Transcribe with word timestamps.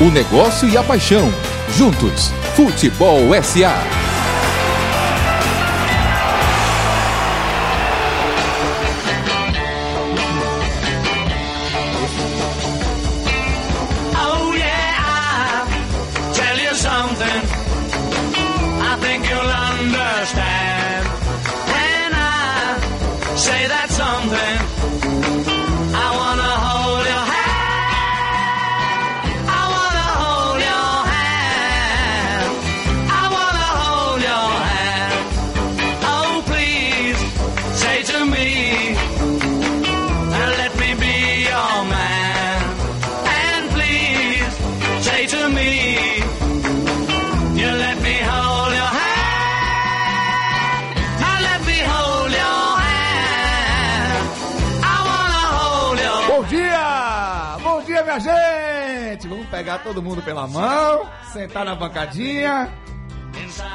O 0.00 0.10
negócio 0.10 0.68
e 0.68 0.76
a 0.76 0.82
paixão. 0.82 1.32
Juntos, 1.76 2.32
Futebol 2.56 3.20
SA. 3.40 4.13
Todo 59.84 60.02
mundo 60.02 60.22
pela 60.22 60.48
mão, 60.48 61.06
sentar 61.30 61.64
na 61.64 61.74
bancadinha. 61.74 62.72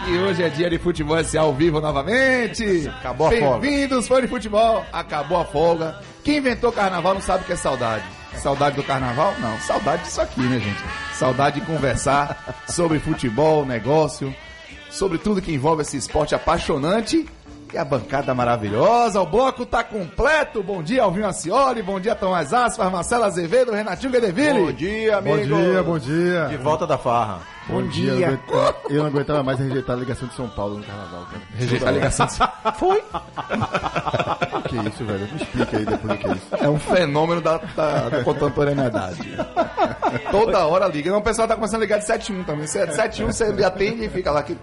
E 0.07 0.17
hoje 0.17 0.41
é 0.41 0.49
dia 0.49 0.69
de 0.69 0.79
futebol 0.79 1.23
SA 1.23 1.41
ao 1.41 1.53
vivo 1.53 1.79
novamente. 1.79 2.89
Acabou 2.99 3.27
a 3.27 3.31
folga. 3.31 3.59
Bem-vindos, 3.59 4.07
fã 4.07 4.19
de 4.19 4.27
futebol. 4.27 4.83
Acabou 4.91 5.37
a 5.37 5.45
folga. 5.45 6.01
Quem 6.23 6.37
inventou 6.37 6.71
carnaval 6.71 7.13
não 7.13 7.21
sabe 7.21 7.43
o 7.43 7.45
que 7.45 7.53
é 7.53 7.55
saudade. 7.55 8.03
Saudade 8.35 8.75
do 8.75 8.83
carnaval? 8.83 9.35
Não, 9.39 9.57
saudade 9.59 10.03
disso 10.03 10.21
aqui, 10.21 10.41
né, 10.41 10.59
gente? 10.59 10.81
Saudade 11.13 11.59
de 11.59 11.65
conversar 11.65 12.63
sobre 12.67 12.99
futebol, 12.99 13.65
negócio, 13.65 14.33
sobre 14.89 15.17
tudo 15.17 15.41
que 15.41 15.53
envolve 15.53 15.83
esse 15.83 15.97
esporte 15.97 16.33
apaixonante. 16.33 17.27
E 17.71 17.77
a 17.77 17.85
bancada 17.85 18.33
maravilhosa, 18.33 19.21
o 19.21 19.25
bloco 19.27 19.63
tá 19.63 19.83
completo. 19.83 20.63
Bom 20.63 20.81
dia, 20.81 21.03
Alvinho 21.03 21.27
Acioli, 21.27 21.83
bom 21.83 21.99
dia, 21.99 22.15
Tomás 22.15 22.51
Asfar, 22.51 22.89
Marcelo 22.89 23.25
Azevedo, 23.25 23.71
Renatinho 23.71 24.11
Gedeville. 24.11 24.59
Bom 24.59 24.71
dia, 24.71 25.17
amigo. 25.17 25.37
Bom 25.37 25.43
dia, 25.61 25.83
bom 25.83 25.99
dia. 25.99 26.45
De 26.49 26.57
volta 26.57 26.87
da 26.87 26.97
farra. 26.97 27.39
Bom 27.67 27.83
dia. 27.87 28.15
dia. 28.15 28.25
Eu 28.25 28.31
não 28.31 28.37
aguentava- 28.39 28.75
Eu 28.89 28.99
não 29.01 29.05
aguentava 29.05 29.43
mais 29.43 29.59
rejeitar 29.59 29.95
a 29.95 29.99
ligação 29.99 30.27
de 30.27 30.33
São 30.33 30.49
Paulo 30.49 30.77
no 30.79 30.83
carnaval. 30.83 31.25
Cara. 31.25 31.41
Rejeitar 31.55 31.89
a 31.89 31.91
ligação. 31.91 32.27
Foi? 32.75 33.03
O 34.59 34.61
que 34.69 34.77
é 34.77 34.83
isso, 34.83 35.03
velho? 35.05 35.27
Me 35.31 35.41
explica 35.41 35.77
aí 35.77 35.85
depois 35.85 36.13
o 36.13 36.17
que 36.17 36.27
é 36.27 36.31
isso. 36.33 36.47
É 36.63 36.69
um 36.69 36.77
fenômeno 36.77 37.41
da, 37.41 37.57
da, 37.75 38.09
da 38.09 38.23
contemporaneidade. 38.23 39.35
Toda 40.29 40.65
hora 40.67 40.85
liga. 40.87 41.09
Não, 41.09 41.17
o 41.19 41.21
pessoal 41.23 41.47
tá 41.47 41.55
começando 41.55 41.77
a 41.77 41.85
ligar 41.85 41.97
de 41.97 42.05
71 42.05 42.43
também. 42.43 42.67
Se 42.67 42.77
é 42.77 42.85
de 42.85 42.93
71, 42.93 43.31
você 43.31 43.45
atende 43.63 44.05
e 44.05 44.09
fica 44.09 44.29
lá 44.31 44.41
aqui. 44.41 44.55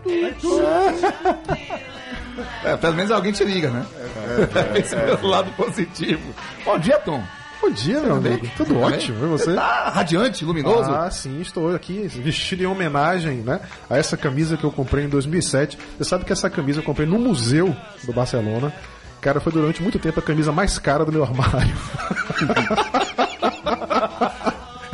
É, 2.65 2.77
pelo 2.77 2.95
menos 2.95 3.11
alguém 3.11 3.33
te 3.33 3.45
liga, 3.45 3.71
né? 3.71 3.87
Esse 4.77 4.95
é 4.95 5.19
o 5.23 5.27
lado 5.27 5.51
positivo. 5.53 6.35
Bom 6.65 6.79
dia, 6.79 6.99
Tom. 6.99 7.23
Bom 7.61 7.71
dia, 7.71 8.01
meu 8.01 8.17
amigo. 8.17 8.47
Tudo 8.57 8.79
ótimo. 8.79 9.25
E 9.25 9.29
você? 9.29 9.55
Tá 9.55 9.89
radiante, 9.89 10.45
luminoso. 10.45 10.91
Ah, 10.91 11.11
sim, 11.11 11.41
estou 11.41 11.75
aqui 11.75 12.07
vestido 12.07 12.63
em 12.63 12.67
homenagem, 12.67 13.39
né, 13.39 13.61
a 13.89 13.97
essa 13.97 14.17
camisa 14.17 14.57
que 14.57 14.65
eu 14.65 14.71
comprei 14.71 15.05
em 15.05 15.09
2007. 15.09 15.79
Você 15.99 16.05
sabe 16.05 16.25
que 16.25 16.33
essa 16.33 16.51
camisa 16.51 16.81
eu 16.81 16.85
comprei 16.85 17.07
no 17.07 17.19
museu 17.19 17.75
do 18.05 18.13
Barcelona. 18.13 18.73
Cara, 19.21 19.41
foi 19.41 19.53
durante 19.53 19.83
muito 19.83 19.99
tempo 19.99 20.21
a 20.21 20.23
camisa 20.23 20.53
mais 20.53 20.79
cara 20.79 21.05
do 21.05 21.11
meu 21.11 21.25
armário. 21.25 21.75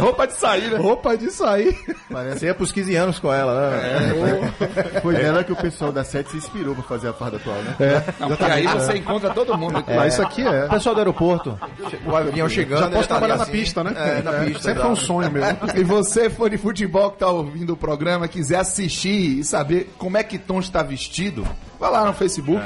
Roupa 0.03 0.27
de 0.27 0.35
sair, 0.35 0.71
né? 0.71 0.79
Roupa 0.79 1.17
de 1.17 1.31
sair. 1.31 1.79
Parece 2.11 2.47
ia 2.47 2.55
pros 2.55 2.73
15 2.73 2.95
anos 2.97 3.19
com 3.19 3.33
ela, 3.33 3.71
né? 3.71 5.01
Foi 5.01 5.15
nela 5.15 5.45
que 5.45 5.53
o 5.53 5.57
pessoal 5.57 5.93
da 5.93 6.05
sete 6.05 6.31
se 6.31 6.37
inspirou 6.37 6.75
pra 6.75 6.85
fazer 6.85 7.09
a 7.09 7.13
farda 7.13 7.37
atual, 7.37 7.57
né? 7.63 7.77
Não, 8.19 8.29
porque 8.29 8.45
aí 8.45 8.67
você 8.67 8.97
encontra 8.97 9.31
todo 9.31 9.57
mundo. 9.57 9.83
Ah, 9.87 10.07
isso 10.07 10.23
aqui 10.23 10.47
é. 10.47 10.69
Pessoal 10.69 10.95
do 10.95 11.01
aeroporto, 11.01 11.59
o 12.07 12.17
avião 12.17 12.49
chegando. 12.49 12.81
Já 12.81 12.87
ele 12.87 12.97
posso 12.97 13.09
tá 13.09 13.15
trabalhar 13.15 13.37
na 13.37 13.43
assim. 13.45 13.53
pista, 13.53 13.85
né? 13.85 13.95
É, 13.97 14.23
na 14.23 14.33
pista. 14.45 14.63
Sempre 14.63 14.83
foi 14.83 14.91
um 14.91 14.97
sonho 14.97 15.31
mesmo. 15.31 15.59
E 15.75 15.85
você, 15.85 16.29
fã 16.29 16.49
de 16.51 16.59
futebol 16.59 17.11
que 17.11 17.19
tá 17.19 17.29
ouvindo 17.29 17.73
o 17.73 17.77
programa, 17.77 18.29
quiser 18.29 18.59
assistir 18.59 19.39
e 19.41 19.45
saber 19.45 19.93
como 19.99 20.17
é 20.17 20.23
que 20.23 20.39
Tom 20.39 20.61
está 20.61 20.83
vestido, 20.83 21.47
vai 21.79 21.91
lá 21.91 22.05
no 22.05 22.13
Facebook 22.13 22.63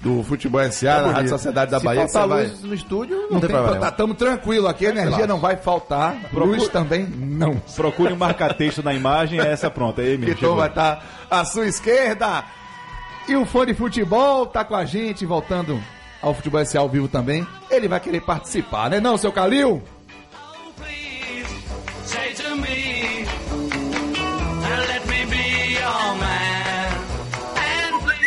do 0.00 0.22
Futebol 0.22 0.60
SA, 0.72 1.02
na 1.02 1.12
Rádio 1.12 1.28
Sociedade 1.30 1.70
da 1.70 1.78
Se 1.78 1.84
Bahia. 1.84 2.06
que 2.06 2.12
faltar 2.12 2.28
você 2.28 2.34
vai- 2.44 2.50
luz 2.52 2.62
no 2.64 2.74
estúdio, 2.74 3.16
não, 3.16 3.22
Não 3.32 3.40
tem 3.40 3.48
tem 3.50 3.58
problema. 3.58 3.88
Estamos 3.88 4.16
tranquilo 4.16 4.66
aqui, 4.66 4.86
a 4.86 4.90
energia 4.90 5.26
não 5.26 5.38
vai 5.38 5.56
faltar. 5.56 6.16
Luz 6.32 6.68
também 6.68 7.06
não. 7.06 7.56
Procure 7.76 8.12
um 8.12 8.16
marca-texto 8.16 8.82
na 8.82 8.94
imagem, 8.94 9.40
é 9.40 9.48
essa 9.52 9.70
pronta. 9.70 10.00
Aí, 10.00 10.16
Que 10.16 10.34
Tom 10.34 10.56
vai 10.56 10.68
estar 10.68 11.04
à 11.30 11.44
sua 11.44 11.66
esquerda. 11.66 12.44
E 13.28 13.36
o 13.36 13.44
fã 13.44 13.66
de 13.66 13.74
futebol 13.74 14.46
tá 14.46 14.64
com 14.64 14.74
a 14.74 14.84
gente, 14.84 15.26
voltando 15.26 15.78
ao 16.22 16.34
Futebol 16.34 16.64
SA 16.64 16.80
ao 16.80 16.88
vivo 16.88 17.06
também. 17.06 17.46
Ele 17.70 17.86
vai 17.86 18.00
querer 18.00 18.20
participar, 18.22 18.90
né 18.90 19.00
não, 19.00 19.16
seu 19.16 19.30
Calil? 19.30 19.82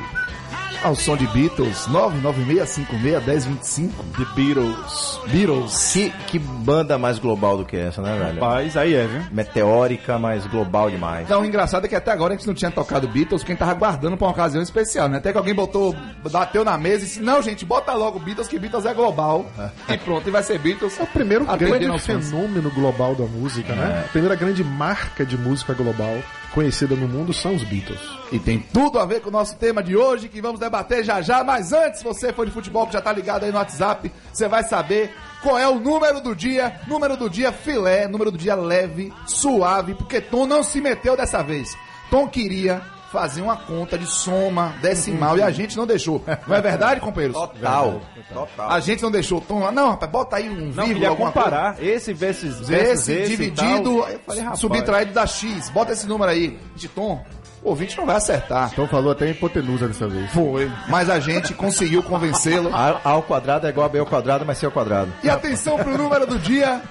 Ao 0.83 0.95
som 0.95 1.15
de 1.15 1.27
Beatles, 1.27 1.87
996561025. 1.89 3.91
The 4.17 4.25
Beatles. 4.35 5.19
Beatles. 5.27 5.93
Que, 5.93 6.09
que 6.27 6.39
banda 6.39 6.97
mais 6.97 7.19
global 7.19 7.57
do 7.57 7.63
que 7.63 7.77
essa, 7.77 8.01
né, 8.01 8.17
velho? 8.17 8.41
Rapaz, 8.41 8.75
aí 8.75 8.95
é, 8.95 9.05
viu? 9.05 9.21
Meteórica, 9.31 10.17
mas 10.17 10.47
global 10.47 10.89
demais. 10.89 11.25
Então, 11.25 11.41
o 11.41 11.45
engraçado 11.45 11.85
é 11.85 11.87
que 11.87 11.95
até 11.95 12.09
agora 12.11 12.33
a 12.33 12.37
gente 12.37 12.47
não 12.47 12.55
tinha 12.55 12.71
tocado 12.71 13.07
Beatles, 13.07 13.43
quem 13.43 13.55
tava 13.55 13.75
guardando 13.75 14.17
pra 14.17 14.25
uma 14.25 14.33
ocasião 14.33 14.63
especial, 14.63 15.07
né? 15.07 15.17
Até 15.17 15.31
que 15.31 15.37
alguém 15.37 15.53
botou, 15.53 15.95
bateu 16.31 16.65
na 16.65 16.75
mesa 16.79 17.03
e 17.03 17.07
disse, 17.07 17.21
não, 17.21 17.43
gente, 17.43 17.63
bota 17.63 17.93
logo 17.93 18.17
Beatles, 18.17 18.47
que 18.47 18.57
Beatles 18.57 18.87
é 18.87 18.93
global. 18.93 19.45
E 19.87 19.95
pronto, 19.99 20.27
e 20.27 20.31
vai 20.31 20.41
ser 20.41 20.57
Beatles. 20.57 20.99
É 20.99 21.03
o 21.03 21.07
primeiro 21.07 21.45
grande 21.45 21.99
fenômeno 21.99 22.71
global 22.71 23.13
da 23.13 23.25
música, 23.25 23.75
né? 23.75 24.05
A 24.07 24.09
primeira 24.09 24.33
grande 24.35 24.63
marca 24.63 25.23
de 25.23 25.37
música 25.37 25.75
global 25.75 26.17
conhecida 26.53 26.95
no 26.95 27.07
mundo 27.07 27.33
são 27.33 27.55
os 27.55 27.63
Beatles. 27.63 28.01
E 28.31 28.39
tem 28.39 28.59
tudo 28.59 28.99
a 28.99 29.05
ver 29.05 29.21
com 29.21 29.29
o 29.29 29.31
nosso 29.31 29.55
tema 29.57 29.81
de 29.81 29.95
hoje, 29.95 30.29
que 30.29 30.41
vamos 30.41 30.59
debater 30.59 31.03
já 31.03 31.21
já. 31.21 31.43
Mas 31.43 31.73
antes, 31.73 32.03
você 32.03 32.31
for 32.31 32.45
de 32.45 32.51
futebol 32.51 32.85
que 32.87 32.93
já 32.93 33.01
tá 33.01 33.11
ligado 33.11 33.43
aí 33.43 33.51
no 33.51 33.57
WhatsApp, 33.57 34.11
você 34.31 34.47
vai 34.47 34.63
saber 34.63 35.13
qual 35.41 35.57
é 35.57 35.67
o 35.67 35.79
número 35.79 36.21
do 36.21 36.35
dia. 36.35 36.79
Número 36.87 37.17
do 37.17 37.29
dia 37.29 37.51
filé, 37.51 38.07
número 38.07 38.31
do 38.31 38.37
dia 38.37 38.55
leve, 38.55 39.13
suave, 39.25 39.95
porque 39.95 40.21
Tom 40.21 40.45
não 40.45 40.63
se 40.63 40.79
meteu 40.79 41.17
dessa 41.17 41.41
vez. 41.41 41.75
Tom 42.09 42.27
queria 42.27 42.81
fazer 43.11 43.41
uma 43.41 43.57
conta 43.57 43.97
de 43.97 44.05
soma 44.05 44.73
decimal 44.81 45.37
e 45.37 45.41
a 45.41 45.51
gente 45.51 45.75
não 45.75 45.85
deixou. 45.85 46.23
Não 46.47 46.55
é 46.55 46.61
verdade, 46.61 47.01
companheiros? 47.01 47.37
Total. 47.37 48.01
Total. 48.33 48.71
A 48.71 48.79
gente 48.79 49.03
não 49.03 49.11
deixou 49.11 49.39
o 49.39 49.41
Tom 49.41 49.59
lá. 49.59 49.71
Não, 49.71 49.91
rapaz, 49.91 50.11
bota 50.11 50.35
aí 50.37 50.49
um 50.49 50.53
Não, 50.53 50.85
vírgula, 50.85 50.87
queria 50.87 51.09
alguma 51.09 51.31
comparar 51.31 51.83
esse 51.83 52.13
versus, 52.13 52.55
coisa. 52.55 52.71
versus 52.71 53.09
Esse, 53.09 53.13
esse 53.13 53.33
e 53.33 53.35
dividido, 53.35 54.05
falei, 54.25 54.41
rapaz, 54.41 54.59
subtraído 54.59 55.13
da 55.13 55.27
X. 55.27 55.69
Bota 55.69 55.91
esse 55.91 56.07
número 56.07 56.31
aí. 56.31 56.57
De 56.75 56.87
Tom, 56.87 57.23
o 57.61 57.69
ouvinte 57.69 57.97
não 57.97 58.05
vai 58.05 58.15
acertar. 58.15 58.69
Então 58.71 58.87
falou 58.87 59.11
até 59.11 59.29
hipotenusa 59.29 59.87
dessa 59.87 60.07
vez. 60.07 60.31
Foi. 60.31 60.71
Mas 60.87 61.09
a 61.09 61.19
gente 61.19 61.53
conseguiu 61.53 62.01
convencê-lo. 62.01 62.71
A, 62.73 63.01
a 63.03 63.09
ao 63.09 63.23
quadrado 63.23 63.67
é 63.67 63.69
igual 63.69 63.85
a 63.85 63.89
B 63.89 63.99
ao 63.99 64.05
quadrado, 64.05 64.45
mas 64.45 64.57
C 64.57 64.65
ao 64.65 64.71
quadrado. 64.71 65.11
E 65.21 65.29
atenção 65.29 65.77
pro 65.77 65.97
número 65.97 66.25
do 66.25 66.39
dia: 66.39 66.81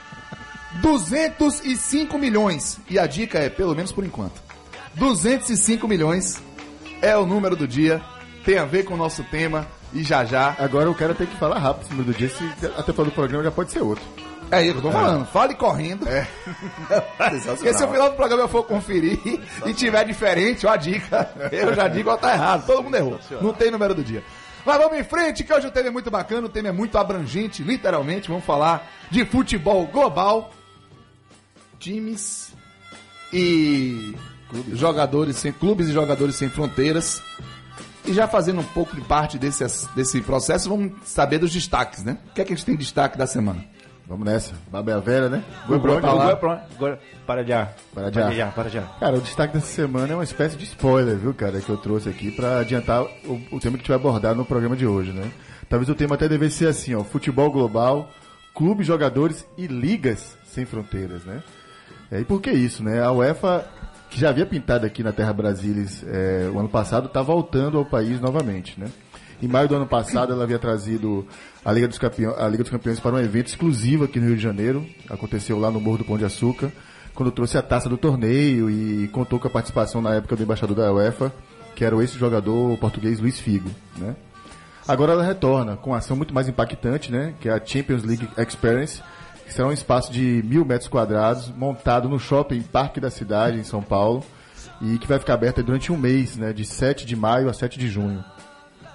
205 0.83 2.19
milhões. 2.19 2.79
E 2.89 2.99
a 2.99 3.07
dica 3.07 3.39
é, 3.39 3.49
pelo 3.49 3.75
menos 3.75 3.91
por 3.91 4.05
enquanto, 4.05 4.41
205 4.95 5.87
milhões 5.87 6.43
é 7.01 7.17
o 7.17 7.27
número 7.27 7.57
do 7.57 7.67
dia. 7.67 8.01
Tem 8.45 8.59
a 8.59 8.65
ver 8.65 8.85
com 8.85 8.95
o 8.95 8.97
nosso 8.97 9.23
tema. 9.25 9.67
E 9.93 10.03
já 10.03 10.25
já. 10.25 10.55
Agora 10.59 10.91
o 10.91 10.95
cara 10.95 11.15
tem 11.15 11.27
que 11.27 11.37
falar 11.37 11.59
rápido 11.59 11.83
esse 11.83 11.91
número 11.91 12.13
do 12.13 12.17
dia, 12.17 12.29
se 12.29 12.45
até 12.79 12.93
falar 12.93 13.09
do 13.09 13.15
programa 13.15 13.43
já 13.43 13.51
pode 13.51 13.73
ser 13.73 13.81
outro. 13.81 14.05
É 14.51 14.63
isso 14.63 14.73
que 14.73 14.79
eu 14.79 14.83
tô 14.83 14.91
falando. 14.91 15.27
Fale 15.27 15.55
correndo. 15.55 16.09
É. 16.09 16.27
Porque 17.47 17.73
se 17.73 17.85
o 17.85 17.89
final 17.89 18.11
do 18.11 18.17
programa 18.17 18.43
eu 18.43 18.49
for 18.49 18.65
conferir 18.65 19.19
e 19.65 19.75
tiver 19.75 20.05
diferente, 20.05 20.67
ó 20.67 20.71
a 20.71 20.77
dica. 20.77 21.31
Eu 21.53 21.75
já 21.75 21.87
digo, 21.87 22.11
ó, 22.11 22.17
tá 22.17 22.33
errado. 22.33 22.67
Todo 22.67 22.83
mundo 22.83 22.97
errou. 22.97 23.21
Não 23.41 23.53
tem 23.53 23.71
número 23.71 23.95
do 23.95 24.03
dia. 24.03 24.25
Mas 24.65 24.77
vamos 24.77 24.99
em 24.99 25.05
frente, 25.05 25.45
que 25.45 25.53
hoje 25.53 25.69
o 25.69 25.71
tema 25.71 25.89
é 25.89 25.91
muito 25.91 26.11
bacana, 26.11 26.47
o 26.47 26.51
tema 26.51 26.69
é 26.69 26.73
muito 26.73 26.99
abrangente, 26.99 27.63
literalmente. 27.63 28.29
Vamos 28.29 28.45
falar 28.45 28.91
de 29.11 29.25
futebol 29.25 29.87
global, 29.87 30.51
times 31.79 32.53
e 33.33 34.15
jogadores 34.73 35.37
sem 35.37 35.53
clubes 35.53 35.89
e 35.89 35.93
jogadores 35.93 36.37
sem 36.37 36.49
fronteiras. 36.49 37.23
E 38.05 38.13
já 38.13 38.27
fazendo 38.27 38.61
um 38.61 38.65
pouco 38.65 38.97
de 38.97 39.03
parte 39.03 39.39
desse, 39.39 39.65
desse 39.95 40.21
processo, 40.23 40.69
vamos 40.69 40.93
saber 41.05 41.39
dos 41.39 41.53
destaques, 41.53 42.03
né? 42.03 42.19
O 42.31 42.35
que 42.35 42.41
é 42.41 42.45
que 42.45 42.53
a 42.53 42.57
gente 42.57 42.65
tem 42.65 42.75
de 42.75 42.83
destaque 42.83 43.19
da 43.19 43.27
semana? 43.27 43.65
Vamos 44.11 44.25
nessa. 44.25 44.55
Babel 44.69 45.01
Vera, 45.01 45.29
né? 45.29 45.45
Vou 45.69 45.79
botar 45.79 46.13
lá. 46.13 46.23
agora, 46.23 46.37
pronto. 46.37 46.63
Agora, 46.75 47.01
para 47.25 47.45
já. 47.45 47.69
Para 47.95 48.11
já. 48.11 48.47
para 48.49 48.69
já. 48.69 48.83
Cara, 48.99 49.17
o 49.17 49.21
destaque 49.21 49.55
dessa 49.55 49.69
semana 49.69 50.13
é 50.13 50.17
uma 50.17 50.25
espécie 50.25 50.57
de 50.57 50.65
spoiler, 50.65 51.17
viu, 51.17 51.33
cara, 51.33 51.61
que 51.61 51.69
eu 51.69 51.77
trouxe 51.77 52.09
aqui 52.09 52.33
pra 52.33 52.59
adiantar 52.59 53.05
o, 53.05 53.41
o 53.53 53.61
tema 53.61 53.77
que 53.77 53.83
a 53.83 53.83
gente 53.83 53.89
vai 53.89 53.97
abordar 53.97 54.35
no 54.35 54.45
programa 54.45 54.75
de 54.75 54.85
hoje, 54.85 55.13
né? 55.13 55.31
Talvez 55.69 55.89
o 55.89 55.95
tema 55.95 56.17
até 56.17 56.29
devesse 56.29 56.57
ser 56.57 56.67
assim, 56.67 56.93
ó, 56.93 57.05
futebol 57.05 57.53
global, 57.53 58.11
clubes, 58.53 58.85
jogadores 58.85 59.47
e 59.57 59.69
ligas 59.69 60.37
sem 60.45 60.65
fronteiras, 60.65 61.25
né? 61.25 61.41
É, 62.11 62.19
e 62.19 62.25
por 62.25 62.41
que 62.41 62.51
isso, 62.51 62.83
né? 62.83 63.01
A 63.01 63.13
UEFA, 63.13 63.65
que 64.11 64.19
já 64.19 64.29
havia 64.29 64.45
pintado 64.45 64.85
aqui 64.85 65.03
na 65.03 65.13
Terra 65.13 65.33
Brasilis 65.33 66.05
é, 66.07 66.51
o 66.53 66.59
ano 66.59 66.69
passado, 66.69 67.07
está 67.07 67.23
voltando 67.23 67.79
ao 67.79 67.85
país 67.85 68.21
novamente, 68.21 68.79
né? 68.79 68.89
Em 69.43 69.49
maio 69.49 69.69
do 69.69 69.75
ano 69.75 69.87
passado, 69.87 70.33
ela 70.33 70.43
havia 70.43 70.59
trazido 70.59 71.27
a 71.65 71.73
Liga, 71.73 71.89
dos 71.89 71.97
Campeões, 71.97 72.39
a 72.39 72.47
Liga 72.47 72.63
dos 72.63 72.71
Campeões 72.71 73.01
para 73.01 73.15
um 73.15 73.19
evento 73.19 73.47
exclusivo 73.47 74.05
aqui 74.05 74.21
no 74.21 74.27
Rio 74.27 74.37
de 74.37 74.43
Janeiro. 74.43 74.85
Aconteceu 75.09 75.59
lá 75.59 75.71
no 75.71 75.81
Morro 75.81 75.99
do 75.99 76.05
Pão 76.05 76.19
de 76.19 76.25
Açúcar, 76.27 76.71
quando 77.15 77.31
trouxe 77.31 77.57
a 77.57 77.63
taça 77.63 77.89
do 77.89 77.97
torneio 77.97 78.69
e 78.69 79.09
contou 79.09 79.39
com 79.39 79.47
a 79.47 79.51
participação 79.51 80.03
na 80.03 80.15
época 80.15 80.37
do 80.37 80.43
embaixador 80.43 80.77
da 80.77 80.93
UEFA, 80.93 81.33
que 81.75 81.85
era 81.85 81.97
o 81.97 82.03
ex-jogador 82.03 82.77
português 82.77 83.19
Luiz 83.19 83.41
Figo, 83.41 83.71
né? 83.97 84.15
Agora 84.87 85.13
ela 85.13 85.23
retorna 85.23 85.77
com 85.77 85.91
uma 85.91 85.99
ação 85.99 86.17
muito 86.17 86.35
mais 86.35 86.49
impactante, 86.49 87.13
né? 87.13 87.33
Que 87.41 87.49
é 87.49 87.53
a 87.53 87.65
Champions 87.65 88.03
League 88.03 88.29
Experience, 88.37 89.03
que 89.51 89.55
será 89.55 89.67
um 89.67 89.73
espaço 89.73 90.13
de 90.13 90.45
mil 90.47 90.65
metros 90.65 90.89
quadrados, 90.89 91.51
montado 91.51 92.09
no 92.09 92.21
shopping 92.21 92.63
Parque 92.63 93.01
da 93.01 93.11
Cidade, 93.11 93.59
em 93.59 93.65
São 93.65 93.83
Paulo, 93.83 94.25
e 94.81 94.97
que 94.97 95.09
vai 95.09 95.19
ficar 95.19 95.35
aberto 95.35 95.61
durante 95.61 95.91
um 95.91 95.97
mês, 95.97 96.37
né? 96.37 96.53
De 96.53 96.65
7 96.65 97.05
de 97.05 97.17
maio 97.17 97.49
a 97.49 97.53
7 97.53 97.77
de 97.77 97.89
junho. 97.89 98.25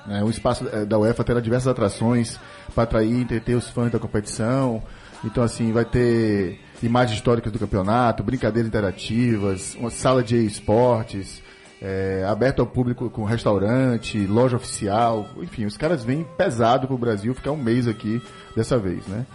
É, 0.10 0.24
o 0.24 0.30
espaço 0.30 0.66
eh, 0.72 0.86
da 0.86 0.98
UEFA 0.98 1.26
terá 1.26 1.42
diversas 1.42 1.68
atrações 1.68 2.40
para 2.74 2.86
atrair 2.86 3.12
e 3.12 3.22
entreter 3.22 3.54
os 3.58 3.70
fãs 3.70 3.92
da 3.92 4.00
competição. 4.00 4.82
Então, 5.26 5.44
assim, 5.44 5.74
vai 5.74 5.84
ter 5.84 6.62
imagens 6.82 7.18
históricas 7.18 7.52
do 7.52 7.60
campeonato, 7.60 8.24
brincadeiras 8.24 8.70
interativas, 8.70 9.76
uma 9.76 9.90
sala 9.90 10.24
de 10.24 10.38
esportes, 10.38 11.44
é, 11.82 12.24
aberto 12.26 12.62
ao 12.62 12.66
público 12.66 13.10
com 13.10 13.26
restaurante, 13.26 14.26
loja 14.26 14.56
oficial. 14.56 15.28
Enfim, 15.42 15.66
os 15.66 15.76
caras 15.76 16.02
vêm 16.02 16.26
pesado 16.38 16.88
pro 16.88 16.98
Brasil 16.98 17.36
ficar 17.36 17.52
um 17.52 17.58
mês 17.58 17.90
aqui 17.90 18.22
dessa 18.56 18.78
vez, 18.78 19.06
né? 19.08 19.26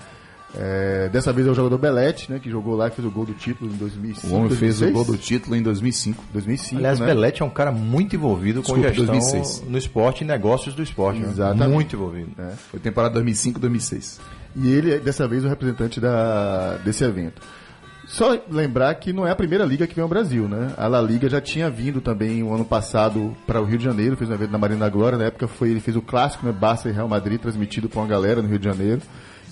É, 0.57 1.09
dessa 1.11 1.33
vez 1.33 1.47
é 1.47 1.51
o 1.51 1.55
jogador 1.55 1.79
Belete, 1.79 2.31
né? 2.31 2.41
Que 2.41 2.51
jogou 2.51 2.75
lá 2.75 2.89
e 2.89 2.91
fez 2.91 3.07
o 3.07 3.11
gol 3.11 3.25
do 3.25 3.35
título 3.35 3.71
em 3.73 3.77
2005. 3.77 4.27
O 4.27 4.37
homem 4.37 4.51
fez 4.51 4.77
o 4.79 4.81
2006? 4.81 4.93
gol 4.93 5.05
do 5.05 5.17
título 5.17 5.57
em 5.57 5.63
2005. 5.63 6.25
2005, 6.33 6.77
Aliás, 6.79 6.99
né? 6.99 7.07
Belete 7.07 7.43
é 7.43 7.45
um 7.45 7.51
cara 7.51 7.71
muito 7.71 8.17
envolvido 8.17 8.63
com 8.63 8.75
Desculpa, 8.75 8.89
gestão 8.89 9.07
2006. 9.07 9.65
no 9.69 9.79
esporte 9.79 10.25
e 10.25 10.27
negócios 10.27 10.75
do 10.75 10.83
esporte. 10.83 11.21
né? 11.21 11.29
Exatamente. 11.29 11.73
Muito 11.73 11.97
envolvido. 11.97 12.31
É. 12.39 12.53
Foi 12.71 12.81
temporada 12.81 13.15
2005, 13.15 13.61
2006. 13.61 14.21
E 14.57 14.69
ele 14.69 14.95
é 14.95 14.99
dessa 14.99 15.29
vez 15.29 15.45
o 15.45 15.49
representante 15.49 16.01
da, 16.01 16.79
desse 16.85 17.05
evento. 17.05 17.41
Só 18.09 18.37
lembrar 18.51 18.93
que 18.97 19.13
não 19.13 19.25
é 19.25 19.31
a 19.31 19.37
primeira 19.37 19.65
liga 19.65 19.87
que 19.87 19.95
vem 19.95 20.03
ao 20.03 20.09
Brasil, 20.09 20.49
né? 20.49 20.73
A 20.77 20.89
La 20.89 21.01
Liga 21.01 21.29
já 21.29 21.41
tinha 21.41 21.71
vindo 21.71 22.01
também 22.01 22.43
o 22.43 22.53
ano 22.53 22.65
passado 22.65 23.37
para 23.47 23.61
o 23.61 23.65
Rio 23.65 23.79
de 23.79 23.85
Janeiro, 23.85 24.17
fez 24.17 24.29
um 24.29 24.35
evento 24.35 24.51
na 24.51 24.59
Marina 24.59 24.81
da 24.81 24.89
Glória, 24.89 25.17
na 25.17 25.27
época 25.27 25.47
foi, 25.47 25.71
ele 25.71 25.79
fez 25.79 25.97
o 25.97 26.03
clássico, 26.03 26.45
né? 26.45 26.51
Barça 26.51 26.89
e 26.89 26.93
Real 26.93 27.07
Madrid, 27.07 27.41
transmitido 27.41 27.89
para 27.89 28.01
uma 28.01 28.09
galera 28.09 28.43
no 28.43 28.49
Rio 28.49 28.59
de 28.59 28.65
Janeiro. 28.65 29.01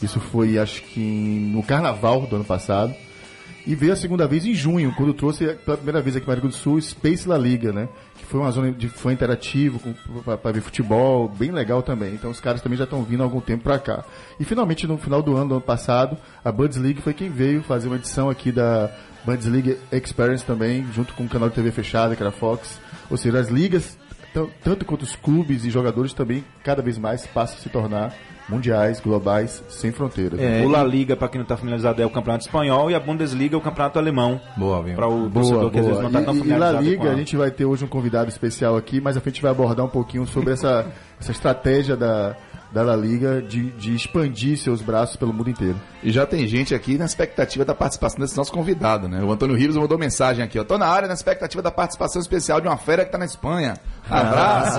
Isso 0.03 0.21
foi, 0.21 0.59
acho 0.59 0.83
que 0.83 1.01
no 1.01 1.63
carnaval 1.63 2.27
do 2.27 2.37
ano 2.37 2.45
passado. 2.45 2.95
E 3.67 3.75
veio 3.75 3.93
a 3.93 3.97
segunda 3.97 4.27
vez 4.27 4.47
em 4.47 4.55
junho, 4.55 4.95
quando 4.97 5.13
trouxe 5.13 5.45
pela 5.57 5.77
primeira 5.77 6.01
vez 6.01 6.17
aqui 6.17 6.27
no 6.27 6.33
Grande 6.33 6.49
do 6.49 6.55
Sul 6.55 6.81
Space 6.81 7.29
La 7.29 7.37
Liga, 7.37 7.71
né? 7.71 7.87
Que 8.17 8.25
foi 8.25 8.41
uma 8.41 8.51
zona 8.51 8.73
de 8.73 8.89
fã 8.89 9.13
interativo, 9.13 9.79
para 10.25 10.53
ver 10.53 10.63
futebol, 10.63 11.29
bem 11.29 11.51
legal 11.51 11.83
também. 11.83 12.15
Então 12.15 12.31
os 12.31 12.41
caras 12.41 12.63
também 12.63 12.79
já 12.79 12.85
estão 12.85 13.03
vindo 13.03 13.21
há 13.21 13.25
algum 13.25 13.43
tempo 13.43 13.65
para 13.65 13.79
cá. 13.79 14.05
E 14.41 14.45
finalmente 14.45 14.87
no 14.87 14.97
final 14.97 15.23
do 15.23 15.37
ano, 15.37 15.49
do 15.49 15.55
ano 15.57 15.61
passado, 15.61 16.17
a 16.43 16.51
League 16.51 17.03
foi 17.03 17.13
quem 17.13 17.29
veio 17.29 17.63
fazer 17.63 17.89
uma 17.89 17.97
edição 17.97 18.31
aqui 18.31 18.51
da 18.51 18.91
League 19.27 19.77
Experience 19.93 20.45
também, 20.47 20.87
junto 20.95 21.13
com 21.13 21.25
o 21.25 21.29
canal 21.29 21.51
de 21.51 21.55
TV 21.55 21.71
fechada, 21.71 22.17
que 22.17 22.23
era 22.23 22.33
Fox. 22.33 22.81
Ou 23.11 23.19
seja, 23.19 23.39
as 23.39 23.49
ligas, 23.49 23.99
tanto 24.63 24.85
quanto 24.85 25.03
os 25.03 25.17
clubes 25.17 25.65
e 25.65 25.71
jogadores 25.71 26.13
também, 26.13 26.45
cada 26.63 26.83
vez 26.83 26.99
mais 26.99 27.27
passam 27.27 27.57
a 27.57 27.61
se 27.61 27.69
tornar 27.69 28.15
mundiais, 28.49 29.01
globais, 29.01 29.63
sem 29.69 29.93
fronteiras. 29.93 30.41
É, 30.41 30.65
o 30.65 30.69
La 30.69 30.83
Liga, 30.83 31.15
para 31.15 31.29
quem 31.29 31.39
não 31.39 31.45
está 31.45 31.57
familiarizado, 31.57 32.01
é 32.01 32.07
o 32.07 32.11
campeonato 32.11 32.47
espanhol 32.47 32.91
e 32.91 32.95
a 32.95 33.01
Bundesliga 33.01 33.55
é 33.55 33.59
o 33.59 33.61
campeonato 33.61 33.99
alemão. 33.99 34.41
Boa, 34.57 34.83
viu? 34.83 34.95
Para 34.95 35.07
o 35.07 35.29
Boa, 35.29 35.31
torcedor 35.31 35.71
que 35.71 35.79
às 35.79 35.87
vezes 35.87 36.01
boa. 36.01 36.11
não 36.11 36.21
está 36.21 36.33
tão 36.33 36.35
E, 36.35 36.39
e 36.39 36.41
La 36.41 36.43
familiarizado 36.43 36.85
com 36.85 36.91
Liga, 36.91 37.11
a... 37.11 37.13
a 37.13 37.17
gente 37.17 37.37
vai 37.37 37.51
ter 37.51 37.65
hoje 37.67 37.85
um 37.85 37.89
convidado 37.89 38.31
especial 38.31 38.77
aqui, 38.77 39.01
mas 39.01 39.17
a 39.17 39.21
gente 39.21 39.43
vai 39.43 39.51
abordar 39.51 39.85
um 39.85 39.91
pouquinho 39.91 40.27
sobre 40.27 40.55
essa, 40.55 40.87
essa 41.21 41.31
estratégia 41.31 41.95
da, 41.95 42.35
da 42.73 42.83
La 42.83 42.97
Liga 42.97 43.43
de, 43.43 43.71
de 43.73 43.95
expandir 43.95 44.57
seus 44.57 44.81
braços 44.81 45.17
pelo 45.17 45.33
mundo 45.33 45.51
inteiro. 45.51 45.77
E 46.01 46.13
já 46.13 46.25
tem 46.25 46.47
gente 46.47 46.75
aqui 46.77 46.97
na 46.97 47.07
expectativa 47.07 47.65
da 47.65 47.75
participação 47.75 48.21
desse 48.21 48.37
nosso 48.37 48.53
convidado, 48.53 49.09
né? 49.09 49.21
O 49.21 49.33
Antônio 49.33 49.57
Rios 49.57 49.77
mandou 49.77 49.99
mensagem 49.99 50.45
aqui, 50.45 50.57
ó. 50.57 50.63
Tô 50.63 50.79
na 50.79 50.87
área 50.87 51.09
na 51.09 51.15
expectativa 51.15 51.61
da 51.61 51.73
participação 51.73 52.23
especial 52.23 52.61
de 52.61 52.69
uma 52.69 52.77
fera 52.77 53.05
que 53.05 53.11
tá 53.11 53.19
na 53.19 53.25
Espanha. 53.25 53.75
Abraço. 54.09 54.79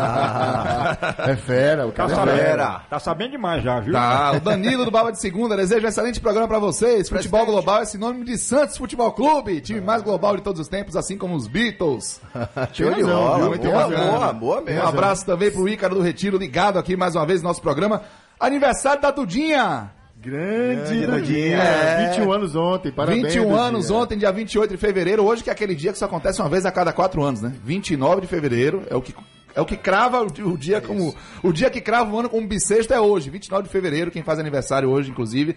É 1.30 1.36
fera, 1.36 1.86
o 1.88 1.92
cara 1.92 2.12
é 2.31 2.38
fera. 2.38 2.81
Tá 2.89 3.00
sabendo 3.00 3.31
demais 3.31 3.62
já, 3.62 3.81
viu? 3.81 3.92
Tá, 3.94 4.31
o 4.31 4.39
Danilo 4.39 4.86
do 4.86 4.92
Baba 4.92 5.12
de 5.12 5.19
Segunda 5.19 5.57
deseja 5.57 5.86
um 5.88 5.89
excelente 5.89 6.21
programa 6.21 6.48
pra 6.48 6.57
vocês. 6.57 7.10
Futebol 7.10 7.45
Global 7.45 7.81
é 7.81 7.86
sinônimo 7.86 8.24
de 8.24 8.38
Santos 8.38 8.77
Futebol 8.77 9.12
Clube, 9.12 9.60
time 9.60 9.81
mais 9.81 10.01
global 10.01 10.38
de 10.38 10.42
todos 10.42 10.62
os 10.62 10.68
tempos, 10.69 10.95
assim 10.95 11.18
como 11.18 11.36
os 11.36 11.48
Beatles. 11.48 12.21
Show 12.71 12.94
de 12.94 13.04
bola. 13.04 13.48
Muito 13.50 13.68
boa, 13.69 13.88
bacana. 13.89 14.12
boa, 14.12 14.33
boa 14.33 14.62
Um 14.62 14.63
mesmo. 14.66 14.88
abraço 14.88 15.25
também 15.25 15.51
pro 15.51 15.68
Ícaro 15.68 15.95
do 15.95 16.01
Retiro, 16.01 16.38
ligado 16.38 16.80
aqui 16.80 16.95
mais 16.95 17.13
uma 17.16 17.25
vez 17.25 17.42
no 17.42 17.50
nosso 17.50 17.62
programa. 17.62 18.04
Aniversário 18.39 19.01
da 19.01 19.12
Dudinha. 19.12 19.92
Grande, 20.21 21.06
Dudinha. 21.06 21.57
É. 21.57 22.10
21 22.10 22.31
anos 22.31 22.56
ontem, 22.56 22.92
parabéns. 22.92 23.24
21 23.24 23.44
Dudinha. 23.44 23.62
anos 23.62 23.89
ontem, 23.89 24.18
dia 24.18 24.31
28 24.31 24.71
de 24.71 24.77
fevereiro. 24.77 25.24
Hoje 25.25 25.44
que 25.44 25.50
é 25.50 25.54
aquele 25.54 25.74
dia 25.74 25.92
que 25.94 25.98
só 25.98 26.06
acontece 26.06 26.42
uma 26.42 26.50
vez 26.50 26.66
a 26.66 26.71
cada 26.71 26.92
quatro 26.92 27.24
anos, 27.24 27.42
né? 27.42 27.54
29 27.63 28.21
de 28.21 28.27
fevereiro 28.27 28.83
é 28.89 28.95
o 28.95 29.01
que 29.01 29.16
é 29.56 29.62
o 29.62 29.66
que 29.66 29.75
crava 29.77 30.21
o, 30.21 30.27
di- 30.31 30.44
o 30.44 30.57
dia 30.57 30.80
como 30.81 31.16
o 31.42 31.51
dia 31.51 31.69
que 31.69 31.81
crava 31.81 32.13
o 32.13 32.19
ano 32.19 32.30
como 32.30 32.45
bissexto 32.48 32.94
é 32.94 33.00
hoje, 33.00 33.30
29 33.30 33.63
de 33.63 33.69
fevereiro. 33.69 34.12
Quem 34.12 34.21
faz 34.21 34.39
aniversário 34.39 34.89
hoje, 34.89 35.10
inclusive, 35.10 35.56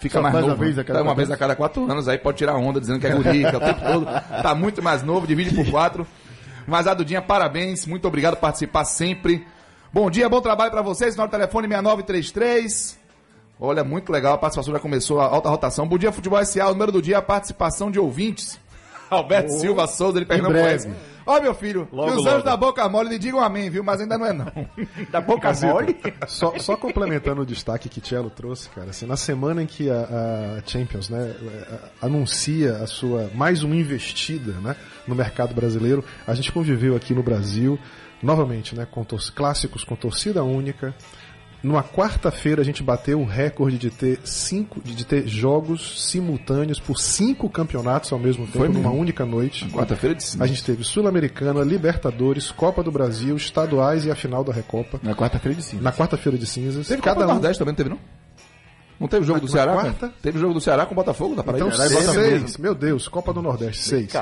fica 0.00 0.14
Só 0.14 0.22
mais 0.22 0.32
faz 0.32 0.44
uma 0.44 0.50
novo. 0.52 0.62
vez 0.64 0.76
né? 0.76 0.82
a 0.82 0.84
cada 0.84 0.98
É 0.98 1.02
uma 1.02 1.14
vez 1.14 1.30
a 1.30 1.36
cada 1.36 1.54
quatro 1.54 1.84
anos, 1.90 2.08
aí 2.08 2.16
pode 2.18 2.38
tirar 2.38 2.56
onda 2.56 2.80
dizendo 2.80 2.98
que 3.00 3.06
é 3.06 3.10
guri, 3.14 3.40
que 3.40 3.54
é 3.54 3.56
o 3.56 3.60
tempo 3.60 3.80
todo. 3.80 4.06
Tá 4.42 4.54
muito 4.54 4.82
mais 4.82 5.02
novo, 5.02 5.26
divide 5.26 5.54
por 5.54 5.70
quatro. 5.70 6.06
Mas 6.66 6.86
a 6.86 6.94
Dudinha, 6.94 7.20
parabéns, 7.22 7.86
muito 7.86 8.08
obrigado 8.08 8.34
por 8.34 8.40
participar 8.40 8.84
sempre. 8.84 9.46
Bom 9.92 10.10
dia, 10.10 10.28
bom 10.28 10.40
trabalho 10.40 10.70
pra 10.70 10.82
vocês. 10.82 11.14
Nosso 11.16 11.30
telefone 11.30 11.68
6933. 11.68 12.98
Olha, 13.60 13.82
muito 13.82 14.12
legal, 14.12 14.34
a 14.34 14.38
participação 14.38 14.72
já 14.72 14.78
começou 14.80 15.20
a 15.20 15.24
alta 15.26 15.48
rotação. 15.48 15.86
Bom 15.86 15.98
dia, 15.98 16.12
Futebol 16.12 16.44
SA, 16.44 16.66
o 16.68 16.72
número 16.72 16.92
do 16.92 17.02
dia, 17.02 17.18
a 17.18 17.22
participação 17.22 17.90
de 17.90 17.98
ouvintes. 17.98 18.58
Alberto 19.10 19.50
Silva 19.52 19.86
Souza, 19.86 20.18
ele 20.18 20.26
breve. 20.26 20.92
Ó, 21.26 21.40
meu 21.40 21.54
filho, 21.54 21.88
Logo, 21.92 22.10
e 22.10 22.12
os 22.12 22.16
logo. 22.18 22.28
anjos 22.30 22.44
da 22.44 22.56
boca 22.56 22.86
mole 22.88 23.08
lhe 23.10 23.18
digam 23.18 23.40
amém, 23.40 23.68
viu? 23.68 23.82
Mas 23.82 24.00
ainda 24.00 24.16
não 24.18 24.26
é 24.26 24.32
não. 24.32 24.46
Da 25.10 25.20
boca 25.20 25.50
mole. 25.62 25.96
Só, 26.26 26.58
só 26.58 26.76
complementando 26.76 27.42
o 27.42 27.46
destaque 27.46 27.88
que 27.88 28.00
Tielo 28.00 28.30
trouxe, 28.30 28.68
cara, 28.70 28.90
assim, 28.90 29.06
na 29.06 29.16
semana 29.16 29.62
em 29.62 29.66
que 29.66 29.90
a, 29.90 30.58
a 30.58 30.62
Champions 30.68 31.08
né, 31.10 31.34
a- 32.00 32.06
anuncia 32.06 32.76
a 32.76 32.86
sua 32.86 33.30
mais 33.34 33.62
uma 33.62 33.74
investida 33.76 34.52
né, 34.60 34.76
no 35.06 35.14
mercado 35.14 35.54
brasileiro, 35.54 36.02
a 36.26 36.34
gente 36.34 36.52
conviveu 36.52 36.94
aqui 36.96 37.12
no 37.14 37.22
Brasil, 37.22 37.78
novamente, 38.22 38.74
né, 38.74 38.86
com 38.90 39.04
clássicos 39.34 39.84
com 39.84 39.96
torcida 39.96 40.42
única. 40.44 40.94
Numa 41.62 41.82
quarta-feira 41.82 42.62
a 42.62 42.64
gente 42.64 42.82
bateu 42.82 43.20
o 43.20 43.24
recorde 43.24 43.78
de 43.78 43.90
ter 43.90 44.20
cinco, 44.24 44.80
de 44.80 45.04
ter 45.04 45.26
jogos 45.26 46.08
simultâneos 46.08 46.78
por 46.78 46.98
cinco 46.98 47.48
campeonatos 47.50 48.12
ao 48.12 48.18
mesmo 48.18 48.46
tempo 48.46 48.68
numa 48.68 48.90
única 48.90 49.26
noite. 49.26 49.68
Quarta-feira 49.70 50.14
de 50.14 50.22
cima. 50.22 50.44
A 50.44 50.46
gente 50.46 50.64
teve 50.64 50.84
Sul-Americana, 50.84 51.62
Libertadores, 51.62 52.50
Copa 52.50 52.82
do 52.82 52.92
Brasil, 52.92 53.36
estaduais 53.36 54.04
e 54.04 54.10
a 54.10 54.14
final 54.14 54.44
da 54.44 54.52
Recopa. 54.52 55.00
Na 55.02 55.14
quarta-feira 55.14 55.56
de 55.56 55.64
cinza. 55.64 55.82
Na 55.82 55.92
quarta-feira 55.92 56.38
de 56.38 56.46
cinzas. 56.46 56.86
Teve 56.86 57.02
cada 57.02 57.20
Copa 57.20 57.30
um 57.30 57.34
Nordeste 57.34 57.58
também, 57.58 57.72
não 57.72 57.76
teve 57.76 57.90
não? 57.90 57.98
Não 59.00 59.06
teve 59.06 59.24
jogo 59.24 59.38
Na- 59.38 59.44
do 59.46 59.50
Ceará? 59.50 59.72
cara? 59.76 59.82
quarta? 59.90 60.12
Teve 60.20 60.38
jogo 60.40 60.54
do 60.54 60.60
Ceará 60.60 60.84
com 60.84 60.92
o 60.92 60.96
Botafogo 60.96 61.34
da 61.36 61.44
Paraíba? 61.44 61.68
Então, 61.68 61.76
Ceará 61.78 61.90
e 61.90 61.94
Botafogo. 62.06 62.24
seis. 62.40 62.56
Meu 62.58 62.74
Deus, 62.74 63.06
Copa 63.06 63.32
do 63.32 63.40
Nordeste, 63.40 63.82
seis. 63.84 64.12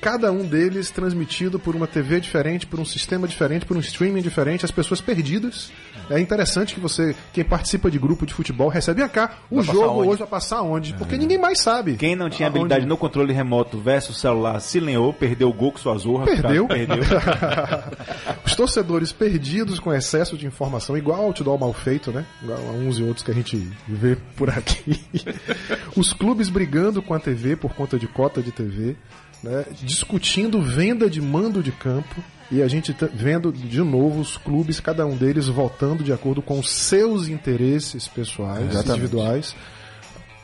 Cada 0.00 0.32
um 0.32 0.44
deles 0.44 0.90
transmitido 0.90 1.58
por 1.58 1.76
uma 1.76 1.86
TV 1.86 2.18
diferente, 2.20 2.66
por 2.66 2.80
um 2.80 2.84
sistema 2.84 3.28
diferente, 3.28 3.64
por 3.64 3.76
um 3.76 3.80
streaming 3.80 4.22
diferente, 4.22 4.64
as 4.64 4.70
pessoas 4.72 5.00
perdidas. 5.00 5.70
É 6.10 6.18
interessante 6.18 6.74
que 6.74 6.80
você, 6.80 7.14
quem 7.32 7.44
participa 7.44 7.90
de 7.90 7.98
grupo 7.98 8.26
de 8.26 8.34
futebol, 8.34 8.68
recebe 8.68 9.00
"Vem 9.00 9.08
cá, 9.08 9.38
o 9.50 9.62
Vai 9.62 9.64
jogo 9.74 10.00
onde?" 10.00 10.08
hoje 10.08 10.18
vai 10.18 10.28
passar 10.28 10.62
onde? 10.62 10.92
Porque 10.94 11.16
ninguém 11.16 11.38
mais 11.38 11.60
sabe. 11.60 11.96
Quem 11.96 12.14
não 12.16 12.28
tinha 12.28 12.48
Aonde? 12.48 12.58
habilidade 12.58 12.86
no 12.86 12.96
controle 12.96 13.32
remoto 13.32 13.78
versus 13.78 14.18
celular 14.20 14.60
se 14.60 14.80
lenhou, 14.80 15.12
perdeu 15.12 15.48
o 15.48 15.52
gol 15.52 15.72
com 15.72 15.78
sua 15.78 15.96
zorra. 15.96 16.24
Perdeu. 16.26 16.66
Perdeu. 16.66 16.96
Os 18.44 18.54
torcedores 18.54 19.12
perdidos 19.12 19.78
com 19.78 19.92
excesso 19.92 20.36
de 20.36 20.46
informação, 20.46 20.96
igual 20.96 21.18
ao 21.20 21.24
outdoor 21.26 21.58
mal 21.58 21.72
feito, 21.72 22.10
né? 22.12 22.24
Igual 22.42 22.58
a 22.58 22.72
uns 22.72 22.98
e 22.98 23.02
outros 23.02 23.22
que 23.24 23.30
a 23.30 23.34
gente 23.34 23.56
vê 23.88 24.16
por 24.36 24.50
aqui. 24.50 25.00
Os 25.96 26.12
clubes 26.12 26.48
brigando 26.48 27.02
com 27.02 27.14
a 27.14 27.20
TV 27.20 27.56
por 27.56 27.74
conta 27.74 27.98
de 27.98 28.06
cota 28.06 28.42
de 28.42 28.50
TV, 28.52 28.96
né, 29.42 29.64
discutindo 29.82 30.60
venda 30.60 31.08
de 31.08 31.20
mando 31.20 31.62
de 31.62 31.72
campo. 31.72 32.22
E 32.50 32.62
a 32.62 32.68
gente 32.68 32.92
tá 32.92 33.08
vendo 33.12 33.50
de 33.50 33.80
novo 33.80 34.20
os 34.20 34.36
clubes, 34.36 34.78
cada 34.78 35.06
um 35.06 35.16
deles 35.16 35.48
votando 35.48 36.04
de 36.04 36.12
acordo 36.12 36.42
com 36.42 36.58
os 36.58 36.70
seus 36.70 37.26
interesses 37.26 38.06
pessoais, 38.06 38.86
individuais 38.86 39.56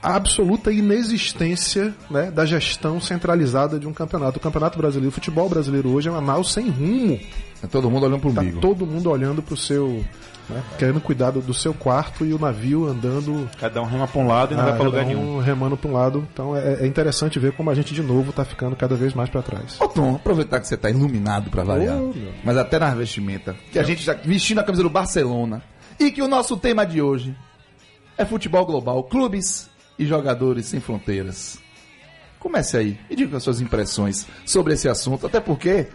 a 0.02 0.16
absoluta 0.16 0.72
inexistência 0.72 1.94
né, 2.10 2.30
da 2.30 2.46
gestão 2.46 3.00
centralizada 3.00 3.78
de 3.78 3.87
um 3.87 3.92
campeonato. 3.92 4.38
O 4.38 4.40
Campeonato 4.40 4.78
Brasileiro, 4.78 5.10
o 5.10 5.12
futebol 5.12 5.49
brasileiro 5.49 5.90
hoje 5.90 6.08
é 6.08 6.10
uma 6.10 6.20
nau 6.20 6.42
sem 6.42 6.68
rumo. 6.70 7.20
É 7.62 7.66
todo 7.66 7.90
mundo 7.90 8.06
olhando 8.06 8.20
pro 8.20 8.32
Tá 8.32 8.40
umbigo. 8.40 8.60
todo 8.60 8.87
mundo 8.87 9.10
olhando 9.10 9.42
pro 9.42 9.56
seu. 9.56 10.04
Né, 10.50 10.62
querendo 10.78 11.00
cuidar 11.00 11.30
do, 11.30 11.40
do 11.40 11.54
seu 11.54 11.73
quarto 11.73 12.25
e 12.25 12.33
o 12.33 12.38
navio 12.38 12.87
andando. 12.87 13.49
Cada 13.59 13.80
um 13.80 13.87
rema 13.87 14.07
pra 14.07 14.21
um 14.21 14.26
lado 14.26 14.52
e 14.52 14.57
não 14.57 14.64
vai 14.64 14.73
pra 14.73 14.83
ah, 14.83 14.87
lugar 14.87 15.04
cada 15.04 15.14
nenhum. 15.14 15.37
um 15.37 15.40
remando 15.40 15.76
para 15.76 15.90
um 15.90 15.92
lado. 15.92 16.28
Então 16.33 16.57
é, 16.57 16.83
é 16.83 16.87
interessante 16.87 17.38
ver 17.38 17.52
como 17.52 17.71
a 17.71 17.75
gente 17.75 17.95
de 17.95 18.02
novo 18.02 18.33
tá 18.33 18.45
ficando 18.45 18.76
cada 18.76 18.95
vez 18.95 19.14
mais 19.14 19.30
para 19.30 19.42
trás. 19.42 19.80
Ô 19.80 19.88
Tom, 19.88 20.16
aproveitar 20.16 20.61
que 20.61 20.66
você 20.66 20.76
tá 20.76 20.90
iluminado 20.90 21.50
pra 21.50 21.62
variar, 21.62 21.97
meu. 21.97 22.33
mas 22.45 22.57
até 22.57 22.78
na 22.78 22.95
vestimenta, 22.95 23.54
que 23.73 23.78
a 23.78 23.83
gente 23.83 24.02
já 24.02 24.14
vestindo 24.14 24.59
a 24.59 24.64
camisa 24.64 24.83
do 24.83 24.90
Barcelona, 24.90 25.62
e 25.99 26.11
que 26.11 26.23
o 26.23 26.28
nosso 26.28 26.57
tema 26.57 26.87
de 26.87 27.02
hoje 27.02 27.37
é 28.16 28.25
futebol 28.25 28.64
global, 28.64 29.04
clubes 29.04 29.69
e 29.99 30.07
jogadores 30.07 30.66
sem 30.66 30.80
fronteiras. 30.80 31.59
Comece 32.38 32.76
aí 32.78 32.99
e 33.11 33.14
diga 33.14 33.37
as 33.37 33.42
suas 33.42 33.61
impressões 33.61 34.26
sobre 34.47 34.73
esse 34.73 34.88
assunto, 34.88 35.26
até 35.26 35.40
porque 35.40 35.88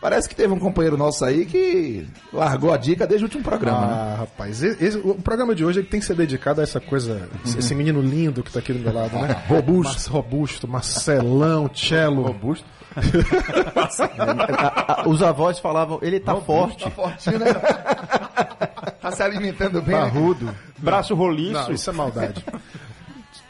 parece 0.00 0.28
que 0.28 0.34
teve 0.34 0.52
um 0.52 0.58
companheiro 0.58 0.96
nosso 0.96 1.24
aí 1.24 1.44
que 1.46 2.06
largou 2.32 2.72
a 2.72 2.76
dica 2.76 3.06
desde 3.06 3.24
o 3.24 3.26
último 3.26 3.42
programa, 3.42 3.86
né? 3.86 3.92
Ah, 3.92 4.16
rapaz, 4.20 4.62
e- 4.62 4.76
esse- 4.80 4.98
o 4.98 5.14
programa 5.16 5.54
de 5.54 5.64
hoje 5.64 5.80
ele 5.80 5.88
tem 5.88 6.00
que 6.00 6.06
ser 6.06 6.14
dedicado 6.14 6.60
a 6.60 6.64
essa 6.64 6.80
coisa, 6.80 7.28
esse 7.44 7.74
menino 7.74 8.00
lindo 8.00 8.42
que 8.42 8.52
tá 8.52 8.58
aqui 8.60 8.72
do 8.72 8.78
meu 8.78 8.92
lado, 8.92 9.16
né? 9.18 9.42
Robusto. 9.48 10.10
robusto, 10.10 10.68
Marcelão, 10.68 11.70
Cello. 11.74 12.22
Robusto. 12.22 12.66
Os 15.06 15.22
avós 15.22 15.58
falavam, 15.58 15.98
ele 16.02 16.20
tá 16.20 16.34
forte. 16.36 16.88
Fortinho, 16.90 17.38
né? 17.38 17.46
tá 19.00 19.10
se 19.12 19.22
alimentando 19.22 19.80
bem. 19.82 19.94
né? 19.94 20.00
Barrudo. 20.02 20.54
Braço 20.78 21.14
roliço. 21.14 21.52
Não, 21.52 21.72
isso 21.72 21.90
é 21.90 21.92
maldade. 21.92 22.44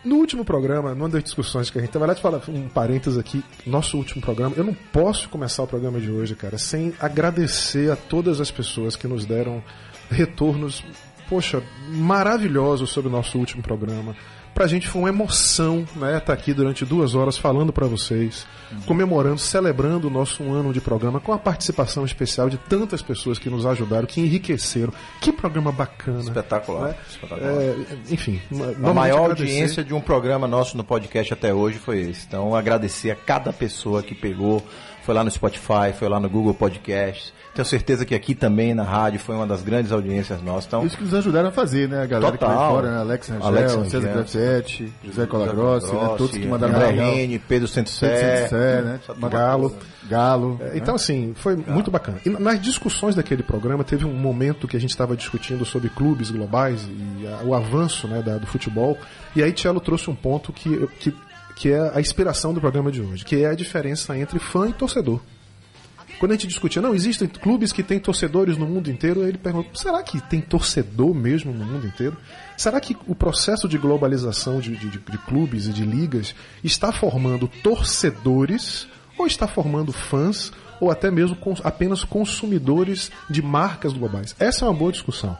No 0.08 0.16
último 0.16 0.42
programa, 0.42 0.94
numa 0.94 1.10
das 1.10 1.22
discussões 1.22 1.68
que 1.68 1.76
a 1.76 1.82
gente 1.82 1.90
teve, 1.90 2.02
aliás, 2.02 2.18
falar 2.18 2.40
um 2.48 2.66
parênteses 2.66 3.18
aqui, 3.18 3.44
nosso 3.66 3.98
último 3.98 4.22
programa, 4.22 4.54
eu 4.56 4.64
não 4.64 4.72
posso 4.72 5.28
começar 5.28 5.62
o 5.62 5.66
programa 5.66 6.00
de 6.00 6.10
hoje, 6.10 6.34
cara, 6.34 6.56
sem 6.56 6.94
agradecer 6.98 7.92
a 7.92 7.96
todas 7.96 8.40
as 8.40 8.50
pessoas 8.50 8.96
que 8.96 9.06
nos 9.06 9.26
deram 9.26 9.62
retornos, 10.10 10.82
poxa, 11.28 11.62
maravilhosos 11.90 12.88
sobre 12.88 13.10
o 13.10 13.12
nosso 13.12 13.38
último 13.38 13.62
programa. 13.62 14.16
Pra 14.58 14.66
gente 14.66 14.88
foi 14.88 15.02
uma 15.02 15.08
emoção, 15.08 15.86
né, 15.94 16.18
estar 16.18 16.32
aqui 16.32 16.52
durante 16.52 16.84
duas 16.84 17.14
horas 17.14 17.38
falando 17.38 17.72
pra 17.72 17.86
vocês, 17.86 18.44
comemorando, 18.86 19.38
celebrando 19.38 20.08
o 20.08 20.10
nosso 20.10 20.42
um 20.42 20.52
ano 20.52 20.72
de 20.72 20.80
programa 20.80 21.20
com 21.20 21.32
a 21.32 21.38
participação 21.38 22.04
especial 22.04 22.50
de 22.50 22.58
tantas 22.58 23.00
pessoas 23.00 23.38
que 23.38 23.48
nos 23.48 23.64
ajudaram, 23.64 24.04
que 24.04 24.20
enriqueceram. 24.20 24.92
Que 25.20 25.30
programa 25.30 25.70
bacana. 25.70 26.18
Espetacular. 26.18 26.88
Né? 26.88 26.94
espetacular. 27.08 27.52
É, 27.52 27.76
enfim, 28.10 28.42
A 28.82 28.92
maior 28.92 29.26
agradecer. 29.26 29.42
audiência 29.44 29.84
de 29.84 29.94
um 29.94 30.00
programa 30.00 30.48
nosso 30.48 30.76
no 30.76 30.82
podcast 30.82 31.32
até 31.32 31.54
hoje 31.54 31.78
foi 31.78 32.00
esse. 32.00 32.26
Então, 32.26 32.52
agradecer 32.52 33.12
a 33.12 33.14
cada 33.16 33.52
pessoa 33.52 34.02
que 34.02 34.12
pegou, 34.12 34.60
foi 35.08 35.14
lá 35.14 35.24
no 35.24 35.30
Spotify, 35.30 35.90
foi 35.98 36.06
lá 36.06 36.20
no 36.20 36.28
Google 36.28 36.52
Podcast. 36.52 37.32
Tenho 37.54 37.64
certeza 37.64 38.04
que 38.04 38.14
aqui 38.14 38.34
também 38.34 38.74
na 38.74 38.82
rádio 38.82 39.18
foi 39.18 39.34
uma 39.34 39.46
das 39.46 39.62
grandes 39.62 39.90
audiências 39.90 40.42
nossas. 40.42 40.66
Então, 40.66 40.84
Isso 40.84 40.98
que 40.98 41.02
nos 41.04 41.14
ajudaram 41.14 41.48
a 41.48 41.50
fazer, 41.50 41.88
né? 41.88 42.02
A 42.02 42.06
galera 42.06 42.36
que 42.36 42.44
vai 42.44 42.54
Total. 42.54 42.70
fora, 42.72 42.90
né? 42.90 42.98
Alex 43.00 43.28
Rangel, 43.28 43.46
Alex 43.46 43.72
César 43.72 43.98
Rangel. 43.98 44.12
Grafietti, 44.12 44.92
José 45.02 45.26
Colagrossi, 45.26 45.92
né? 45.94 46.00
Todos 46.18 46.30
que 46.32 46.46
mandaram 46.46 46.74
André. 46.74 46.90
Rene, 46.90 47.38
Pedro 47.38 47.48
Pedro 47.48 47.68
Centocé. 47.68 48.48
Sé, 48.48 48.82
né? 48.82 49.00
Galo. 49.30 49.74
Galo. 50.10 50.60
É, 50.60 50.76
Então, 50.76 50.94
assim, 50.94 51.32
foi 51.34 51.56
muito 51.56 51.90
bacana. 51.90 52.18
E 52.26 52.28
nas 52.28 52.60
discussões 52.60 53.14
daquele 53.14 53.42
programa, 53.42 53.82
teve 53.82 54.04
um 54.04 54.12
momento 54.12 54.68
que 54.68 54.76
a 54.76 54.80
gente 54.80 54.90
estava 54.90 55.16
discutindo 55.16 55.64
sobre 55.64 55.88
clubes 55.88 56.30
globais 56.30 56.86
e 56.86 57.26
a- 57.26 57.44
o 57.44 57.54
avanço 57.54 58.06
né, 58.06 58.20
da- 58.20 58.36
do 58.36 58.46
futebol. 58.46 58.96
E 59.34 59.42
aí, 59.42 59.52
Tchelo 59.52 59.80
trouxe 59.80 60.10
um 60.10 60.14
ponto 60.14 60.52
que, 60.52 60.86
que, 61.00 61.14
que 61.58 61.70
é 61.72 61.90
a 61.92 62.00
inspiração 62.00 62.54
do 62.54 62.60
programa 62.60 62.90
de 62.92 63.00
hoje, 63.02 63.24
que 63.24 63.42
é 63.42 63.46
a 63.48 63.54
diferença 63.54 64.16
entre 64.16 64.38
fã 64.38 64.68
e 64.68 64.72
torcedor. 64.72 65.20
Quando 66.20 66.32
a 66.32 66.34
gente 66.34 66.46
discutia, 66.48 66.80
não, 66.82 66.94
existem 66.94 67.28
clubes 67.28 67.72
que 67.72 67.82
têm 67.82 67.98
torcedores 68.00 68.56
no 68.56 68.66
mundo 68.66 68.90
inteiro, 68.90 69.22
ele 69.24 69.38
perguntou, 69.38 69.70
será 69.74 70.02
que 70.02 70.20
tem 70.20 70.40
torcedor 70.40 71.14
mesmo 71.14 71.52
no 71.52 71.64
mundo 71.64 71.86
inteiro? 71.86 72.16
Será 72.56 72.80
que 72.80 72.96
o 73.06 73.14
processo 73.14 73.68
de 73.68 73.78
globalização 73.78 74.58
de- 74.60 74.76
de- 74.76 74.98
de 74.98 75.18
clubes 75.26 75.66
e 75.66 75.72
de 75.72 75.84
ligas 75.84 76.34
está 76.62 76.90
formando 76.92 77.46
torcedores 77.62 78.88
ou 79.16 79.26
está 79.26 79.46
formando 79.46 79.92
fãs 79.92 80.52
ou 80.80 80.90
até 80.90 81.10
mesmo 81.10 81.36
cons- 81.36 81.60
apenas 81.64 82.04
consumidores 82.04 83.10
de 83.28 83.42
marcas 83.42 83.92
globais? 83.92 84.34
Essa 84.38 84.64
é 84.64 84.68
uma 84.68 84.74
boa 84.74 84.92
discussão. 84.92 85.36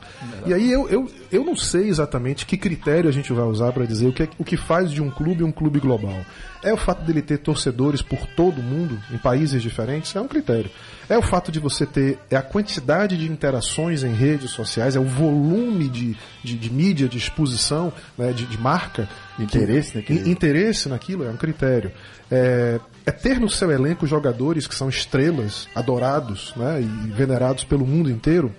E 0.47 0.53
aí 0.55 0.71
eu, 0.71 0.89
eu, 0.89 1.11
eu 1.31 1.45
não 1.45 1.57
sei 1.57 1.89
exatamente 1.89 2.45
que 2.47 2.57
critério 2.57 3.09
a 3.09 3.13
gente 3.13 3.33
vai 3.33 3.45
usar 3.45 3.73
para 3.73 3.85
dizer 3.87 4.07
o 4.09 4.13
que, 4.13 4.23
é- 4.25 4.29
o 4.39 4.45
que 4.45 4.57
faz 4.57 4.91
de 4.91 5.01
um 5.03 5.11
clube 5.11 5.45
um 5.45 5.53
clube 5.53 5.79
global. 5.81 6.19
É 6.63 6.73
o 6.73 6.77
fato 6.77 7.05
dele 7.05 7.23
ter 7.23 7.39
torcedores 7.39 8.03
por 8.03 8.27
todo 8.27 8.59
o 8.61 8.63
mundo, 8.63 8.99
em 9.13 9.19
países 9.19 9.63
diferentes? 9.63 10.15
É 10.17 10.21
um 10.21 10.27
critério. 10.27 10.69
É 11.09 11.17
o 11.17 11.23
fato 11.23 11.53
de 11.53 11.61
você 11.61 11.87
ter 11.87 12.19
é 12.31 12.37
a 12.37 12.43
quantidade 12.43 13.17
de 13.17 13.31
interações 13.31 14.03
em 14.03 14.13
redes 14.13 14.51
sociais, 14.51 14.97
é 14.97 15.01
o 15.01 15.05
volume 15.05 15.89
de, 15.89 16.17
de, 16.43 16.57
de 16.57 16.71
mídia, 16.71 17.09
de 17.09 17.17
exposição, 17.17 17.93
né, 18.19 18.33
de, 18.33 18.45
de 18.45 18.59
marca. 18.59 19.09
Interesse 19.39 19.93
que, 19.93 19.99
naquilo. 19.99 20.19
in- 20.27 20.31
Interesse 20.33 20.89
naquilo 20.89 21.25
é 21.25 21.31
um 21.31 21.37
critério. 21.37 21.93
É, 22.31 22.79
é 23.07 23.11
ter 23.11 23.41
no 23.41 23.49
seu 23.49 23.71
elenco 23.71 24.07
jogadores 24.07 24.67
que 24.67 24.75
são 24.75 24.89
estrelas, 24.89 25.67
adorados 25.75 26.53
né, 26.57 26.81
e 26.83 27.11
venerados 27.13 27.65
pelo 27.65 27.87
mundo 27.87 28.11
inteiro 28.11 28.53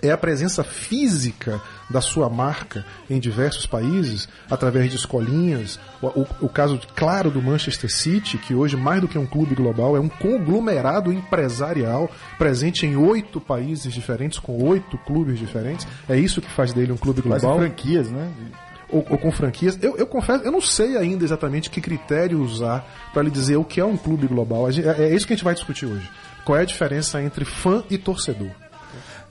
é 0.00 0.12
a 0.12 0.16
presença 0.16 0.62
física 0.62 1.60
da 1.90 2.00
sua 2.00 2.30
marca 2.30 2.84
em 3.10 3.18
diversos 3.18 3.66
países, 3.66 4.28
através 4.48 4.90
de 4.90 4.96
escolinhas. 4.96 5.80
O, 6.00 6.06
o- 6.06 6.26
o 6.42 6.48
caso 6.48 6.80
claro 6.94 7.32
do 7.32 7.42
Manchester 7.42 7.92
City, 7.92 8.38
que 8.38 8.54
hoje, 8.54 8.76
mais 8.76 9.00
do 9.00 9.08
que 9.08 9.18
um 9.18 9.26
clube 9.26 9.56
global, 9.56 9.96
é 9.96 10.00
um 10.00 10.08
conglomerado 10.08 11.12
empresarial 11.12 12.08
presente 12.38 12.86
em 12.86 12.94
oito 12.94 13.40
países 13.40 13.92
diferentes, 13.92 14.38
com 14.38 14.62
oito 14.68 14.96
clubes 14.98 15.36
diferentes. 15.36 15.84
É 16.08 16.16
isso 16.16 16.40
que 16.40 16.48
faz 16.50 16.72
dele 16.72 16.92
um 16.92 16.96
clube 16.96 17.20
Mas 17.26 17.42
global 17.42 17.58
franquias, 17.58 18.08
né? 18.08 18.30
Ou, 18.88 19.04
ou 19.08 19.18
com 19.18 19.30
franquias. 19.30 19.78
Eu, 19.82 19.96
eu 19.96 20.06
confesso, 20.06 20.44
eu 20.44 20.52
não 20.52 20.60
sei 20.60 20.96
ainda 20.96 21.24
exatamente 21.24 21.70
que 21.70 21.80
critério 21.80 22.40
usar 22.40 22.86
para 23.12 23.22
lhe 23.22 23.30
dizer 23.30 23.56
o 23.56 23.64
que 23.64 23.80
é 23.80 23.84
um 23.84 23.96
clube 23.96 24.26
global. 24.26 24.68
É, 24.68 25.04
é 25.04 25.14
isso 25.14 25.26
que 25.26 25.32
a 25.32 25.36
gente 25.36 25.44
vai 25.44 25.54
discutir 25.54 25.86
hoje. 25.86 26.08
Qual 26.44 26.56
é 26.56 26.62
a 26.62 26.64
diferença 26.64 27.22
entre 27.22 27.44
fã 27.44 27.84
e 27.90 27.98
torcedor? 27.98 28.50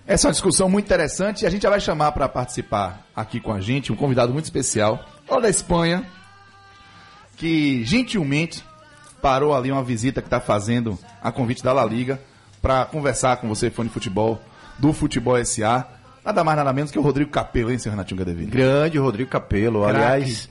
Essa 0.06 0.28
é 0.28 0.30
uma 0.30 0.34
discussão 0.34 0.70
muito 0.70 0.86
interessante 0.86 1.42
e 1.42 1.46
a 1.46 1.50
gente 1.50 1.64
já 1.64 1.70
vai 1.70 1.82
chamar 1.82 2.14
para 2.14 2.30
participar 2.30 3.06
aqui 3.14 3.42
com 3.42 3.52
a 3.52 3.60
gente 3.60 3.92
um 3.92 3.96
convidado 3.96 4.32
muito 4.32 4.46
especial, 4.46 5.04
lá 5.30 5.40
da 5.40 5.50
Espanha, 5.50 6.06
que 7.36 7.84
gentilmente 7.84 8.64
parou 9.22 9.54
ali 9.54 9.70
uma 9.70 9.84
visita 9.84 10.22
que 10.22 10.28
está 10.28 10.40
fazendo 10.40 10.98
a 11.22 11.30
convite 11.32 11.62
da 11.62 11.74
La 11.74 11.84
Liga 11.84 12.22
para 12.62 12.86
conversar 12.86 13.38
com 13.38 13.50
você, 13.50 13.70
fã 13.70 13.84
de 13.84 13.90
futebol, 13.90 14.42
do 14.78 14.94
Futebol 14.94 15.44
SA. 15.44 15.86
Nada 16.27 16.43
mais, 16.43 16.57
nada 16.57 16.74
menos 16.74 16.91
que 16.91 17.00
o 17.00 17.01
Rodrigo 17.01 17.31
Capello, 17.31 17.72
hein, 17.72 17.77
seu 17.77 17.89
Renatinho 17.89 18.19
Gadevini? 18.19 18.51
Grande 18.51 18.98
Rodrigo 18.98 19.29
Capello. 19.29 19.84
Craque. 19.84 19.96
Aliás, 19.96 20.50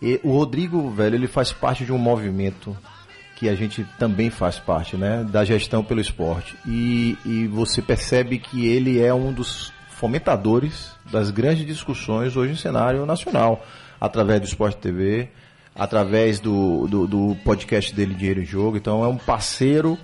e- 0.00 0.20
o 0.22 0.30
Rodrigo, 0.30 0.88
velho, 0.88 1.16
ele 1.16 1.26
faz 1.26 1.52
parte 1.52 1.84
de 1.84 1.92
um 1.92 1.98
movimento 1.98 2.76
que 3.34 3.48
a 3.48 3.56
gente 3.56 3.84
também 3.98 4.30
faz 4.30 4.60
parte, 4.60 4.96
né? 4.96 5.26
Da 5.28 5.44
gestão 5.44 5.82
pelo 5.82 6.00
esporte. 6.00 6.56
E, 6.64 7.18
e 7.26 7.48
você 7.48 7.82
percebe 7.82 8.38
que 8.38 8.68
ele 8.68 9.00
é 9.00 9.12
um 9.12 9.32
dos 9.32 9.72
fomentadores 9.90 10.92
das 11.10 11.32
grandes 11.32 11.66
discussões 11.66 12.36
hoje 12.36 12.52
no 12.52 12.58
cenário 12.58 13.04
nacional. 13.04 13.66
Através 14.00 14.40
do 14.40 14.46
Esporte 14.46 14.76
TV, 14.76 15.28
através 15.74 16.38
do, 16.38 16.86
do, 16.86 17.06
do 17.08 17.36
podcast 17.44 17.92
dele 17.92 18.14
Dinheiro 18.14 18.42
em 18.42 18.46
Jogo. 18.46 18.76
Então 18.76 19.02
é 19.02 19.08
um 19.08 19.16
parceiro 19.16 19.98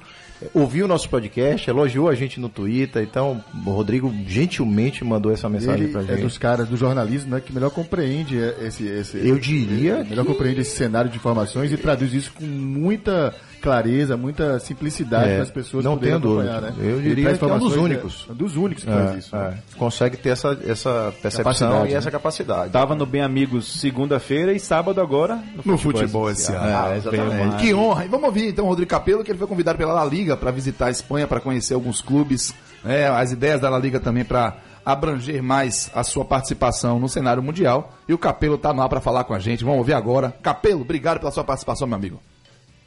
ouviu 0.54 0.84
o 0.84 0.88
nosso 0.88 1.08
podcast, 1.08 1.68
elogiou 1.68 2.08
a 2.08 2.14
gente 2.14 2.38
no 2.40 2.48
Twitter, 2.48 3.02
então 3.02 3.42
o 3.66 3.70
Rodrigo 3.70 4.12
gentilmente 4.26 5.04
mandou 5.04 5.32
essa 5.32 5.48
mensagem 5.48 5.88
pra 5.88 6.02
é 6.02 6.04
gente. 6.06 6.22
dos 6.22 6.38
caras 6.38 6.68
do 6.68 6.76
jornalismo 6.76 7.30
né, 7.32 7.40
que 7.40 7.52
melhor 7.52 7.70
compreende 7.70 8.36
esse. 8.60 8.84
esse 8.86 9.26
Eu 9.26 9.38
diria 9.38 9.98
é, 9.98 10.04
melhor 10.04 10.24
que- 10.24 10.32
compreende 10.32 10.60
esse 10.60 10.76
cenário 10.76 11.10
de 11.10 11.16
informações 11.16 11.72
e 11.72 11.76
traduz 11.76 12.12
isso 12.12 12.32
com 12.32 12.44
muita 12.44 13.34
clareza, 13.60 14.16
muita 14.16 14.58
simplicidade 14.58 15.28
É, 15.30 15.34
para 15.34 15.42
as 15.44 15.50
pessoas 15.50 15.84
não 15.84 15.94
poderem 15.94 16.16
acompanhar. 16.16 16.60
dúvida. 16.60 16.82
Né? 16.82 16.92
Eu 16.92 17.00
diria 17.00 17.32
que 17.38 17.44
é 17.44 17.46
um 17.46 17.58
dos 17.60 17.76
únicos. 17.76 18.26
É, 18.28 18.32
um 18.32 18.34
dos 18.34 18.56
únicos 18.56 18.82
que 18.84 18.90
faz 18.90 19.18
isso. 19.18 19.36
É, 19.36 19.38
né? 19.38 19.58
é. 19.72 19.76
Consegue 19.78 20.16
ter 20.16 20.30
essa, 20.30 20.58
essa 20.66 21.14
percepção 21.22 21.44
Capacidade, 21.68 21.88
e 21.88 21.92
né? 21.92 21.96
essa 21.98 22.10
capacidade. 22.10 22.70
Tava 22.72 22.96
no 22.96 23.06
Bem 23.06 23.22
Amigos 23.22 23.80
segunda-feira 23.80 24.52
e 24.52 24.58
sábado 24.58 25.00
agora 25.00 25.38
No 25.64 25.78
Futebol 25.78 26.34
SA. 26.34 26.90
É, 26.92 26.96
exatamente. 26.96 27.56
Que 27.58 27.72
honra! 27.72 28.04
E 28.04 28.08
vamos 28.08 28.26
ouvir 28.26 28.48
então 28.48 28.64
o 28.64 28.68
Rodrigo 28.68 28.90
Capello, 28.90 29.22
que 29.22 29.30
ele 29.30 29.38
foi 29.38 29.46
convidado 29.46 29.78
pela 29.78 29.92
La 29.92 30.04
Liga 30.04 30.31
para 30.36 30.50
visitar 30.50 30.86
a 30.86 30.90
Espanha, 30.90 31.26
para 31.26 31.40
conhecer 31.40 31.74
alguns 31.74 32.00
clubes, 32.00 32.54
né, 32.84 33.08
as 33.08 33.32
ideias 33.32 33.60
da 33.60 33.68
La 33.70 33.78
Liga 33.78 33.98
também 34.00 34.24
para 34.24 34.56
abranger 34.84 35.42
mais 35.42 35.90
a 35.94 36.02
sua 36.02 36.24
participação 36.24 36.98
no 36.98 37.08
cenário 37.08 37.42
mundial. 37.42 37.96
E 38.08 38.12
o 38.12 38.18
Capelo 38.18 38.58
tá 38.58 38.72
no 38.72 38.82
ar 38.82 38.88
para 38.88 39.00
falar 39.00 39.24
com 39.24 39.32
a 39.34 39.38
gente. 39.38 39.62
Vamos 39.62 39.78
ouvir 39.78 39.92
agora. 39.94 40.32
Capelo, 40.42 40.80
obrigado 40.80 41.20
pela 41.20 41.30
sua 41.30 41.44
participação, 41.44 41.86
meu 41.86 41.96
amigo. 41.96 42.20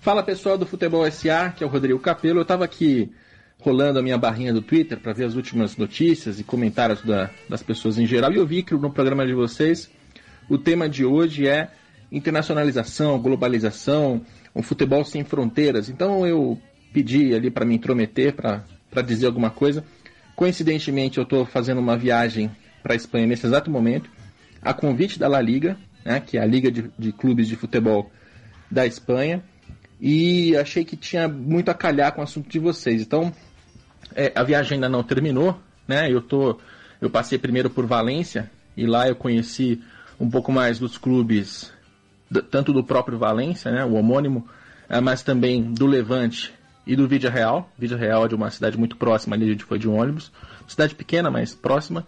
Fala 0.02 0.22
pessoal 0.22 0.58
do 0.58 0.66
Futebol 0.66 1.10
SA, 1.10 1.54
que 1.56 1.64
é 1.64 1.68
o 1.68 1.70
Rodrigo 1.70 2.00
Capello. 2.00 2.40
Eu 2.40 2.44
estava 2.44 2.66
aqui 2.66 3.10
rolando 3.62 3.98
a 3.98 4.02
minha 4.04 4.18
barrinha 4.18 4.54
do 4.54 4.62
Twitter 4.62 5.00
para 5.00 5.14
ver 5.14 5.24
as 5.24 5.36
últimas 5.36 5.78
notícias 5.78 6.40
e 6.40 6.44
comentários 6.44 7.02
da- 7.02 7.30
das 7.50 7.64
pessoas 7.64 7.98
em 7.98 8.06
geral. 8.06 8.32
E 8.32 8.36
eu 8.36 8.46
vi 8.46 8.62
que 8.62 8.76
no 8.76 8.92
programa 8.92 9.26
de 9.26 9.34
vocês 9.34 9.90
o 10.50 10.58
tema 10.58 10.88
de 10.90 11.06
hoje 11.06 11.48
é 11.48 11.70
internacionalização, 12.12 13.20
globalização, 13.20 14.22
um 14.56 14.62
futebol 14.62 15.04
sem 15.06 15.24
fronteiras. 15.24 15.90
Então 15.90 16.26
eu 16.28 16.60
pedi 16.96 17.36
ali 17.36 17.52
para 17.52 17.66
me 17.66 17.76
intrometer, 17.76 18.34
para 18.34 19.02
dizer 19.06 19.26
alguma 19.26 19.50
coisa. 19.50 19.84
Coincidentemente, 20.34 21.18
eu 21.18 21.24
estou 21.24 21.46
fazendo 21.46 21.80
uma 21.80 21.98
viagem 21.98 22.50
para 22.82 22.94
a 22.94 22.96
Espanha 22.96 23.28
nesse 23.28 23.46
exato 23.46 23.70
momento, 23.70 24.10
a 24.62 24.74
convite 24.74 25.20
da 25.20 25.28
La 25.28 25.42
Liga, 25.42 25.78
né, 26.06 26.22
que 26.22 26.38
é 26.38 26.42
a 26.42 26.46
Liga 26.46 26.72
de, 26.72 26.90
de 26.98 27.12
Clubes 27.12 27.50
de 27.50 27.58
Futebol 27.58 28.10
da 28.72 28.86
Espanha, 28.86 29.44
e 30.00 30.56
achei 30.56 30.86
que 30.86 30.96
tinha 30.96 31.28
muito 31.28 31.70
a 31.70 31.74
calhar 31.74 32.14
com 32.14 32.22
o 32.22 32.24
assunto 32.24 32.48
de 32.50 32.60
vocês. 32.60 33.02
Então, 33.02 33.34
é, 34.16 34.32
a 34.34 34.44
viagem 34.44 34.76
ainda 34.76 34.88
não 34.88 35.04
terminou, 35.04 35.60
né? 35.86 36.10
Eu 36.10 36.22
tô, 36.22 36.58
eu 37.02 37.10
passei 37.10 37.38
primeiro 37.38 37.70
por 37.70 37.86
Valência 37.86 38.50
e 38.78 38.86
lá 38.86 39.06
eu 39.10 39.18
conheci 39.18 39.82
um 40.18 40.30
pouco 40.30 40.50
mais 40.50 40.80
dos 40.80 40.98
clubes, 40.98 41.74
tanto 42.50 42.72
do 42.72 42.86
próprio 42.86 43.18
Valência, 43.18 43.70
né, 43.70 43.84
o 43.84 43.96
homônimo, 43.96 44.48
eh, 44.88 45.02
mas 45.02 45.24
também 45.24 45.62
do 45.62 45.86
Levante 45.86 46.54
e 46.86 46.96
do 46.96 47.08
Vídea 47.08 47.30
Real. 47.30 47.70
Vídea 47.78 47.98
Real 47.98 48.26
é 48.26 48.28
de 48.28 48.36
uma 48.36 48.50
cidade 48.50 48.78
muito 48.78 48.96
próxima, 48.96 49.36
ali 49.36 49.46
a 49.46 49.52
gente 49.52 49.64
foi 49.64 49.80
de 49.80 49.90
um 49.90 50.00
ônibus, 50.00 50.32
cidade 50.68 50.96
pequena, 50.96 51.32
mas 51.32 51.54
próxima. 51.54 52.06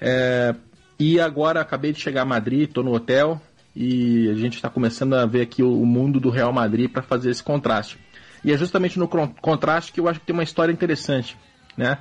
É, 0.00 0.54
e 0.98 1.20
agora 1.20 1.60
acabei 1.60 1.92
de 1.92 2.00
chegar 2.00 2.22
a 2.22 2.26
Madrid, 2.26 2.68
estou 2.68 2.84
no 2.84 2.94
hotel 2.94 3.40
e 3.74 4.28
a 4.30 4.34
gente 4.34 4.54
está 4.54 4.68
começando 4.68 5.14
a 5.14 5.26
ver 5.26 5.42
aqui 5.42 5.62
o, 5.62 5.80
o 5.80 5.86
mundo 5.86 6.20
do 6.20 6.30
Real 6.30 6.52
Madrid 6.52 6.90
para 6.90 7.02
fazer 7.02 7.30
esse 7.30 7.42
contraste. 7.42 7.98
E 8.44 8.52
é 8.52 8.56
justamente 8.56 8.98
no 8.98 9.08
contraste 9.08 9.92
que 9.92 10.00
eu 10.00 10.08
acho 10.08 10.20
que 10.20 10.26
tem 10.26 10.34
uma 10.34 10.42
história 10.42 10.72
interessante, 10.72 11.36
né? 11.76 11.98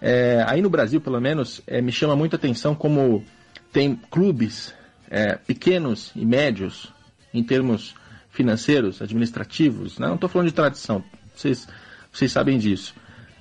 É, 0.00 0.44
aí 0.46 0.60
no 0.60 0.68
Brasil, 0.68 1.00
pelo 1.00 1.20
menos, 1.20 1.62
é, 1.66 1.80
me 1.80 1.90
chama 1.90 2.14
muita 2.14 2.36
atenção 2.36 2.74
como 2.74 3.24
tem 3.72 3.96
clubes 4.10 4.74
é, 5.08 5.36
pequenos 5.36 6.12
e 6.14 6.26
médios 6.26 6.92
em 7.32 7.42
termos 7.42 7.94
financeiros, 8.30 9.00
administrativos. 9.00 9.98
Né? 9.98 10.06
Não 10.06 10.16
estou 10.16 10.28
falando 10.28 10.48
de 10.48 10.54
tradição, 10.54 11.02
vocês, 11.34 11.68
vocês 12.12 12.30
sabem 12.32 12.58
disso. 12.58 12.94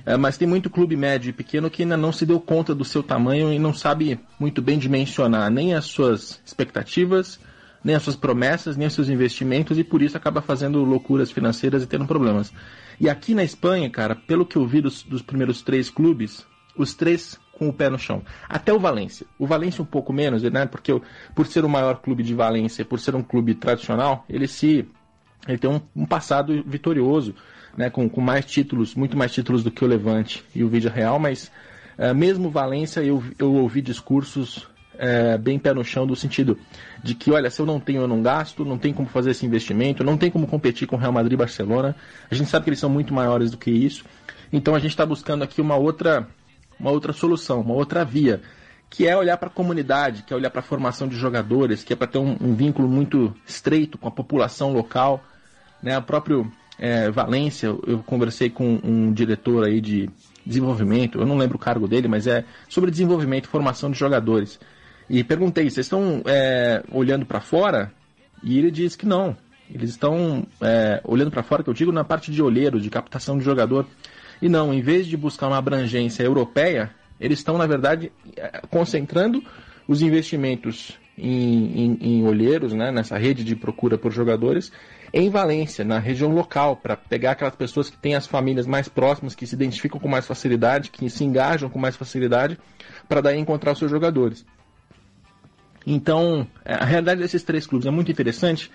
É, 0.06 0.18
mas 0.18 0.38
tem 0.38 0.48
muito 0.48 0.70
clube 0.70 0.98
médio 0.98 1.30
e 1.30 1.34
pequeno 1.34 1.70
que 1.70 1.84
ainda 1.84 1.96
não 1.96 2.12
se 2.12 2.26
deu 2.26 2.40
conta 2.40 2.76
do 2.76 2.84
seu 2.84 3.02
tamanho 3.02 3.54
e 3.54 3.58
não 3.60 3.74
sabe 3.74 4.20
muito 4.38 4.62
bem 4.62 4.78
dimensionar 4.78 5.50
nem 5.50 5.74
as 5.74 5.86
suas 5.86 6.42
expectativas, 6.46 7.40
nem 7.82 7.96
as 7.96 8.04
suas 8.04 8.16
promessas, 8.18 8.76
nem 8.76 8.88
os 8.88 8.94
seus 8.94 9.08
investimentos 9.08 9.78
e 9.78 9.84
por 9.84 10.02
isso 10.02 10.18
acaba 10.18 10.42
fazendo 10.42 10.84
loucuras 10.84 11.32
financeiras 11.32 11.84
e 11.84 11.88
tendo 11.88 12.06
problemas. 12.06 12.52
E 13.00 13.10
aqui 13.10 13.34
na 13.34 13.44
Espanha, 13.44 13.90
cara, 13.90 14.14
pelo 14.16 14.46
que 14.46 14.58
eu 14.58 14.68
vi 14.68 14.82
dos, 14.82 15.04
dos 15.04 15.22
primeiros 15.22 15.62
três 15.62 15.90
clubes, 15.90 16.46
os 16.78 16.94
três 16.94 17.40
com 17.58 17.70
o 17.70 17.74
pé 17.74 17.90
no 17.90 18.00
chão. 18.00 18.24
Até 18.50 18.74
o 18.74 18.80
Valência. 18.80 19.26
O 19.38 19.46
Valência 19.46 19.82
um 19.82 19.86
pouco 19.86 20.12
menos, 20.12 20.44
né? 20.44 20.66
Porque 20.66 20.92
eu- 20.92 21.02
por 21.36 21.46
ser 21.46 21.64
o 21.64 21.70
maior 21.70 22.02
clube 22.02 22.24
de 22.24 22.34
Valência, 22.34 22.84
por 22.84 23.00
ser 23.00 23.16
um 23.16 23.24
clube 23.24 23.54
tradicional, 23.56 24.26
ele 24.28 24.48
se 24.48 24.86
ele 25.48 25.58
tem 25.58 25.70
um, 25.70 25.82
um 25.96 26.06
passado 26.06 26.64
vitorioso, 26.66 27.36
né, 27.78 27.90
com, 27.90 28.08
com 28.10 28.22
mais 28.22 28.46
títulos, 28.46 28.96
muito 28.96 29.18
mais 29.18 29.32
títulos 29.32 29.64
do 29.64 29.72
que 29.72 29.84
o 29.84 29.88
Levante 29.88 30.44
e 30.56 30.64
o 30.64 30.70
Vídea 30.70 30.92
Real, 30.92 31.20
mas 31.20 31.52
eh, 31.98 32.14
mesmo 32.14 32.50
Valência 32.50 33.02
eu, 33.02 33.24
eu 33.40 33.54
ouvi 33.56 33.82
discursos 33.82 34.68
eh, 34.98 35.38
bem 35.38 35.58
pé 35.58 35.74
no 35.74 35.84
chão 35.84 36.06
do 36.06 36.16
sentido 36.16 36.58
de 37.04 37.16
que, 37.16 37.32
olha, 37.32 37.50
se 37.50 37.60
eu 37.60 37.66
não 37.66 37.80
tenho, 37.80 38.02
eu 38.02 38.08
não 38.08 38.22
gasto, 38.22 38.64
não 38.64 38.78
tem 38.78 38.94
como 38.94 39.08
fazer 39.08 39.32
esse 39.32 39.46
investimento, 39.46 40.04
não 40.04 40.18
tem 40.18 40.30
como 40.30 40.48
competir 40.48 40.88
com 40.88 40.96
Real 40.96 41.12
Madrid 41.12 41.34
e 41.34 41.38
Barcelona. 41.38 41.96
A 42.30 42.36
gente 42.36 42.50
sabe 42.50 42.64
que 42.64 42.70
eles 42.70 42.80
são 42.80 42.90
muito 42.90 43.14
maiores 43.14 43.52
do 43.52 43.58
que 43.58 43.72
isso. 43.72 44.06
Então 44.52 44.76
a 44.76 44.80
gente 44.80 44.92
está 44.92 45.06
buscando 45.06 45.44
aqui 45.44 45.62
uma 45.62 45.76
outra, 45.76 46.28
uma 46.80 46.92
outra 46.92 47.12
solução, 47.12 47.62
uma 47.62 47.74
outra 47.74 48.06
via 48.06 48.42
que 48.90 49.08
é 49.08 49.18
olhar 49.18 49.38
para 49.38 49.48
a 49.48 49.52
comunidade, 49.52 50.22
que 50.22 50.32
é 50.32 50.36
olhar 50.36 50.52
para 50.52 50.60
a 50.60 50.64
formação 50.64 51.08
de 51.08 51.16
jogadores, 51.16 51.84
que 51.84 51.94
é 51.94 51.96
para 51.96 52.06
ter 52.06 52.20
um, 52.20 52.38
um 52.40 52.54
vínculo 52.54 52.88
muito 52.88 53.34
estreito 53.44 53.98
com 53.98 54.08
a 54.08 54.12
população 54.12 54.72
local. 54.72 55.24
Né? 55.82 55.98
O 55.98 56.04
próprio 56.04 56.52
é, 56.84 57.10
Valência, 57.10 57.68
eu 57.68 58.04
conversei 58.06 58.50
com 58.50 58.78
um 58.84 59.14
diretor 59.14 59.64
aí 59.64 59.80
de 59.80 60.10
desenvolvimento, 60.46 61.18
eu 61.18 61.26
não 61.26 61.38
lembro 61.38 61.56
o 61.56 61.60
cargo 61.60 61.88
dele, 61.88 62.10
mas 62.10 62.28
é 62.28 62.44
sobre 62.68 62.92
desenvolvimento 62.92 63.48
formação 63.48 63.90
de 63.90 63.98
jogadores. 63.98 64.60
E 65.10 65.24
perguntei, 65.24 65.70
vocês 65.70 65.86
estão 65.86 66.22
é, 66.26 66.84
olhando 66.92 67.26
para 67.26 67.40
fora? 67.40 67.90
E 68.44 68.60
ele 68.60 68.70
disse 68.70 68.98
que 68.98 69.06
não. 69.06 69.38
Eles 69.74 69.92
estão 69.92 70.46
é, 70.60 71.00
olhando 71.06 71.32
para 71.32 71.42
fora, 71.42 71.64
que 71.64 71.70
eu 71.70 71.74
digo 71.74 71.90
na 71.94 72.04
parte 72.04 72.30
de 72.30 72.44
olheiro, 72.44 72.82
de 72.82 72.90
captação 72.90 73.38
de 73.38 73.46
jogador. 73.46 73.88
E 74.42 74.50
não, 74.50 74.74
em 74.74 74.82
vez 74.82 75.08
de 75.08 75.16
buscar 75.16 75.48
uma 75.48 75.58
abrangência 75.58 76.22
europeia, 76.22 76.92
eles 77.18 77.40
estão, 77.40 77.58
na 77.58 77.66
verdade, 77.66 78.12
eh, 78.36 78.62
concentrando 78.70 79.42
os 79.88 80.02
investimentos 80.02 81.00
em, 81.18 81.82
em, 81.82 81.98
em 82.02 82.24
olheiros, 82.26 82.74
né, 82.74 82.92
nessa 82.92 83.18
rede 83.18 83.44
de 83.44 83.56
procura 83.56 83.98
por 83.98 84.12
jogadores, 84.12 84.72
em 85.14 85.30
Valência, 85.30 85.86
na 85.86 86.00
região 86.00 86.32
local, 86.34 86.76
para 86.76 86.98
pegar 86.98 87.32
aquelas 87.32 87.56
pessoas 87.56 87.90
que 87.90 87.98
têm 87.98 88.16
as 88.16 88.26
famílias 88.26 88.66
mais 88.66 88.90
próximas, 88.90 89.36
que 89.36 89.46
se 89.46 89.54
identificam 89.54 90.00
com 90.00 90.08
mais 90.08 90.26
facilidade, 90.26 90.90
que 90.90 91.08
se 91.08 91.24
engajam 91.24 91.70
com 91.70 91.78
mais 91.78 91.96
facilidade, 91.96 92.58
para 93.08 93.22
daí 93.22 93.38
encontrar 93.38 93.74
os 93.74 93.78
seus 93.78 93.92
jogadores. 93.92 94.44
Então, 95.86 96.48
a 96.66 96.84
realidade 96.84 97.22
desses 97.22 97.44
três 97.44 97.68
clubes 97.68 97.86
é 97.86 97.92
muito 97.92 98.12
interessante 98.12 98.72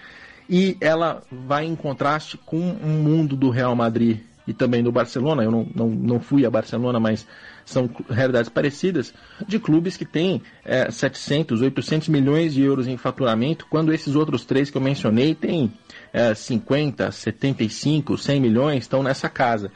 e 0.49 0.77
ela 0.81 1.23
vai 1.31 1.65
em 1.65 1.75
contraste 1.75 2.39
com 2.39 2.57
um 2.57 3.03
mundo 3.03 3.35
do 3.35 3.51
Real 3.51 3.75
Madrid 3.75 4.21
e 4.47 4.55
também 4.55 4.83
do 4.83 4.93
Barcelona. 4.93 5.43
Eu 5.43 5.51
não, 5.51 5.67
não, 5.75 5.89
não 5.89 6.21
fui 6.21 6.47
a 6.47 6.51
Barcelona, 6.51 7.01
mas 7.01 7.27
são 7.69 7.89
realidades 8.09 8.49
parecidas 8.49 9.13
de 9.47 9.59
clubes 9.59 9.97
que 9.97 10.05
têm 10.05 10.43
é, 10.65 10.91
700, 10.91 11.61
800 11.63 12.09
milhões 12.09 12.55
de 12.55 12.63
euros 12.63 12.87
em 12.87 12.97
faturamento, 12.97 13.67
quando 13.69 13.93
esses 13.93 14.15
outros 14.15 14.45
três 14.45 14.71
que 14.71 14.77
eu 14.77 14.81
mencionei 14.81 15.35
têm 15.35 15.73
é, 16.13 16.35
50, 16.35 17.11
75, 17.11 18.17
100 18.17 18.41
milhões, 18.41 18.79
estão 18.85 19.03
nessa 19.03 19.29
casa. 19.29 19.71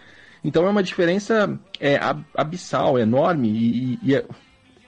Então 0.45 0.67
é 0.67 0.71
uma 0.71 0.83
diferença 0.83 1.59
é, 1.79 1.97
ab- 1.97 2.25
abissal, 2.35 2.99
enorme 2.99 3.49
e, 3.49 3.99
e- 4.03 4.15
é- 4.17 4.25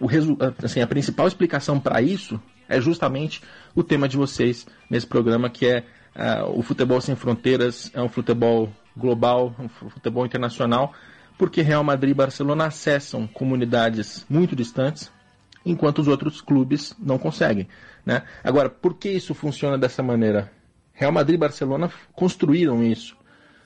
o 0.01 0.07
resu- 0.07 0.37
assim, 0.63 0.81
a 0.81 0.87
principal 0.87 1.29
explicação 1.29 1.79
para 1.79 2.03
isso 2.03 2.41
é 2.69 2.81
justamente 2.81 3.41
o 3.75 3.83
tema 3.85 4.09
de 4.09 4.17
vocês 4.17 4.67
nesse 4.91 5.07
programa, 5.07 5.49
que 5.49 5.67
é 5.67 5.85
ah, 6.17 6.47
o 6.47 6.63
futebol 6.63 7.01
sem 7.01 7.15
fronteiras, 7.15 7.91
é 7.95 8.01
um 8.03 8.09
futebol 8.09 8.73
global, 8.97 9.55
um 9.59 9.69
fu- 9.69 9.89
futebol 9.91 10.25
internacional, 10.27 10.93
porque 11.39 11.63
Real 11.63 11.85
Madrid 11.85 12.11
e 12.13 12.15
Barcelona 12.15 12.67
acessam 12.67 13.27
comunidades 13.27 14.25
muito 14.29 14.55
distantes, 14.55 15.11
enquanto 15.65 16.01
os 16.01 16.09
outros 16.09 16.41
clubes 16.41 16.95
não 16.99 17.19
conseguem. 17.19 17.69
Né? 18.05 18.23
Agora, 18.43 18.69
por 18.69 18.95
que 18.95 19.09
isso 19.09 19.35
funciona 19.35 19.79
dessa 19.79 20.03
maneira? 20.03 20.53
Real 20.93 21.13
Madrid 21.13 21.37
e 21.37 21.41
Barcelona 21.41 21.91
construíram 22.15 22.83
isso 22.83 23.17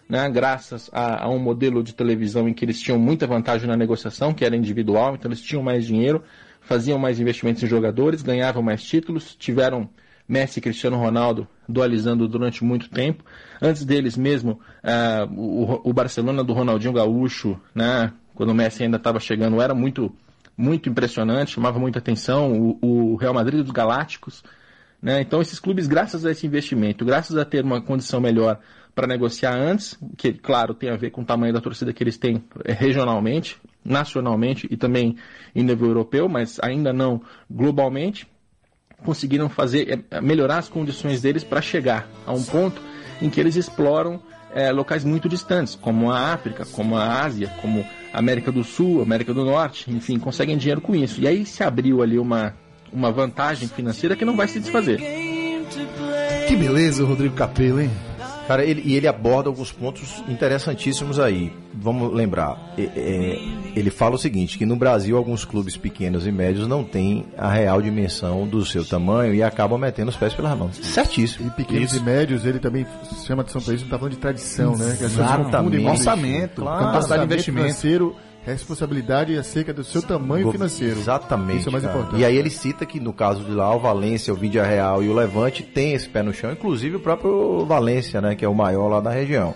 né, 0.09 0.28
graças 0.31 0.88
a, 0.92 1.24
a 1.24 1.28
um 1.28 1.38
modelo 1.38 1.83
de 1.83 1.94
televisão 1.94 2.48
em 2.48 2.54
que 2.54 2.64
eles 2.64 2.81
tinham 2.81 2.98
muita 2.98 3.26
vantagem 3.26 3.68
na 3.68 3.76
negociação, 3.76 4.33
que 4.33 4.44
era 4.44 4.57
individual, 4.57 5.14
então 5.14 5.28
eles 5.28 5.42
tinham 5.42 5.62
mais 5.62 5.85
dinheiro, 5.85 6.24
faziam 6.61 6.98
mais 6.98 7.20
investimentos 7.20 7.62
em 7.62 7.66
jogadores, 7.66 8.22
ganhavam 8.22 8.62
mais 8.62 8.83
títulos, 8.83 9.37
tiveram 9.37 9.88
Messi 10.29 10.59
e 10.59 10.62
Cristiano 10.62 10.97
Ronaldo 10.97 11.49
dualizando 11.69 12.29
durante 12.29 12.62
muito 12.62 12.91
tempo. 12.91 13.25
Antes 13.61 13.85
deles 13.85 14.17
mesmo, 14.17 14.61
ah, 14.83 15.27
o, 15.31 15.88
o 15.91 15.93
Barcelona 15.93 16.45
do 16.45 16.53
Ronaldinho 16.53 16.93
Gaúcho, 16.93 17.59
né, 17.75 18.12
quando 18.35 18.51
o 18.51 18.55
Messi 18.55 18.83
ainda 18.83 18.99
estava 18.99 19.19
chegando, 19.19 19.61
era 19.61 19.75
muito, 19.75 20.14
muito 20.57 20.88
impressionante, 20.88 21.53
chamava 21.53 21.79
muita 21.79 21.99
atenção. 21.99 22.53
O, 22.53 23.12
o 23.12 23.17
Real 23.17 23.35
Madrid 23.35 23.62
dos 23.62 23.73
Galácticos, 23.73 24.45
né? 25.01 25.21
Então, 25.21 25.41
esses 25.41 25.59
clubes, 25.59 25.87
graças 25.87 26.27
a 26.27 26.31
esse 26.31 26.47
investimento, 26.47 27.05
graças 27.05 27.37
a 27.37 27.45
ter 27.45 27.64
uma 27.64 27.81
condição 27.81 28.21
melhor 28.21 28.59
para 28.95 29.07
negociar 29.07 29.57
antes, 29.57 29.97
que, 30.17 30.33
claro, 30.33 30.75
tem 30.75 30.91
a 30.91 30.97
ver 30.97 31.11
com 31.11 31.23
o 31.23 31.25
tamanho 31.25 31.53
da 31.53 31.61
torcida 31.61 31.93
que 31.93 32.03
eles 32.03 32.19
têm 32.19 32.43
eh, 32.64 32.73
regionalmente, 32.73 33.57
nacionalmente 33.85 34.67
e 34.69 34.77
também 34.77 35.17
em 35.55 35.62
nível 35.62 35.87
europeu, 35.87 36.29
mas 36.29 36.59
ainda 36.61 36.93
não 36.93 37.23
globalmente, 37.49 38.27
conseguiram 39.04 39.48
fazer 39.48 40.04
eh, 40.11 40.20
melhorar 40.20 40.58
as 40.58 40.68
condições 40.68 41.20
deles 41.20 41.44
para 41.44 41.61
chegar 41.61 42.08
a 42.26 42.32
um 42.32 42.42
ponto 42.42 42.80
em 43.20 43.30
que 43.30 43.40
eles 43.40 43.56
exploram 43.56 44.20
eh, 44.54 44.72
locais 44.72 45.04
muito 45.04 45.28
distantes, 45.28 45.74
como 45.74 46.11
a 46.11 46.32
África, 46.32 46.64
como 46.72 46.96
a 46.96 47.22
Ásia, 47.22 47.52
como 47.61 47.84
a 48.12 48.18
América 48.18 48.50
do 48.50 48.64
Sul, 48.64 49.02
América 49.02 49.34
do 49.34 49.44
Norte, 49.44 49.90
enfim, 49.90 50.18
conseguem 50.18 50.56
dinheiro 50.56 50.80
com 50.80 50.94
isso. 50.94 51.20
E 51.20 51.28
aí 51.28 51.44
se 51.44 51.62
abriu 51.62 52.02
ali 52.02 52.18
uma, 52.18 52.54
uma 52.92 53.11
vantagem 53.11 53.68
financeira 53.68 54.16
que 54.16 54.24
não 54.24 54.37
vai 54.37 54.48
se 54.48 54.61
desfazer. 54.61 55.00
Que 56.48 56.56
beleza, 56.56 57.04
Rodrigo 57.04 57.34
Capello, 57.34 57.80
hein? 57.80 57.90
Cara, 58.48 58.64
ele, 58.64 58.82
e 58.82 58.94
ele 58.96 59.06
aborda 59.06 59.50
alguns 59.50 59.70
pontos 59.70 60.24
interessantíssimos 60.26 61.20
aí. 61.20 61.52
Vamos 61.74 62.12
lembrar, 62.14 62.72
é, 62.78 62.82
é, 62.82 63.38
ele 63.76 63.90
fala 63.90 64.14
o 64.14 64.18
seguinte, 64.18 64.56
que 64.56 64.64
no 64.64 64.74
Brasil 64.74 65.18
alguns 65.18 65.44
clubes 65.44 65.76
pequenos 65.76 66.26
e 66.26 66.32
médios 66.32 66.66
não 66.66 66.82
têm 66.82 67.26
a 67.37 67.48
real 67.52 67.80
dimensão 67.82 68.48
do 68.48 68.64
seu 68.64 68.84
tamanho 68.87 69.34
e 69.34 69.42
acabam 69.42 69.78
metendo 69.78 70.08
os 70.11 70.16
pés 70.16 70.32
pelas 70.32 70.56
mãos. 70.58 70.76
Certíssimo. 70.76 71.46
E 71.46 71.50
pequenos 71.50 71.94
e 71.94 72.00
médios, 72.00 72.46
ele 72.46 72.58
também 72.58 72.87
chama 73.26 73.42
atenção 73.42 73.61
para 73.61 73.74
isso, 73.74 73.84
não 73.84 73.90
tá 73.90 73.98
falando 73.98 74.14
de 74.14 74.18
tradição, 74.18 74.72
né? 74.72 74.96
Pessoas 74.98 75.12
Exatamente. 75.12 75.76
isso. 75.76 75.88
Orçamento, 75.90 76.62
Claro. 76.62 76.84
capacidade 76.87 77.20
de 77.20 77.26
investimento. 77.26 77.66
financeiro, 77.66 78.16
responsabilidade 78.52 79.37
acerca 79.37 79.72
do 79.72 79.84
seu 79.84 80.02
tamanho 80.02 80.50
financeiro. 80.50 80.98
Exatamente. 80.98 81.61
Isso 81.61 81.68
é 81.68 81.72
mais 81.72 81.84
cara. 81.84 81.98
importante. 81.98 82.20
E 82.20 82.24
aí 82.24 82.37
ele 82.37 82.50
cita 82.50 82.84
que 82.87 83.00
no 83.00 83.12
caso 83.12 83.44
de 83.44 83.50
lá, 83.50 83.74
o 83.74 83.78
Valência, 83.78 84.32
o 84.32 84.37
Vídea 84.37 84.64
Real 84.64 85.02
e 85.02 85.08
o 85.08 85.14
Levante 85.14 85.62
tem 85.62 85.94
esse 85.94 86.08
pé 86.08 86.22
no 86.22 86.32
chão, 86.32 86.52
inclusive 86.52 86.96
o 86.96 87.00
próprio 87.00 87.64
Valência, 87.66 88.20
né, 88.20 88.34
que 88.34 88.44
é 88.44 88.48
o 88.48 88.54
maior 88.54 88.88
lá 88.88 89.00
da 89.00 89.11
região. 89.11 89.54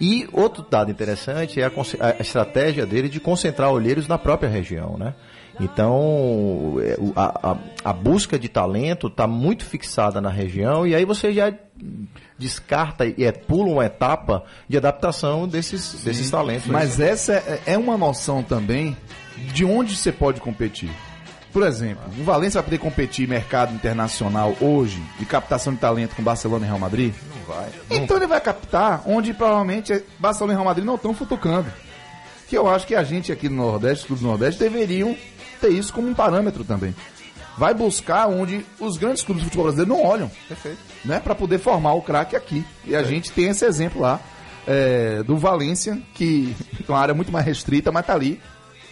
E 0.00 0.28
outro 0.32 0.64
dado 0.68 0.90
interessante 0.90 1.60
é 1.60 1.64
a, 1.64 1.70
a 2.00 2.20
estratégia 2.20 2.84
dele 2.84 3.08
de 3.08 3.18
concentrar 3.18 3.70
olheiros 3.70 4.06
na 4.06 4.18
própria 4.18 4.48
região, 4.48 4.96
né? 4.98 5.14
Então, 5.60 6.76
é, 6.82 6.96
a, 7.14 7.50
a- 7.52 7.56
a 7.84 7.92
busca 7.92 8.38
de 8.38 8.48
talento 8.48 9.06
está 9.06 9.26
muito 9.26 9.64
fixada 9.64 10.20
na 10.20 10.28
região 10.30 10.86
e 10.86 10.94
aí 10.94 11.04
você 11.04 11.32
já 11.32 11.52
descarta 12.38 13.06
e 13.06 13.24
é, 13.24 13.32
pula 13.32 13.70
uma 13.70 13.86
etapa 13.86 14.44
de 14.68 14.76
adaptação 14.76 15.46
desses, 15.48 16.02
desses 16.04 16.30
talentos. 16.30 16.66
Mas 16.66 17.00
essa 17.00 17.34
é, 17.34 17.60
é 17.66 17.78
uma 17.78 17.96
noção 17.96 18.42
também 18.42 18.96
de 19.52 19.64
onde 19.64 19.96
você 19.96 20.12
pode 20.12 20.40
competir. 20.40 20.90
Por 21.52 21.62
exemplo, 21.66 22.02
o 22.18 22.22
Valência 22.22 22.60
vai 22.60 22.64
poder 22.66 22.78
competir 22.78 23.26
mercado 23.26 23.74
internacional 23.74 24.54
hoje 24.60 25.02
de 25.18 25.24
captação 25.24 25.72
de 25.72 25.78
talento 25.80 26.14
com 26.14 26.22
Barcelona 26.22 26.66
e 26.66 26.68
Real 26.68 26.78
Madrid? 26.78 27.14
Não 27.34 27.54
vai. 27.54 27.68
Então 27.90 28.16
ele 28.18 28.26
vai 28.26 28.40
captar 28.42 29.02
onde 29.06 29.32
provavelmente 29.32 30.02
Barcelona 30.18 30.52
e 30.52 30.56
Real 30.56 30.66
Madrid 30.66 30.84
não 30.84 30.96
estão 30.96 31.14
futucando. 31.14 31.66
Que 32.48 32.58
eu 32.58 32.68
acho 32.68 32.86
que 32.86 32.94
a 32.94 33.02
gente 33.02 33.32
aqui 33.32 33.48
no 33.48 33.56
Nordeste, 33.56 34.02
os 34.02 34.06
clubes 34.06 34.22
do 34.22 34.28
Nordeste, 34.28 34.60
deveriam 34.60 35.16
ter 35.66 35.72
isso 35.72 35.92
como 35.92 36.08
um 36.08 36.14
parâmetro 36.14 36.64
também. 36.64 36.94
Vai 37.58 37.74
buscar 37.74 38.26
onde 38.28 38.64
os 38.78 38.96
grandes 38.96 39.22
clubes 39.22 39.42
de 39.42 39.46
futebol 39.46 39.64
brasileiro 39.64 39.94
não 39.94 40.04
olham. 40.04 40.30
Perfeito. 40.46 40.78
Né? 41.04 41.20
Para 41.20 41.34
poder 41.34 41.58
formar 41.58 41.94
o 41.94 42.02
craque 42.02 42.36
aqui. 42.36 42.64
E 42.84 42.94
a 42.94 43.02
gente 43.02 43.32
tem 43.32 43.46
esse 43.46 43.64
exemplo 43.64 44.00
lá 44.00 44.20
é, 44.66 45.22
do 45.22 45.36
Valência, 45.36 46.00
que 46.14 46.54
é 46.86 46.90
uma 46.90 46.98
área 46.98 47.14
muito 47.14 47.32
mais 47.32 47.46
restrita, 47.46 47.90
mas 47.90 48.06
tá 48.06 48.14
ali, 48.14 48.40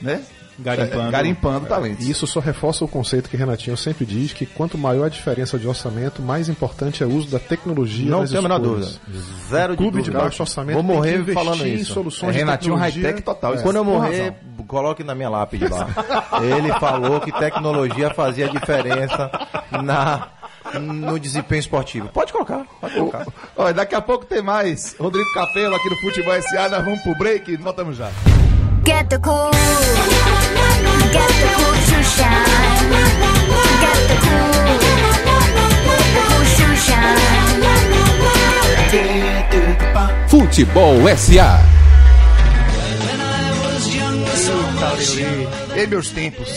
né? 0.01 0.25
Garimpando. 0.59 1.09
É, 1.09 1.11
garimpando 1.11 1.67
talentos. 1.67 2.07
E 2.07 2.11
isso 2.11 2.27
só 2.27 2.41
reforça 2.41 2.85
o 2.85 2.89
conceito 2.89 3.29
que 3.29 3.37
Renatinho 3.37 3.77
sempre 3.77 4.05
diz, 4.07 4.33
que 4.33 4.47
quanto 4.47 4.79
maior 4.79 5.07
a 5.07 5.09
diferença 5.09 5.59
de 5.59 5.67
orçamento, 5.67 6.23
mais 6.23 6.49
importante 6.49 7.03
é 7.03 7.07
o 7.07 7.11
uso 7.11 7.29
da 7.29 7.39
tecnologia 7.39 8.11
Não 8.11 8.21
nas 8.21 8.31
tenho 8.31 8.41
a 8.41 8.43
menor 8.43 8.61
escolhas. 8.61 9.01
dúvida. 9.07 9.25
Zero 9.51 9.77
Clube 9.77 9.97
de 9.99 10.05
dúvida. 10.11 10.19
baixo 10.25 10.43
orçamento 10.43 10.75
Vou 10.77 10.85
tem 10.85 10.95
morrer 10.97 11.13
que 11.13 11.19
investir 11.19 11.45
falando 11.45 11.67
em 11.67 11.75
isso. 11.75 11.93
soluções 11.95 12.31
É 12.31 12.33
de 12.33 12.39
Renatinho 12.39 12.75
high-tech 12.77 13.23
total. 13.23 13.55
isso 13.55 13.63
Quando 13.63 13.77
eu 13.77 13.85
morrer, 13.85 14.35
coloque 14.69 15.03
na 15.05 15.15
minha 15.15 15.29
lápide 15.29 15.67
lá. 15.69 15.89
Ele 16.41 16.73
falou 16.81 17.21
que 17.21 17.33
tecnologia 17.33 18.11
fazia 18.15 18.49
diferença 18.49 19.31
na, 19.83 20.29
no 20.81 21.19
desempenho 21.19 21.61
esportivo. 21.61 22.09
Pode 22.09 22.33
colocar, 22.33 22.65
pode 22.81 22.95
colocar. 22.95 23.27
Olha, 23.57 23.75
daqui 23.75 23.95
a 23.95 24.01
pouco 24.01 24.25
tem 24.25 24.43
mais. 24.43 24.95
Rodrigo 24.99 25.33
Capelo 25.35 25.75
aqui 25.75 25.91
no 25.91 25.97
Futebol 25.97 26.41
SA. 26.43 26.69
Nós 26.69 26.85
vamos 26.85 27.01
pro 27.03 27.15
break 27.19 27.51
e 27.53 27.57
voltamos 27.57 27.97
já. 27.97 28.11
Get 28.85 29.09
the 29.09 29.19
cool. 29.19 29.51
Get 31.11 31.31
the 31.41 31.49
cool 31.57 31.75
to 31.89 31.99
shine. 32.05 32.91
Get 33.81 33.99
the 34.11 34.17
cool. 34.25 34.53
The 36.15 36.23
cool 36.29 36.45
to 36.59 36.67
shine. 36.77 37.25
Futebol 40.29 41.17
SA. 41.17 41.61
Ei, 45.75 45.87
meus 45.87 46.11
tempos. 46.11 46.49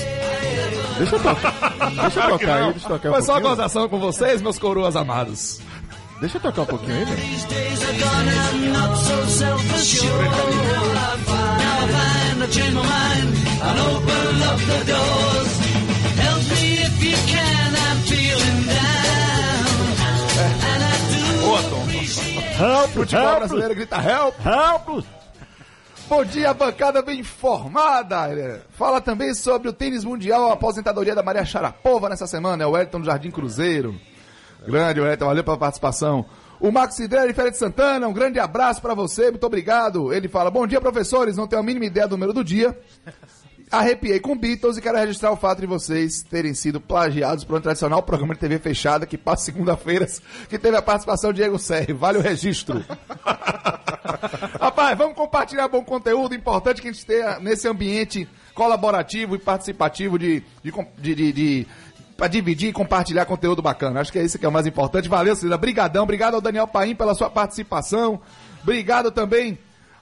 Deixa 0.98 1.16
eu 1.16 1.20
tocar. 1.20 1.54
Deixa 2.02 2.20
eu 2.20 2.30
tocar 2.30 2.56
aí, 2.56 2.72
deixa 2.74 2.88
eu 2.88 2.90
tocar 2.90 3.10
um 3.10 3.14
Foi 3.14 3.22
só 3.22 3.34
uma 3.34 3.42
gozação 3.42 3.88
com 3.88 4.00
vocês, 4.00 4.42
meus 4.42 4.60
coroas 4.60 4.96
amados. 4.96 5.62
Deixa 6.20 6.38
eu 6.38 6.42
tocar 6.42 6.64
um 6.64 6.66
pouquinho 6.66 6.96
aí, 6.96 7.06
velho. 7.06 7.22
Help, 22.60 22.90
futebol 22.90 23.36
brasileiro 23.36 23.76
grita 23.76 23.98
help. 23.98 24.34
Help! 24.44 25.06
Bom 26.10 26.26
dia, 26.26 26.54
bancada 26.54 27.02
bem 27.04 27.20
informada. 27.20 28.64
Fala 28.72 29.00
também 29.00 29.34
sobre 29.36 29.70
o 29.70 29.74
tênis 29.74 30.04
mundial, 30.04 30.50
a 30.50 30.54
aposentadoria 30.54 31.14
da 31.14 31.22
Maria 31.22 31.46
Sharapova 31.46 32.10
nessa 32.10 32.26
semana. 32.26 32.64
É 32.64 32.66
o 32.66 32.72
Wellington 32.72 33.02
do 33.02 33.06
Jardim 33.06 33.30
Cruzeiro. 33.30 34.00
Grande, 34.66 35.00
Wellington, 35.00 35.26
valeu 35.26 35.44
pela 35.44 35.58
participação. 35.58 36.26
O 36.60 36.72
Marcos 36.72 36.96
Cidrelli, 36.96 37.34
Feira 37.34 37.52
de 37.52 37.58
Santana, 37.58 38.08
um 38.08 38.14
grande 38.14 38.40
abraço 38.40 38.82
pra 38.82 38.96
você, 38.96 39.30
muito 39.30 39.46
obrigado. 39.46 40.12
Ele 40.12 40.28
fala, 40.28 40.50
bom 40.50 40.66
dia, 40.66 40.82
professores, 40.82 41.38
não 41.38 41.48
tenho 41.48 41.62
a 41.62 41.66
mínima 41.66 41.86
ideia 41.86 42.08
do 42.08 42.18
número 42.18 42.34
do 42.34 42.44
dia. 42.44 42.76
Arrepiei 43.70 44.20
com 44.20 44.36
Beatles 44.36 44.78
e 44.78 44.82
quero 44.82 44.98
registrar 44.98 45.32
o 45.32 45.36
fato 45.36 45.60
de 45.60 45.68
vocês 45.68 46.24
terem 46.24 46.54
sido 46.54 46.80
plagiados 46.80 47.44
por 47.44 47.58
um 47.58 47.62
tradicional 47.62 48.02
programa 48.02 48.34
de 48.34 48.40
TV 48.40 48.60
fechada 48.60 49.06
que 49.06 49.18
passa 49.18 49.46
segunda-feiras, 49.46 50.22
que 50.50 50.58
teve 50.58 50.78
a 50.78 50.82
participação 50.82 51.34
de 51.34 51.42
Diego 51.42 51.60
Serri. 51.60 51.92
Vale 51.92 52.18
o 52.18 52.22
registro. 52.22 52.84
Rapaz, 54.60 54.98
vamos 54.98 55.16
compartilhar 55.16 55.68
bom 55.68 55.84
conteúdo. 55.84 56.34
Importante 56.34 56.82
que 56.82 56.88
a 56.88 56.92
gente 56.92 57.06
tenha 57.06 57.40
nesse 57.40 57.68
ambiente 57.68 58.28
colaborativo 58.54 59.36
e 59.36 59.40
participativo 59.40 60.18
de, 60.18 60.44
de, 60.64 60.74
de, 60.98 61.32
de, 61.34 61.68
pra 62.18 62.28
dividir 62.28 62.70
e 62.70 62.74
compartilhar 62.74 63.26
conteúdo 63.26 63.62
bacana. 63.62 64.02
Acho 64.02 64.12
que 64.12 64.18
é 64.20 64.24
isso 64.24 64.38
que 64.40 64.46
é 64.46 64.50
o 64.50 64.52
mais 64.52 64.66
importante. 64.68 65.08
Valeu, 65.08 65.36
Cida. 65.36 65.56
Brigadão. 65.58 66.04
Obrigado 66.04 66.34
ao 66.34 66.42
Daniel 66.42 66.68
Paim 66.68 66.96
pela 66.96 67.14
sua 67.14 67.30
participação. 67.30 68.20
Obrigado 68.64 69.12
também 69.12 69.58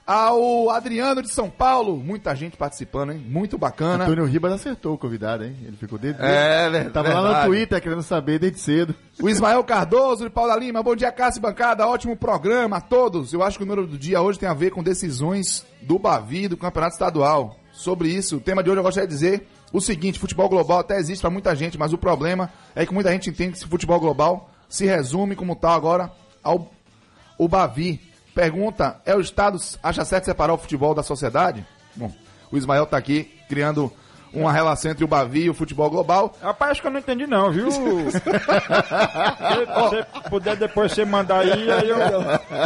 ao 0.06 0.70
Adriano 0.70 1.20
de 1.20 1.28
São 1.30 1.50
Paulo. 1.50 1.96
Muita 1.96 2.34
gente 2.34 2.56
participando, 2.56 3.12
hein? 3.12 3.18
Muito 3.28 3.58
bacana. 3.58 4.04
Antônio 4.04 4.24
Ribas 4.24 4.52
acertou 4.52 4.94
o 4.94 4.98
convidado, 4.98 5.44
hein? 5.44 5.56
Ele 5.66 5.76
ficou 5.76 5.98
desde. 5.98 6.22
É, 6.22 6.70
ver- 6.70 6.90
Tava 6.92 7.08
lá 7.12 7.22
verdade. 7.22 7.48
no 7.48 7.52
Twitter 7.54 7.82
querendo 7.82 8.02
saber 8.02 8.38
desde 8.38 8.60
cedo. 8.60 8.94
O 9.20 9.28
Ismael 9.28 9.62
Cardoso 9.64 10.24
de 10.24 10.30
Paula 10.30 10.56
Lima, 10.56 10.82
bom 10.82 10.94
dia, 10.94 11.10
Cássio 11.10 11.40
e 11.40 11.42
Bancada, 11.42 11.86
ótimo 11.86 12.16
programa 12.16 12.76
a 12.76 12.80
todos. 12.80 13.32
Eu 13.32 13.42
acho 13.42 13.58
que 13.58 13.64
o 13.64 13.66
número 13.66 13.86
do 13.86 13.98
dia 13.98 14.20
hoje 14.22 14.38
tem 14.38 14.48
a 14.48 14.54
ver 14.54 14.70
com 14.70 14.82
decisões 14.82 15.66
do 15.82 15.98
Bavi 15.98 16.46
do 16.48 16.56
Campeonato 16.56 16.92
Estadual. 16.94 17.56
Sobre 17.72 18.08
isso, 18.08 18.36
o 18.36 18.40
tema 18.40 18.62
de 18.62 18.70
hoje 18.70 18.78
eu 18.78 18.84
gostaria 18.84 19.06
de 19.08 19.12
dizer 19.14 19.46
o 19.72 19.80
seguinte: 19.80 20.18
futebol 20.18 20.48
global 20.48 20.80
até 20.80 20.96
existe 20.98 21.20
para 21.20 21.30
muita 21.30 21.54
gente, 21.54 21.78
mas 21.78 21.92
o 21.92 21.98
problema 21.98 22.50
é 22.74 22.84
que 22.86 22.94
muita 22.94 23.10
gente 23.10 23.30
entende 23.30 23.52
que 23.52 23.58
esse 23.58 23.66
futebol 23.66 24.00
global 24.00 24.50
se 24.68 24.86
resume 24.86 25.36
como 25.36 25.56
tal 25.56 25.72
agora 25.72 26.10
ao 26.42 26.70
o 27.38 27.48
Bavi. 27.48 28.00
Pergunta: 28.34 29.00
é 29.04 29.14
o 29.14 29.20
Estado 29.20 29.58
acha 29.82 30.04
certo 30.04 30.24
separar 30.24 30.54
o 30.54 30.58
futebol 30.58 30.94
da 30.94 31.02
sociedade? 31.02 31.66
Bom, 31.94 32.12
o 32.50 32.56
Ismael 32.56 32.86
tá 32.86 32.96
aqui 32.96 33.30
criando 33.48 33.92
uma 34.32 34.52
relação 34.52 34.90
entre 34.90 35.04
o 35.04 35.08
Bavi 35.08 35.44
e 35.44 35.50
o 35.50 35.54
futebol 35.54 35.88
global. 35.90 36.34
Rapaz, 36.42 36.72
acho 36.72 36.80
que 36.82 36.86
eu 36.86 36.90
não 36.92 36.98
entendi 37.00 37.26
não, 37.26 37.50
viu? 37.50 37.70
Se 37.72 38.20
você 39.66 40.06
puder 40.28 40.56
depois 40.56 40.92
você 40.92 41.04
mandar 41.04 41.40
aí, 41.40 41.70
aí 41.70 41.88
eu... 41.88 41.98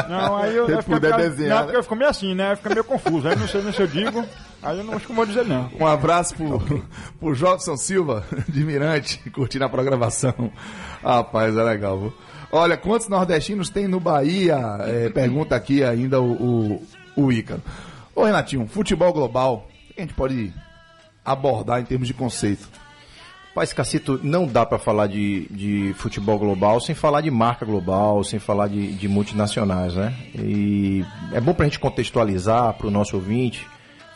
Não, 0.08 0.36
aí 0.36 0.56
eu... 0.56 0.66
Se 0.66 0.76
ficar 0.82 0.82
puder 0.94 1.16
meio- 1.16 1.30
desenhar, 1.30 1.56
Não, 1.58 1.62
porque 1.64 1.78
eu 1.78 1.82
fico 1.82 1.96
meio 1.96 2.10
assim, 2.10 2.34
né? 2.34 2.56
Fica 2.56 2.70
meio 2.70 2.84
confuso. 2.84 3.28
Aí 3.28 3.36
não 3.36 3.46
sei 3.48 3.62
nem 3.62 3.72
se 3.72 3.80
eu 3.80 3.86
digo. 3.86 4.24
Aí 4.62 4.78
eu 4.78 4.84
não 4.84 4.94
acho 4.94 5.06
que 5.06 5.12
eu 5.12 5.16
vou 5.16 5.26
dizer 5.26 5.44
não. 5.46 5.70
Um 5.78 5.86
abraço 5.86 6.34
pro, 6.34 6.58
pro 7.18 7.34
Jobson 7.34 7.76
Silva, 7.76 8.24
de 8.48 8.64
Mirante, 8.64 9.18
curtindo 9.30 9.64
a 9.64 9.68
programação. 9.68 10.52
Rapaz, 11.02 11.56
é 11.56 11.62
legal, 11.62 11.98
viu? 11.98 12.12
Olha, 12.52 12.76
quantos 12.76 13.08
nordestinos 13.08 13.70
tem 13.70 13.86
no 13.86 14.00
Bahia? 14.00 14.58
É, 14.80 15.08
pergunta 15.08 15.54
aqui 15.54 15.84
ainda 15.84 16.20
o, 16.20 16.32
o, 16.32 16.86
o 17.16 17.32
Ícaro. 17.32 17.62
Ô, 18.14 18.24
Renatinho, 18.24 18.66
futebol 18.66 19.12
global, 19.12 19.68
o 19.90 19.94
que 19.94 20.00
a 20.00 20.02
gente 20.02 20.14
pode 20.14 20.52
abordar 21.24 21.80
em 21.80 21.85
termos 21.85 22.09
de 22.09 22.14
conceito? 22.14 22.68
Mas, 23.54 23.72
Cacito, 23.72 24.20
não 24.22 24.46
dá 24.46 24.64
para 24.64 24.78
falar 24.78 25.09
de, 25.09 25.46
de 25.50 25.92
futebol 25.98 26.38
global 26.38 26.80
sem 26.80 26.94
falar 26.94 27.20
de 27.20 27.30
marca 27.30 27.66
global, 27.66 28.22
sem 28.22 28.38
falar 28.38 28.68
de, 28.68 28.92
de 28.92 29.09
multinacionais, 29.09 29.94
né? 29.94 30.14
E 30.37 31.04
é 31.33 31.40
bom 31.40 31.52
para 31.52 31.66
a 31.66 31.68
gente 31.68 31.80
contextualizar 31.80 32.74
para 32.74 32.87
o 32.87 32.90
nosso 32.90 33.16
ouvinte, 33.16 33.66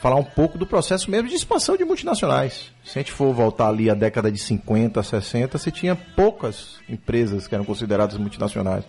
falar 0.00 0.16
um 0.16 0.24
pouco 0.24 0.56
do 0.56 0.66
processo 0.66 1.10
mesmo 1.10 1.28
de 1.28 1.34
expansão 1.34 1.76
de 1.76 1.84
multinacionais. 1.84 2.70
Se 2.84 2.98
a 2.98 3.02
gente 3.02 3.10
for 3.10 3.34
voltar 3.34 3.68
ali 3.68 3.90
à 3.90 3.94
década 3.94 4.30
de 4.30 4.38
50, 4.38 5.02
60, 5.02 5.58
você 5.58 5.70
tinha 5.70 5.96
poucas 5.96 6.76
empresas 6.88 7.48
que 7.48 7.54
eram 7.54 7.64
consideradas 7.64 8.16
multinacionais. 8.16 8.84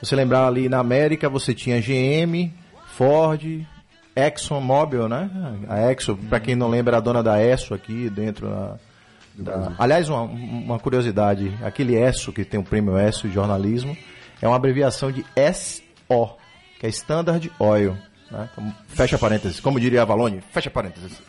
Você 0.00 0.14
lembrar 0.14 0.46
ali 0.46 0.68
na 0.68 0.78
América, 0.78 1.28
você 1.28 1.52
tinha 1.52 1.80
GM, 1.80 2.52
Ford, 2.86 3.66
ExxonMobil, 4.16 5.08
né? 5.08 5.30
A 5.68 5.92
Exxon, 5.92 6.16
para 6.16 6.40
quem 6.40 6.56
não 6.56 6.68
lembra, 6.68 6.92
era 6.92 6.96
a 6.96 7.00
dona 7.00 7.22
da 7.22 7.40
Esso 7.42 7.74
aqui 7.74 8.08
dentro 8.08 8.48
da, 8.48 8.76
da- 9.34 9.72
Aliás, 9.78 10.08
uma, 10.08 10.22
uma 10.22 10.78
curiosidade, 10.78 11.52
aquele 11.62 11.94
ESSO 11.96 12.32
que 12.32 12.44
tem 12.44 12.58
o 12.58 12.62
prêmio 12.64 12.98
ESSO 12.98 13.28
de 13.28 13.34
jornalismo 13.34 13.96
é 14.40 14.46
uma 14.48 14.56
abreviação 14.56 15.12
de 15.12 15.24
O, 16.08 16.28
que 16.80 16.86
é 16.86 16.88
Standard 16.88 17.52
Oil. 17.58 17.96
né? 18.30 18.48
Como- 18.54 18.74
Fecha 18.88 19.18
parênteses, 19.18 19.60
como 19.60 19.78
diria 19.78 20.02
a 20.02 20.04
Valone, 20.04 20.40
fecha 20.50 20.70
parênteses. 20.70 21.12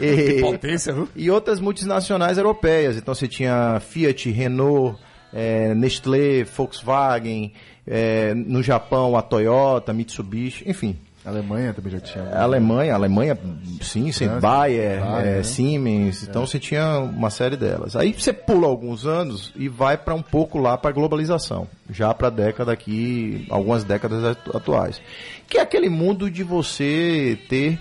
E, 0.00 0.38
Potência, 0.42 0.92
viu? 0.92 1.08
e 1.16 1.30
outras 1.30 1.58
multinacionais 1.58 2.36
europeias. 2.36 2.94
Então 2.98 3.14
você 3.14 3.26
tinha 3.26 3.80
Fiat, 3.80 4.30
Renault, 4.30 4.98
eh, 5.32 5.72
Nestlé, 5.74 6.44
Volkswagen, 6.44 7.54
eh, 7.86 8.34
no 8.34 8.62
Japão 8.62 9.16
a 9.16 9.22
Toyota, 9.22 9.94
Mitsubishi, 9.94 10.68
enfim. 10.68 10.94
A 11.24 11.28
Alemanha 11.28 11.72
também 11.72 11.92
já 11.92 12.00
tinha. 12.00 12.24
A 12.24 12.42
Alemanha, 12.42 12.92
a 12.92 12.96
Alemanha, 12.96 13.38
sim, 13.80 14.10
sim, 14.10 14.24
França, 14.26 14.40
Bayer, 14.40 15.00
Bayer, 15.00 15.26
eh, 15.26 15.36
né? 15.36 15.42
Siemens, 15.44 16.22
então 16.24 16.44
você 16.44 16.58
tinha 16.58 16.98
uma 16.98 17.30
série 17.30 17.56
delas. 17.56 17.94
Aí 17.94 18.12
você 18.12 18.32
pula 18.32 18.66
alguns 18.66 19.06
anos 19.06 19.52
e 19.54 19.68
vai 19.68 19.96
para 19.96 20.14
um 20.14 20.22
pouco 20.22 20.58
lá 20.58 20.76
para 20.76 20.90
a 20.90 20.92
globalização, 20.92 21.68
já 21.88 22.12
para 22.12 22.26
a 22.26 22.30
década 22.30 22.72
aqui, 22.72 23.46
algumas 23.50 23.84
décadas 23.84 24.24
atu- 24.24 24.56
atuais. 24.56 25.00
Que 25.48 25.58
é 25.58 25.60
aquele 25.60 25.88
mundo 25.88 26.28
de 26.28 26.42
você 26.42 27.38
ter 27.48 27.78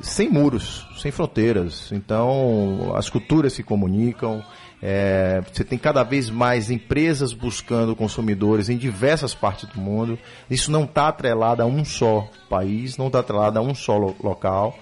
sem 0.00 0.30
muros, 0.30 0.86
sem 0.98 1.10
fronteiras. 1.10 1.90
Então, 1.92 2.92
as 2.96 3.10
culturas 3.10 3.52
se 3.52 3.62
comunicam. 3.62 4.42
É, 4.82 5.42
você 5.52 5.64
tem 5.64 5.78
cada 5.78 6.02
vez 6.02 6.30
mais 6.30 6.70
empresas 6.70 7.32
buscando 7.32 7.96
consumidores 7.96 8.68
em 8.68 8.76
diversas 8.76 9.34
partes 9.34 9.68
do 9.68 9.80
mundo. 9.80 10.18
Isso 10.48 10.70
não 10.70 10.84
está 10.84 11.08
atrelado 11.08 11.62
a 11.62 11.66
um 11.66 11.84
só 11.84 12.28
país, 12.48 12.96
não 12.96 13.08
está 13.08 13.20
atrelado 13.20 13.58
a 13.58 13.62
um 13.62 13.74
só 13.74 13.96
lo- 13.96 14.16
local. 14.22 14.78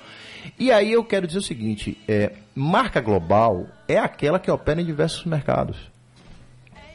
E 0.59 0.71
aí 0.71 0.93
eu 0.93 1.03
quero 1.03 1.27
dizer 1.27 1.39
o 1.39 1.43
seguinte: 1.43 1.99
é, 2.07 2.33
marca 2.55 3.01
global 3.01 3.67
é 3.89 3.99
aquela 3.99 4.39
que 4.39 4.51
opera 4.51 4.81
em 4.81 4.85
diversos 4.85 5.25
mercados. 5.25 5.77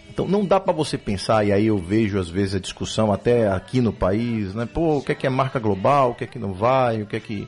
Então 0.09 0.27
não 0.27 0.45
dá 0.45 0.59
para 0.59 0.73
você 0.73 0.97
pensar, 0.97 1.45
e 1.45 1.53
aí 1.53 1.67
eu 1.67 1.77
vejo 1.77 2.19
às 2.19 2.29
vezes 2.29 2.55
a 2.55 2.59
discussão 2.59 3.11
até 3.13 3.47
aqui 3.49 3.79
no 3.79 3.93
país, 3.93 4.53
né? 4.53 4.65
Pô, 4.65 4.97
o 4.97 5.01
que 5.01 5.13
é 5.13 5.15
que 5.15 5.25
é 5.25 5.29
marca 5.29 5.57
global, 5.57 6.11
o 6.11 6.15
que 6.15 6.25
é 6.25 6.27
que 6.27 6.37
não 6.37 6.53
vai, 6.53 7.01
o 7.01 7.05
que 7.07 7.15
é 7.15 7.19
que. 7.19 7.47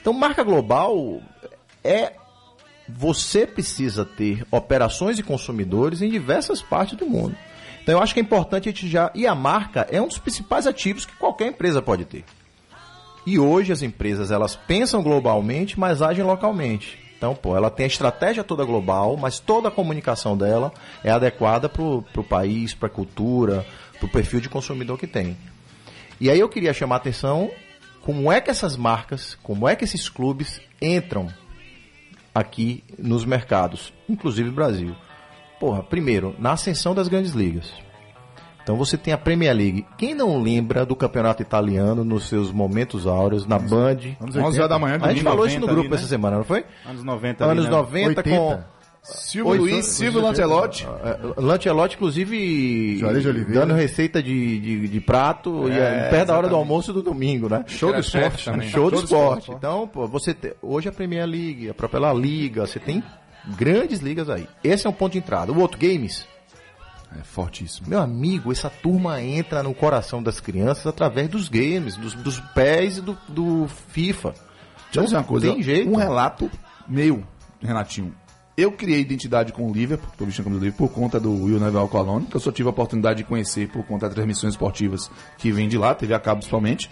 Então 0.00 0.12
marca 0.12 0.42
global 0.42 1.20
é 1.84 2.12
você 2.96 3.46
precisa 3.46 4.04
ter 4.04 4.46
operações 4.50 5.18
e 5.18 5.22
consumidores 5.22 6.02
em 6.02 6.10
diversas 6.10 6.60
partes 6.60 6.96
do 6.96 7.06
mundo. 7.06 7.36
Então 7.82 7.96
eu 7.96 8.02
acho 8.02 8.14
que 8.14 8.20
é 8.20 8.22
importante 8.22 8.68
a 8.68 8.72
gente 8.72 8.88
já. 8.88 9.10
E 9.14 9.26
a 9.26 9.34
marca 9.34 9.86
é 9.90 10.00
um 10.00 10.06
dos 10.06 10.18
principais 10.18 10.66
ativos 10.66 11.04
que 11.04 11.16
qualquer 11.16 11.48
empresa 11.48 11.82
pode 11.82 12.04
ter. 12.04 12.24
E 13.26 13.38
hoje 13.38 13.72
as 13.72 13.82
empresas 13.82 14.30
elas 14.30 14.56
pensam 14.56 15.02
globalmente, 15.02 15.78
mas 15.78 16.02
agem 16.02 16.24
localmente. 16.24 16.98
Então, 17.16 17.36
pô, 17.36 17.56
ela 17.56 17.70
tem 17.70 17.84
a 17.84 17.86
estratégia 17.86 18.42
toda 18.42 18.64
global, 18.64 19.16
mas 19.16 19.38
toda 19.38 19.68
a 19.68 19.70
comunicação 19.70 20.36
dela 20.36 20.72
é 21.04 21.10
adequada 21.10 21.68
para 21.68 21.82
o 21.82 22.24
país, 22.28 22.74
para 22.74 22.88
a 22.88 22.90
cultura, 22.90 23.64
para 23.98 24.06
o 24.06 24.10
perfil 24.10 24.40
de 24.40 24.48
consumidor 24.48 24.98
que 24.98 25.06
tem. 25.06 25.36
E 26.20 26.28
aí 26.28 26.40
eu 26.40 26.48
queria 26.48 26.74
chamar 26.74 26.96
a 26.96 26.98
atenção 26.98 27.50
como 28.00 28.30
é 28.32 28.40
que 28.40 28.50
essas 28.50 28.76
marcas, 28.76 29.38
como 29.40 29.68
é 29.68 29.76
que 29.76 29.84
esses 29.84 30.08
clubes 30.08 30.60
entram 30.80 31.28
aqui 32.34 32.82
nos 32.98 33.24
mercados, 33.24 33.92
inclusive 34.08 34.48
no 34.48 34.54
Brasil. 34.54 34.94
Porra, 35.60 35.82
primeiro, 35.82 36.34
na 36.38 36.52
ascensão 36.52 36.94
das 36.94 37.08
grandes 37.08 37.32
ligas. 37.32 37.72
Então 38.62 38.76
você 38.76 38.96
tem 38.96 39.12
a 39.12 39.18
Premier 39.18 39.54
League. 39.54 39.86
Quem 39.98 40.14
não 40.14 40.40
lembra 40.40 40.86
do 40.86 40.94
campeonato 40.94 41.42
italiano 41.42 42.04
nos 42.04 42.28
seus 42.28 42.52
momentos 42.52 43.06
áureos, 43.06 43.44
na 43.44 43.58
Band? 43.58 43.98
Anos 44.20 44.36
11 44.36 44.38
horas 44.38 44.58
80. 44.58 44.68
da 44.68 44.78
manhã, 44.78 44.98
A 45.02 45.08
gente 45.12 45.22
falou 45.22 45.46
isso 45.46 45.56
no 45.58 45.66
90 45.66 45.72
grupo 45.74 45.86
ali, 45.88 45.94
essa 45.94 46.04
né? 46.04 46.08
semana, 46.08 46.36
não 46.36 46.44
foi? 46.44 46.64
Anos 46.88 47.02
90 47.02 47.44
Anos 47.44 47.64
ali, 47.64 47.74
né? 47.74 47.76
90 47.76 48.20
80. 48.20 48.22
com 48.22 48.71
Silvio 49.02 49.50
Oi, 49.50 49.58
Luiz, 49.58 49.86
Silvio- 49.86 50.12
Silvio 50.12 50.20
Lancelotti. 50.22 50.86
é, 50.86 51.40
Lancelotti, 51.40 51.96
inclusive, 51.96 53.00
dando 53.52 53.74
receita 53.74 54.22
de, 54.22 54.60
de, 54.60 54.88
de 54.88 55.00
prato 55.00 55.68
e 55.68 55.72
É, 55.72 55.76
é, 56.06 56.08
perto 56.08 56.28
da 56.28 56.34
hora 56.34 56.42
do 56.42 56.46
exatamente. 56.46 56.54
almoço 56.54 56.92
do 56.92 57.02
domingo, 57.02 57.48
né? 57.48 57.64
Show 57.66 57.92
do 57.92 57.98
esporte 57.98 58.44
também. 58.44 58.68
Show 58.68 58.90
do 58.90 58.96
esporte. 59.02 59.50
Então, 59.50 59.88
pô, 59.88 60.06
você 60.06 60.32
te- 60.32 60.54
hoje 60.62 60.88
a 60.88 60.92
Premier 60.92 61.26
League, 61.26 61.68
a 61.68 61.74
própria 61.74 61.98
La 62.00 62.12
Liga, 62.14 62.64
você 62.64 62.78
tem 62.78 63.02
grandes 63.56 63.98
ligas 64.00 64.30
aí. 64.30 64.46
Esse 64.62 64.86
é 64.86 64.90
um 64.90 64.92
ponto 64.92 65.12
de 65.12 65.18
entrada. 65.18 65.52
O 65.52 65.58
outro, 65.58 65.78
games. 65.78 66.24
É 67.18 67.22
fortíssimo. 67.24 67.88
Meu 67.88 68.00
amigo, 68.00 68.52
essa 68.52 68.70
turma 68.70 69.20
entra 69.20 69.62
no 69.64 69.74
coração 69.74 70.22
das 70.22 70.38
crianças 70.40 70.86
através 70.86 71.28
dos 71.28 71.48
games, 71.48 71.96
dos, 71.96 72.14
dos 72.14 72.38
pés 72.54 72.98
e 72.98 73.00
do, 73.00 73.18
do 73.28 73.66
FIFA. 73.88 74.30
Deixa 74.84 75.00
eu 75.00 75.04
dizer 75.04 75.16
uma 75.16 75.24
coisa. 75.24 75.52
Tem 75.52 75.60
jeito. 75.62 75.90
Um 75.90 75.96
relato 75.96 76.48
meu, 76.88 77.22
Renatinho. 77.60 78.14
Eu 78.56 78.70
criei 78.70 79.00
identidade 79.00 79.52
com 79.52 79.70
o 79.70 79.72
Liverpool, 79.72 80.26
vestindo 80.26 80.50
Liverpool, 80.50 80.88
por 80.88 80.94
conta 80.94 81.18
do 81.18 81.32
Will 81.32 81.58
Neville 81.58 81.88
Colón, 81.88 82.24
que 82.24 82.36
eu 82.36 82.40
só 82.40 82.52
tive 82.52 82.68
a 82.68 82.70
oportunidade 82.70 83.18
de 83.18 83.24
conhecer 83.24 83.68
por 83.68 83.82
conta 83.84 84.06
das 84.06 84.14
transmissões 84.14 84.52
esportivas 84.52 85.10
que 85.38 85.50
vem 85.50 85.68
de 85.68 85.78
lá, 85.78 85.94
TV 85.94 86.12
a 86.12 86.20
cabo 86.20 86.40
principalmente. 86.40 86.90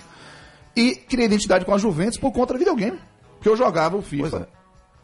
E 0.75 0.95
criei 0.95 1.27
identidade 1.27 1.65
com 1.65 1.75
a 1.75 1.79
Juventus 1.79 2.19
por 2.19 2.33
conta 2.33 2.55
do 2.55 2.59
videogame. 2.59 2.99
Porque 3.35 3.49
eu 3.49 3.57
jogava 3.57 3.97
o 3.97 4.03
FIFA 4.03 4.49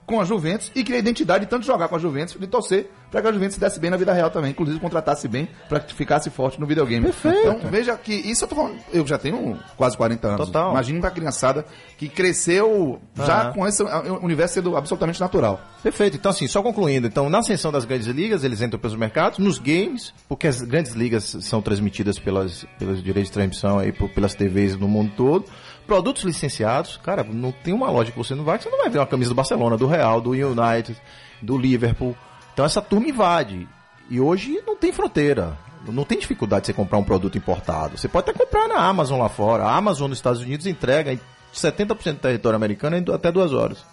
com 0.06 0.20
a 0.20 0.24
Juventus 0.24 0.70
e 0.74 0.84
criei 0.84 1.00
identidade 1.00 1.44
de 1.44 1.50
tanto 1.50 1.66
jogar 1.66 1.88
com 1.88 1.96
a 1.96 1.98
Juventus, 1.98 2.36
de 2.38 2.46
torcer 2.46 2.88
para 3.10 3.22
que 3.22 3.28
a 3.28 3.32
Juventus 3.32 3.54
se 3.54 3.60
desse 3.60 3.80
bem 3.80 3.90
na 3.90 3.96
vida 3.96 4.12
real 4.12 4.30
também, 4.30 4.50
inclusive 4.50 4.78
contratasse 4.78 5.26
bem 5.28 5.48
para 5.68 5.80
que 5.80 5.92
ficasse 5.94 6.28
forte 6.30 6.60
no 6.60 6.66
videogame. 6.66 7.04
Perfeito. 7.06 7.38
Então, 7.38 7.70
veja 7.70 7.96
que 7.96 8.12
isso 8.14 8.44
eu 8.44 8.48
tô 8.48 8.54
falando, 8.54 8.76
eu 8.92 9.06
já 9.06 9.18
tenho 9.18 9.58
quase 9.76 9.96
40 9.96 10.28
anos. 10.28 10.46
Total. 10.46 10.70
Imagina 10.70 11.00
pra 11.00 11.10
criançada 11.10 11.64
que 11.98 12.08
cresceu 12.08 13.00
já 13.16 13.42
Aham. 13.42 13.52
com 13.52 13.66
esse 13.66 13.82
uh, 13.82 14.18
universo 14.22 14.54
sendo 14.54 14.76
absolutamente 14.76 15.20
natural. 15.20 15.60
Perfeito. 15.82 16.16
Então, 16.16 16.30
assim, 16.30 16.46
só 16.46 16.62
concluindo. 16.62 17.06
Então, 17.06 17.28
na 17.30 17.38
ascensão 17.38 17.72
das 17.72 17.84
grandes 17.84 18.06
ligas, 18.08 18.44
eles 18.44 18.60
entram 18.60 18.78
pelos 18.78 18.96
mercados, 18.96 19.38
nos 19.38 19.58
games, 19.58 20.12
porque 20.28 20.46
as 20.46 20.60
grandes 20.62 20.92
ligas 20.92 21.36
são 21.40 21.62
transmitidas 21.62 22.18
pelas, 22.18 22.64
pelos 22.78 23.02
direitos 23.02 23.28
de 23.30 23.32
transmissão 23.32 23.78
aí, 23.78 23.92
por- 23.92 24.10
pelas 24.10 24.34
TVs 24.34 24.76
no 24.76 24.88
mundo 24.88 25.12
todo. 25.16 25.44
Produtos 25.86 26.24
licenciados, 26.24 26.96
cara, 26.96 27.22
não 27.22 27.52
tem 27.52 27.72
uma 27.72 27.90
loja 27.90 28.10
que 28.10 28.18
você 28.18 28.34
não 28.34 28.42
vai, 28.42 28.58
que 28.58 28.64
você 28.64 28.70
não 28.70 28.78
vai 28.78 28.90
ver 28.90 28.98
uma 28.98 29.06
camisa 29.06 29.30
do 29.30 29.36
Barcelona, 29.36 29.76
do 29.76 29.86
Real, 29.86 30.20
do 30.20 30.30
United, 30.30 30.96
do 31.40 31.56
Liverpool. 31.56 32.16
Então, 32.52 32.64
essa 32.64 32.82
turma 32.82 33.08
invade. 33.08 33.68
E 34.10 34.20
hoje 34.20 34.60
não 34.66 34.76
tem 34.76 34.92
fronteira. 34.92 35.56
Não 35.86 36.04
tem 36.04 36.18
dificuldade 36.18 36.62
de 36.62 36.66
você 36.66 36.72
comprar 36.72 36.98
um 36.98 37.04
produto 37.04 37.38
importado. 37.38 37.96
Você 37.96 38.08
pode 38.08 38.28
até 38.28 38.36
comprar 38.36 38.66
na 38.66 38.80
Amazon 38.80 39.20
lá 39.20 39.28
fora. 39.28 39.64
A 39.64 39.76
Amazon 39.76 40.08
nos 40.08 40.18
Estados 40.18 40.40
Unidos 40.40 40.66
entrega 40.66 41.12
em 41.12 41.20
70% 41.54 42.14
do 42.14 42.18
território 42.18 42.56
americano 42.56 42.96
em 42.96 43.04
até 43.14 43.30
duas 43.30 43.52
horas. 43.52 43.84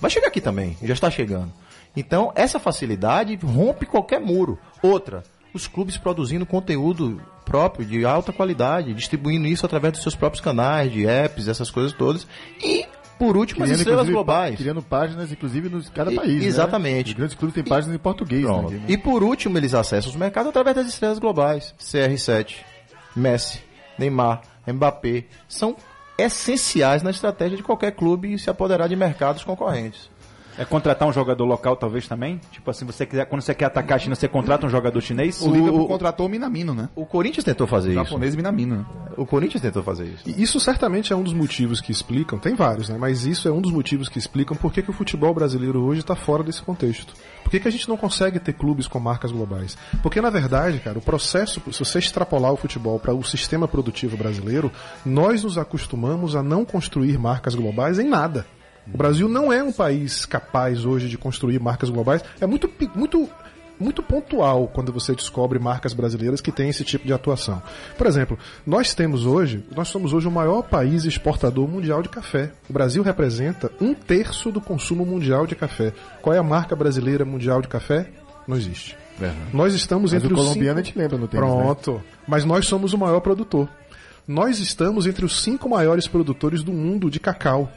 Vai 0.00 0.10
chegar 0.10 0.28
aqui 0.28 0.40
também, 0.40 0.76
já 0.82 0.94
está 0.94 1.10
chegando. 1.10 1.52
Então, 1.94 2.32
essa 2.34 2.58
facilidade 2.58 3.36
rompe 3.36 3.86
qualquer 3.86 4.20
muro. 4.20 4.58
Outra, 4.82 5.22
os 5.52 5.66
clubes 5.66 5.96
produzindo 5.96 6.46
conteúdo 6.46 7.20
próprio, 7.50 7.84
de 7.84 8.04
alta 8.04 8.32
qualidade, 8.32 8.94
distribuindo 8.94 9.48
isso 9.48 9.66
através 9.66 9.92
dos 9.94 10.02
seus 10.02 10.14
próprios 10.14 10.40
canais, 10.40 10.92
de 10.92 11.04
apps, 11.04 11.48
essas 11.48 11.68
coisas 11.68 11.92
todas. 11.92 12.24
E, 12.62 12.86
por 13.18 13.36
último, 13.36 13.64
as 13.64 13.70
estrelas 13.70 14.08
globais. 14.08 14.54
Criando 14.56 14.80
páginas, 14.80 15.32
inclusive, 15.32 15.68
nos 15.68 15.88
cada 15.88 16.12
E- 16.12 16.14
país. 16.16 16.40
né? 16.42 16.46
exatamente. 16.46 17.08
Os 17.08 17.14
grandes 17.14 17.34
clubes 17.34 17.54
têm 17.54 17.64
páginas 17.64 17.96
em 17.96 17.98
português. 17.98 18.44
Pronto. 18.44 18.70
Né? 18.70 18.84
E 18.86 18.96
por 18.96 19.24
último, 19.24 19.58
eles 19.58 19.74
acessam 19.74 20.10
os 20.10 20.16
mercados 20.16 20.50
através 20.50 20.76
das 20.76 20.86
estrelas 20.86 21.18
globais. 21.18 21.74
CR7, 21.80 22.58
Messi, 23.16 23.60
Neymar, 23.98 24.42
Mbappé. 24.66 25.24
São 25.48 25.74
essenciais 26.16 27.02
na 27.02 27.10
estratégia 27.10 27.56
de 27.56 27.62
qualquer 27.64 27.92
clube 27.92 28.38
se 28.38 28.48
apoderar 28.48 28.88
de 28.88 28.94
mercados 28.94 29.42
concorrentes. 29.42 30.08
É 30.60 30.64
contratar 30.66 31.08
um 31.08 31.12
jogador 31.12 31.46
local, 31.46 31.74
talvez 31.74 32.06
também? 32.06 32.38
Tipo 32.52 32.70
assim, 32.70 32.84
você 32.84 33.06
quiser, 33.06 33.24
quando 33.24 33.40
você 33.40 33.54
quer 33.54 33.64
atacar 33.64 33.96
a 33.96 33.98
China, 33.98 34.14
você 34.14 34.28
contrata 34.28 34.66
um 34.66 34.68
jogador 34.68 35.00
chinês? 35.00 35.40
O, 35.40 35.50
Liverpool 35.50 35.88
contratou 35.88 36.26
o 36.26 36.28
Minamino, 36.28 36.74
né? 36.74 36.90
O 36.94 37.06
Corinthians 37.06 37.42
tentou 37.44 37.66
fazer 37.66 37.88
O 37.88 37.92
isso. 37.92 38.04
japonês 38.04 38.36
Minamino. 38.36 38.76
né? 38.76 38.84
O 39.16 39.24
Corinthians 39.24 39.62
tentou 39.62 39.82
fazer 39.82 40.04
isso. 40.04 40.28
E 40.28 40.42
Isso 40.42 40.60
certamente 40.60 41.14
é 41.14 41.16
um 41.16 41.22
dos 41.22 41.32
motivos 41.32 41.80
que 41.80 41.90
explicam, 41.90 42.38
tem 42.38 42.54
vários, 42.54 42.90
né? 42.90 42.98
Mas 43.00 43.24
isso 43.24 43.48
é 43.48 43.50
um 43.50 43.62
dos 43.62 43.72
motivos 43.72 44.10
que 44.10 44.18
explicam 44.18 44.54
por 44.54 44.70
que, 44.70 44.82
que 44.82 44.90
o 44.90 44.92
futebol 44.92 45.32
brasileiro 45.32 45.80
hoje 45.82 46.00
está 46.02 46.14
fora 46.14 46.42
desse 46.42 46.60
contexto. 46.60 47.14
Por 47.42 47.50
que, 47.50 47.58
que 47.58 47.66
a 47.66 47.72
gente 47.72 47.88
não 47.88 47.96
consegue 47.96 48.38
ter 48.38 48.52
clubes 48.52 48.86
com 48.86 49.00
marcas 49.00 49.32
globais? 49.32 49.78
Porque, 50.02 50.20
na 50.20 50.28
verdade, 50.28 50.78
cara, 50.80 50.98
o 50.98 51.02
processo, 51.02 51.62
se 51.72 51.78
você 51.78 51.98
extrapolar 52.00 52.52
o 52.52 52.56
futebol 52.58 52.98
para 53.00 53.14
o 53.14 53.24
sistema 53.24 53.66
produtivo 53.66 54.14
brasileiro, 54.14 54.70
nós 55.06 55.42
nos 55.42 55.56
acostumamos 55.56 56.36
a 56.36 56.42
não 56.42 56.66
construir 56.66 57.18
marcas 57.18 57.54
globais 57.54 57.98
em 57.98 58.06
nada. 58.06 58.46
O 58.92 58.96
Brasil 58.96 59.28
não 59.28 59.52
é 59.52 59.62
um 59.62 59.72
país 59.72 60.24
capaz 60.24 60.84
hoje 60.84 61.08
de 61.08 61.16
construir 61.16 61.60
marcas 61.60 61.90
globais. 61.90 62.22
É 62.40 62.46
muito, 62.46 62.70
muito 62.94 63.28
muito 63.80 64.02
pontual 64.02 64.68
quando 64.68 64.92
você 64.92 65.14
descobre 65.14 65.58
marcas 65.58 65.94
brasileiras 65.94 66.40
que 66.40 66.52
têm 66.52 66.68
esse 66.68 66.84
tipo 66.84 67.06
de 67.06 67.12
atuação. 67.12 67.62
Por 67.96 68.06
exemplo, 68.06 68.38
nós 68.66 68.92
temos 68.92 69.24
hoje, 69.24 69.64
nós 69.74 69.88
somos 69.88 70.12
hoje 70.12 70.28
o 70.28 70.30
maior 70.30 70.62
país 70.62 71.04
exportador 71.04 71.66
mundial 71.66 72.02
de 72.02 72.10
café. 72.10 72.52
O 72.68 72.72
Brasil 72.72 73.02
representa 73.02 73.72
um 73.80 73.94
terço 73.94 74.52
do 74.52 74.60
consumo 74.60 75.06
mundial 75.06 75.46
de 75.46 75.56
café. 75.56 75.94
Qual 76.20 76.34
é 76.34 76.38
a 76.38 76.42
marca 76.42 76.76
brasileira 76.76 77.24
mundial 77.24 77.62
de 77.62 77.68
café? 77.68 78.10
Não 78.46 78.56
existe. 78.56 78.96
Nós 79.52 79.74
estamos 79.74 80.12
Mas 80.12 80.22
entre 80.22 80.34
o 80.34 80.36
os 80.36 80.42
colombiano 80.42 80.78
cinco... 80.78 80.86
gente 80.86 80.98
lembra 80.98 81.18
no 81.18 81.28
tênis, 81.28 81.46
né? 81.46 81.56
Pronto. 81.56 82.02
Mas 82.26 82.44
nós 82.44 82.66
somos 82.66 82.92
o 82.92 82.98
maior 82.98 83.20
produtor. 83.20 83.68
Nós 84.26 84.58
estamos 84.60 85.06
entre 85.06 85.24
os 85.24 85.42
cinco 85.42 85.68
maiores 85.68 86.06
produtores 86.06 86.62
do 86.62 86.72
mundo 86.72 87.10
de 87.10 87.18
cacau. 87.18 87.70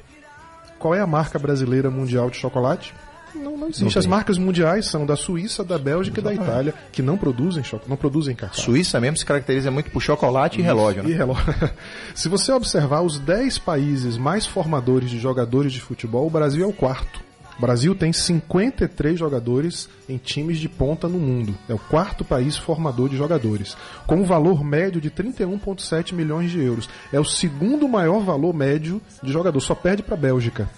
Qual 0.83 0.93
é 0.93 0.99
a 0.99 1.07
marca 1.07 1.39
brasileira 1.39 1.89
mundial 1.89 2.29
de 2.29 2.35
chocolate? 2.35 2.93
Não, 3.33 3.55
não 3.55 3.69
existe. 3.69 3.97
As 3.97 4.05
marcas 4.05 4.37
mundiais 4.37 4.85
são 4.85 5.05
da 5.05 5.15
Suíça, 5.15 5.63
da 5.63 5.77
Bélgica 5.77 6.19
e 6.19 6.23
da 6.23 6.33
Itália, 6.33 6.73
que 6.91 7.01
não 7.01 7.17
produzem 7.17 7.63
chocolate, 7.63 7.89
não 7.89 7.95
produzem 7.95 8.35
cacau. 8.35 8.61
Suíça 8.61 8.99
mesmo 8.99 9.15
se 9.15 9.25
caracteriza 9.25 9.71
muito 9.71 9.89
por 9.91 10.01
chocolate 10.01 10.59
e 10.59 10.61
relógio, 10.61 11.01
né? 11.01 11.09
E 11.09 11.13
relógio. 11.13 11.45
Se 12.13 12.27
você 12.27 12.51
observar 12.51 12.99
os 12.99 13.17
10 13.17 13.59
países 13.59 14.17
mais 14.17 14.45
formadores 14.45 15.09
de 15.09 15.17
jogadores 15.19 15.71
de 15.71 15.79
futebol, 15.79 16.27
o 16.27 16.29
Brasil 16.29 16.65
é 16.65 16.67
o 16.67 16.73
quarto. 16.73 17.21
O 17.57 17.61
Brasil 17.61 17.93
tem 17.93 18.11
53 18.11 19.17
jogadores 19.17 19.87
em 20.09 20.17
times 20.17 20.57
de 20.59 20.67
ponta 20.67 21.07
no 21.07 21.19
mundo. 21.19 21.55
É 21.69 21.73
o 21.73 21.77
quarto 21.79 22.25
país 22.25 22.57
formador 22.57 23.09
de 23.09 23.15
jogadores, 23.17 23.77
com 24.07 24.15
um 24.15 24.23
valor 24.23 24.63
médio 24.63 24.99
de 24.99 25.09
31,7 25.11 26.13
milhões 26.13 26.51
de 26.51 26.59
euros. 26.59 26.89
É 27.11 27.19
o 27.19 27.25
segundo 27.25 27.87
maior 27.87 28.19
valor 28.21 28.53
médio 28.53 29.01
de 29.21 29.31
jogador, 29.31 29.59
só 29.59 29.75
perde 29.75 30.01
para 30.03 30.15
a 30.15 30.17
Bélgica. 30.17 30.69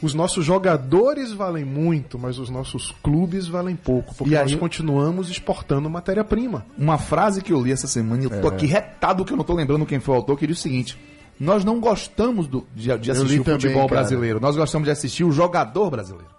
Os 0.00 0.14
nossos 0.14 0.44
jogadores 0.44 1.32
valem 1.32 1.64
muito, 1.64 2.18
mas 2.20 2.38
os 2.38 2.48
nossos 2.48 2.94
clubes 3.02 3.48
valem 3.48 3.74
pouco, 3.74 4.14
porque 4.14 4.36
aí- 4.36 4.42
nós 4.52 4.54
continuamos 4.54 5.28
exportando 5.28 5.90
matéria-prima. 5.90 6.64
Uma 6.78 6.98
frase 6.98 7.42
que 7.42 7.52
eu 7.52 7.60
li 7.60 7.72
essa 7.72 7.88
semana, 7.88 8.22
e 8.22 8.26
eu 8.26 8.30
tô 8.40 8.46
aqui 8.46 8.66
retado 8.66 9.24
que 9.24 9.32
eu 9.32 9.36
não 9.36 9.44
tô 9.44 9.54
lembrando 9.54 9.84
quem 9.84 9.98
foi 9.98 10.14
o 10.14 10.18
autor, 10.18 10.38
que 10.38 10.46
diz 10.46 10.58
o 10.58 10.62
seguinte: 10.62 10.96
Nós 11.40 11.64
não 11.64 11.78
gostamos 11.80 12.46
do- 12.48 12.66
de, 12.74 12.96
de 12.98 13.10
assistir 13.10 13.40
o 13.40 13.44
também, 13.44 13.60
futebol 13.60 13.88
cara. 13.88 14.00
brasileiro, 14.00 14.40
nós 14.40 14.56
gostamos 14.56 14.86
de 14.86 14.90
assistir 14.92 15.24
o 15.24 15.30
jogador 15.32 15.90
brasileiro. 15.90 16.36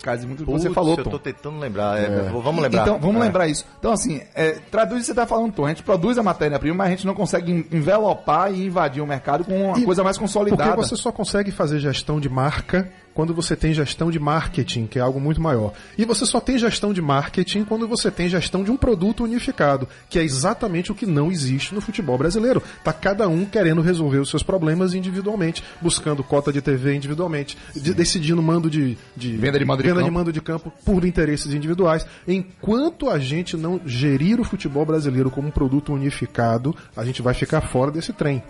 Caso 0.00 0.28
muito 0.28 0.44
do 0.44 0.46
que 0.46 0.52
você 0.52 0.70
falou, 0.70 0.96
eu 0.96 1.02
Tom. 1.02 1.10
tô 1.10 1.18
tentando 1.18 1.58
lembrar. 1.58 1.98
é, 1.98 2.30
Vamos 2.30 2.62
lembrar. 2.62 2.82
Então, 2.82 2.98
vamos 3.00 3.16
É. 3.20 3.24
lembrar 3.24 3.48
isso. 3.48 3.64
Então, 3.80 3.90
assim, 3.92 4.20
é, 4.32 4.52
traduz 4.70 4.98
o 4.98 5.00
que 5.00 5.06
você 5.06 5.10
está 5.12 5.26
falando, 5.26 5.52
Tom. 5.52 5.66
A 5.66 5.70
gente 5.70 5.82
produz 5.82 6.16
a 6.16 6.22
matéria-prima, 6.22 6.76
mas 6.76 6.86
a 6.86 6.90
gente 6.90 7.04
não 7.04 7.14
consegue 7.14 7.50
en- 7.50 7.66
envelopar 7.76 8.52
e 8.54 8.66
invadir 8.66 9.02
o 9.02 9.06
mercado 9.06 9.44
com 9.44 9.60
uma 9.70 9.76
E- 9.78 9.84
coisa 9.84 10.04
mais 10.04 10.16
consolidada. 10.16 10.62
Porque 10.72 10.86
você 10.88 10.94
só 10.94 11.10
consegue 11.10 11.50
fazer 11.50 11.80
gestão 11.80 12.20
de 12.20 12.28
marca 12.28 12.88
quando 13.18 13.34
você 13.34 13.56
tem 13.56 13.74
gestão 13.74 14.12
de 14.12 14.18
marketing, 14.20 14.86
que 14.86 14.96
é 14.96 15.02
algo 15.02 15.18
muito 15.20 15.40
maior. 15.40 15.72
E 15.98 16.04
você 16.04 16.24
só 16.24 16.38
tem 16.38 16.56
gestão 16.56 16.92
de 16.92 17.02
marketing 17.02 17.64
quando 17.64 17.88
você 17.88 18.12
tem 18.12 18.28
gestão 18.28 18.62
de 18.62 18.70
um 18.70 18.76
produto 18.76 19.24
unificado, 19.24 19.88
que 20.08 20.20
é 20.20 20.22
exatamente 20.22 20.92
o 20.92 20.94
que 20.94 21.04
não 21.04 21.28
existe 21.28 21.74
no 21.74 21.80
futebol 21.80 22.16
brasileiro. 22.16 22.62
Tá 22.84 22.92
cada 22.92 23.26
um 23.26 23.44
querendo 23.44 23.80
resolver 23.80 24.18
os 24.18 24.30
seus 24.30 24.44
problemas 24.44 24.94
individualmente, 24.94 25.64
buscando 25.82 26.22
cota 26.22 26.52
de 26.52 26.62
TV 26.62 26.94
individualmente, 26.94 27.58
de- 27.74 27.92
decidindo 27.92 28.40
mando 28.40 28.70
de, 28.70 28.96
de 29.16 29.36
Venda 29.36 29.58
de 29.58 29.64
mando 29.64 29.82
de 29.82 29.88
venda 29.88 30.00
campo. 30.00 30.12
mando 30.14 30.32
de 30.32 30.40
campo 30.40 30.72
por 30.84 31.04
interesses 31.04 31.52
individuais. 31.52 32.06
Enquanto 32.28 33.10
a 33.10 33.18
gente 33.18 33.56
não 33.56 33.80
gerir 33.84 34.38
o 34.40 34.44
futebol 34.44 34.86
brasileiro 34.86 35.28
como 35.28 35.48
um 35.48 35.50
produto 35.50 35.92
unificado, 35.92 36.72
a 36.96 37.04
gente 37.04 37.20
vai 37.20 37.34
ficar 37.34 37.62
fora 37.62 37.90
desse 37.90 38.12
trem. 38.12 38.40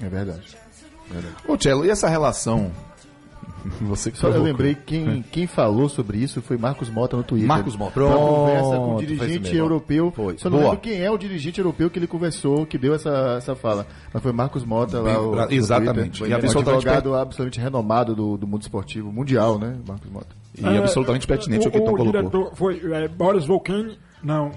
É 0.00 0.08
verdade. 0.08 0.56
Ô, 1.48 1.56
Cello, 1.60 1.84
e 1.84 1.90
essa 1.90 2.08
relação? 2.08 2.70
Você 3.82 4.10
que 4.10 4.18
Só 4.18 4.28
eu 4.28 4.32
provocou. 4.32 4.52
lembrei 4.52 4.74
quem, 4.74 5.22
quem 5.30 5.46
falou 5.46 5.88
sobre 5.88 6.18
isso 6.18 6.40
foi 6.42 6.56
Marcos 6.56 6.88
Mota 6.90 7.16
no 7.16 7.22
Twitter. 7.22 7.48
Marcos 7.48 7.76
Mota. 7.76 8.00
Uma 8.00 8.16
conversa 8.16 8.64
com 8.64 8.70
Pronto, 8.70 8.90
o 8.90 8.96
foi 8.96 9.06
dirigente 9.06 9.56
europeu. 9.56 10.12
Foi. 10.14 10.38
Só 10.38 10.48
não 10.50 10.58
Boa. 10.58 10.70
lembro 10.70 10.82
quem 10.82 11.00
é 11.02 11.10
o 11.10 11.18
dirigente 11.18 11.58
europeu 11.60 11.90
que 11.90 11.98
ele 11.98 12.06
conversou, 12.06 12.64
que 12.66 12.76
deu 12.78 12.94
essa, 12.94 13.34
essa 13.38 13.54
fala. 13.54 13.86
Mas 14.12 14.22
foi 14.22 14.32
Marcos 14.32 14.64
Mota 14.64 15.00
lá. 15.00 15.04
Bem, 15.12 15.16
o, 15.16 15.30
pra- 15.32 15.46
no 15.46 15.52
exatamente. 15.52 16.22
E 16.24 16.32
um 16.32 16.34
absolutamente 16.36 16.88
advogado 16.88 17.14
absolutamente 17.14 17.60
renomado 17.60 18.14
do, 18.14 18.36
do 18.36 18.46
mundo 18.46 18.62
esportivo 18.62 19.12
mundial, 19.12 19.58
né? 19.58 19.76
Marcos 19.86 20.10
Mota. 20.10 20.28
E 20.58 20.66
absolutamente 20.78 21.26
pertinente 21.26 21.68
o 21.68 21.70
que 21.70 21.78
o, 21.78 21.84
Tom 21.84 21.92
o 21.92 21.96
colocou. 21.96 22.12
diretor 22.20 22.50
foi 22.54 22.80
é, 22.92 23.06
Boris 23.08 23.44
Volcani. 23.44 23.96
Não. 24.22 24.50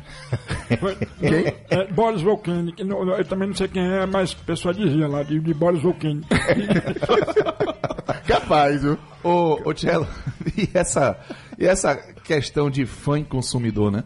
Quem? 1.19 1.53
É, 1.69 1.87
Boris 1.91 2.21
Volcani. 2.21 2.71
que 2.73 2.83
não- 2.83 3.05
não- 3.05 3.15
Eu 3.15 3.25
também 3.25 3.47
não 3.47 3.55
sei 3.55 3.67
quem 3.67 3.83
é, 3.83 4.05
mas 4.05 4.33
o 4.33 4.37
pessoal 4.37 4.73
dizia 4.73 5.07
lá, 5.07 5.21
de, 5.23 5.39
de 5.39 5.53
Boris 5.53 5.81
Volcani. 5.83 6.25
Capaz, 8.27 8.81
viu? 8.81 8.97
Ô, 9.23 9.59
ô 9.69 9.75
Cello, 9.75 10.07
e 10.57 10.69
essa, 10.73 11.17
e 11.57 11.65
essa 11.65 11.95
questão 11.95 12.69
de 12.69 12.85
fã 12.85 13.19
e 13.19 13.23
consumidor, 13.23 13.91
né? 13.91 14.03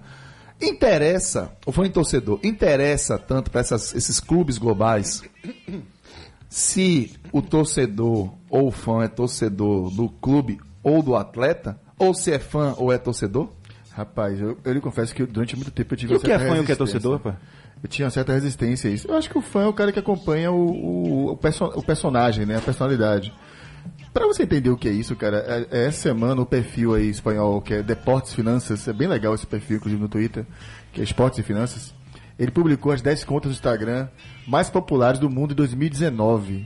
Interessa, 0.61 1.51
o 1.65 1.71
fã 1.71 1.85
e 1.85 1.89
torcedor, 1.89 2.39
interessa 2.43 3.17
tanto 3.17 3.51
para 3.51 3.61
esses 3.61 4.19
clubes 4.19 4.57
globais 4.57 5.21
se 6.49 7.13
o 7.31 7.41
torcedor 7.41 8.33
ou 8.49 8.67
o 8.67 8.71
fã 8.71 9.03
é 9.03 9.07
torcedor 9.09 9.89
do 9.91 10.07
clube 10.09 10.59
ou 10.81 11.01
do 11.03 11.15
atleta, 11.15 11.79
ou 11.99 12.13
se 12.13 12.31
é 12.31 12.39
fã 12.39 12.73
ou 12.77 12.91
é 12.91 12.97
torcedor? 12.97 13.49
Rapaz, 13.95 14.39
eu, 14.41 14.57
eu 14.63 14.73
lhe 14.73 14.81
confesso 14.81 15.15
que 15.15 15.21
eu, 15.21 15.27
durante 15.27 15.55
muito 15.55 15.71
tempo 15.71 15.93
eu 15.93 15.97
tive 15.97 16.11
E 16.13 16.15
uma 16.15 16.19
o 16.19 16.21
que 16.21 16.31
é 16.31 16.37
certa 16.37 16.53
fã 16.53 16.57
e 16.57 16.59
o 16.61 16.65
que 16.65 16.71
é 16.71 16.75
resistência. 16.75 16.99
torcedor, 17.01 17.19
pô? 17.19 17.29
Eu 17.83 17.89
tinha 17.89 18.05
uma 18.05 18.11
certa 18.11 18.33
resistência 18.33 18.89
a 18.89 18.93
isso. 18.93 19.07
Eu 19.07 19.15
acho 19.15 19.29
que 19.29 19.37
o 19.37 19.41
fã 19.41 19.63
é 19.63 19.67
o 19.67 19.73
cara 19.73 19.91
que 19.91 19.99
acompanha 19.99 20.51
o, 20.51 20.55
o, 20.69 21.31
o, 21.31 21.37
perso- 21.37 21.71
o 21.75 21.81
personagem, 21.83 22.45
né? 22.45 22.57
A 22.57 22.61
personalidade. 22.61 23.33
Pra 24.13 24.25
você 24.27 24.43
entender 24.43 24.69
o 24.69 24.77
que 24.77 24.89
é 24.89 24.91
isso, 24.91 25.15
cara, 25.15 25.67
é, 25.71 25.77
é 25.83 25.87
essa 25.87 25.99
semana 26.01 26.41
o 26.41 26.45
perfil 26.45 26.93
aí 26.93 27.09
espanhol, 27.09 27.61
que 27.61 27.73
é 27.75 27.83
Deportes 27.83 28.33
Finanças, 28.33 28.87
é 28.87 28.93
bem 28.93 29.07
legal 29.07 29.33
esse 29.35 29.45
perfil, 29.45 29.77
inclusive 29.77 30.01
no 30.01 30.09
Twitter, 30.09 30.45
que 30.91 30.99
é 30.99 31.03
Esportes 31.03 31.39
e 31.39 31.43
Finanças. 31.43 31.93
Ele 32.37 32.51
publicou 32.51 32.91
as 32.91 33.01
10 33.01 33.23
contas 33.23 33.51
do 33.51 33.55
Instagram 33.55 34.07
mais 34.47 34.69
populares 34.69 35.19
do 35.19 35.29
mundo 35.29 35.51
em 35.51 35.55
2019, 35.55 36.65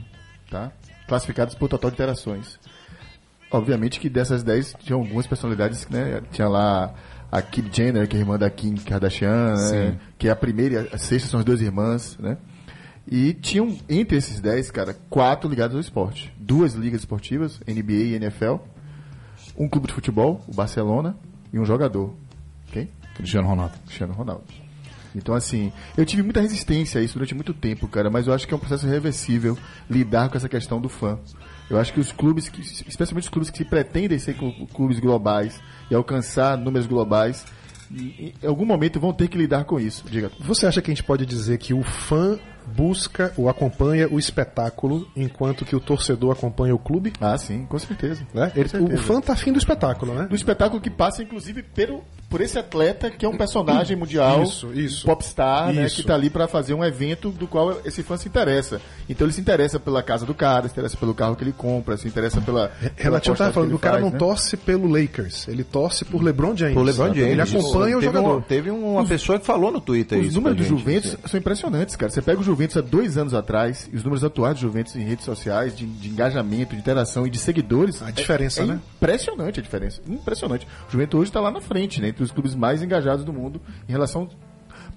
tá? 0.50 0.72
Classificadas 1.06 1.54
por 1.54 1.68
total 1.68 1.90
de 1.90 1.94
interações. 1.94 2.58
Obviamente 3.52 3.98
que 4.00 4.08
dessas 4.08 4.42
10 4.42 4.76
tinha 4.80 4.96
algumas 4.96 5.26
personalidades, 5.26 5.86
né? 5.88 6.22
Tinha 6.32 6.48
lá 6.48 6.94
a 7.30 7.40
Kim 7.40 7.64
Jenner, 7.72 8.08
que 8.08 8.16
é 8.16 8.20
irmã 8.20 8.38
da 8.38 8.50
Kim 8.50 8.74
Kardashian, 8.74 9.54
né? 9.54 9.98
que 10.18 10.28
é 10.28 10.30
a 10.30 10.36
primeira 10.36 10.88
e 10.90 10.94
a 10.94 10.98
sexta 10.98 11.28
são 11.28 11.40
as 11.40 11.46
duas 11.46 11.60
irmãs, 11.60 12.18
né? 12.18 12.36
E 13.10 13.32
tinham, 13.34 13.76
entre 13.88 14.16
esses 14.16 14.40
10, 14.40 14.70
cara, 14.70 14.94
quatro 15.08 15.48
ligados 15.48 15.74
ao 15.74 15.80
esporte. 15.80 16.32
Duas 16.38 16.74
ligas 16.74 17.00
esportivas, 17.00 17.60
NBA 17.66 17.92
e 17.92 18.14
NFL. 18.14 18.56
Um 19.56 19.68
clube 19.68 19.88
de 19.88 19.94
futebol, 19.94 20.44
o 20.46 20.54
Barcelona, 20.54 21.16
e 21.52 21.58
um 21.58 21.64
jogador. 21.64 22.14
Quem? 22.72 22.88
Cristiano 23.14 23.48
Ronaldo. 23.48 23.74
Cristiano 23.84 24.12
Ronaldo. 24.12 24.44
Então, 25.14 25.34
assim, 25.34 25.72
eu 25.96 26.06
tive 26.06 26.22
muita 26.22 26.40
resistência 26.40 27.00
a 27.00 27.04
isso 27.04 27.14
durante 27.14 27.34
muito 27.34 27.52
tempo, 27.52 27.88
cara, 27.88 28.08
mas 28.10 28.26
eu 28.26 28.32
acho 28.32 28.46
que 28.46 28.54
é 28.54 28.56
um 28.56 28.60
processo 28.60 28.86
reversível 28.86 29.58
lidar 29.88 30.28
com 30.28 30.36
essa 30.36 30.48
questão 30.48 30.80
do 30.80 30.88
fã. 30.88 31.18
Eu 31.68 31.78
acho 31.78 31.92
que 31.92 32.00
os 32.00 32.10
clubes, 32.12 32.48
que, 32.48 32.60
especialmente 32.60 33.24
os 33.24 33.28
clubes 33.28 33.50
que 33.50 33.64
pretendem 33.64 34.18
ser 34.18 34.34
clu- 34.34 34.66
clubes 34.68 34.98
globais 35.00 35.60
e 35.90 35.94
alcançar 35.94 36.56
números 36.56 36.86
globais, 36.86 37.44
em 37.92 38.32
em 38.42 38.46
algum 38.46 38.64
momento 38.64 39.00
vão 39.00 39.12
ter 39.12 39.26
que 39.28 39.36
lidar 39.36 39.64
com 39.64 39.78
isso. 39.80 40.04
Diga. 40.08 40.30
Você 40.40 40.66
acha 40.66 40.80
que 40.80 40.90
a 40.90 40.94
gente 40.94 41.02
pode 41.02 41.26
dizer 41.26 41.58
que 41.58 41.74
o 41.74 41.82
fã 41.82 42.38
busca 42.74 43.32
ou 43.36 43.48
acompanha 43.48 44.08
o 44.08 44.18
espetáculo, 44.18 45.08
enquanto 45.16 45.64
que 45.64 45.74
o 45.74 45.80
torcedor 45.80 46.30
acompanha 46.32 46.74
o 46.74 46.78
clube? 46.78 47.12
Ah, 47.20 47.36
sim, 47.36 47.66
com 47.66 47.78
certeza. 47.78 48.24
Né? 48.32 48.52
Ele- 48.54 48.64
Com 48.68 48.78
certeza. 48.78 49.00
o 49.00 49.04
fã 49.04 49.20
tá 49.20 49.32
afim 49.32 49.52
do 49.52 49.58
espetáculo, 49.58 50.14
né? 50.14 50.26
do 50.28 50.36
espetáculo 50.36 50.80
que 50.80 50.90
passa, 50.90 51.22
inclusive, 51.22 51.62
pelo, 51.64 52.04
por 52.30 52.40
esse 52.40 52.56
atleta 52.56 53.10
que 53.10 53.26
é 53.26 53.28
um 53.28 53.36
personagem 53.36 53.96
mundial, 53.96 54.44
Isso, 54.44 54.72
isso. 54.72 55.04
popstar, 55.04 55.72
né, 55.72 55.86
Isso. 55.86 55.96
que 55.96 56.04
tá 56.04 56.14
ali 56.14 56.30
para 56.30 56.46
fazer 56.46 56.72
um 56.74 56.84
evento 56.84 57.30
do 57.30 57.48
qual 57.48 57.80
esse 57.84 58.04
fã 58.04 58.16
se 58.16 58.28
interessa. 58.28 58.80
Então 59.08 59.26
ele 59.26 59.34
se 59.34 59.40
interessa 59.40 59.80
pela 59.80 60.00
casa 60.00 60.24
do 60.24 60.32
cara, 60.32 60.68
se 60.68 60.72
interessa 60.72 60.96
pelo 60.96 61.12
carro 61.12 61.34
que 61.34 61.42
ele 61.42 61.52
compra, 61.52 61.96
se 61.96 62.06
interessa 62.06 62.40
pela. 62.40 62.68
pela 62.68 62.92
Renatinho 62.96 63.34
tava 63.34 63.50
postagem 63.50 63.52
falando, 63.52 63.68
que 63.70 63.74
o 63.74 63.78
cara 63.80 63.96
ele 63.96 64.04
não 64.04 64.10
faz, 64.12 64.22
né? 64.22 64.28
torce 64.28 64.56
pelo 64.56 64.86
Lakers, 64.86 65.48
ele 65.48 65.64
torce 65.64 66.04
por 66.04 66.22
LeBron 66.22 66.56
James. 66.56 66.74
Por 66.74 66.84
LeBron 66.84 67.08
James. 67.08 67.32
Ele 67.32 67.42
acompanha 67.42 67.96
o 67.96 68.00
teve 68.00 68.14
jogador. 68.14 68.36
Um, 68.36 68.40
teve 68.40 68.70
uma 68.70 69.04
pessoa 69.04 69.40
que 69.40 69.44
falou 69.44 69.72
no 69.72 69.80
Twitter 69.80 70.20
Os 70.20 70.26
isso 70.26 70.36
números 70.36 70.56
pra 70.56 70.64
do. 70.64 70.78
Juventus 70.78 71.16
são 71.26 71.40
impressionantes, 71.40 71.96
cara. 71.96 72.12
Você 72.12 72.22
pega 72.22 72.40
o 72.40 72.44
Juventus 72.44 72.76
há 72.76 72.80
dois 72.80 73.18
anos 73.18 73.34
atrás, 73.34 73.90
e 73.92 73.96
os 73.96 74.04
números 74.04 74.22
atuais 74.22 74.54
do 74.54 74.60
Juventus 74.60 74.94
em 74.94 75.02
redes 75.02 75.24
sociais, 75.24 75.76
de, 75.76 75.84
de 75.84 76.08
engajamento, 76.08 76.74
de 76.74 76.80
interação 76.80 77.26
e 77.26 77.30
de 77.30 77.38
seguidores. 77.38 78.00
A 78.02 78.12
diferença, 78.12 78.60
é, 78.60 78.64
é 78.64 78.66
né? 78.68 78.80
Impressionante 78.96 79.58
a 79.58 79.62
diferença. 79.62 80.00
Impressionante. 80.08 80.66
O 80.88 80.92
Juventus 80.92 81.18
hoje 81.18 81.30
está 81.30 81.40
lá 81.40 81.50
na 81.50 81.60
frente, 81.60 82.00
né? 82.00 82.08
Entre 82.20 82.24
os 82.24 82.30
clubes 82.32 82.54
mais 82.54 82.82
engajados 82.82 83.24
do 83.24 83.32
mundo 83.32 83.60
em 83.88 83.92
relação. 83.92 84.28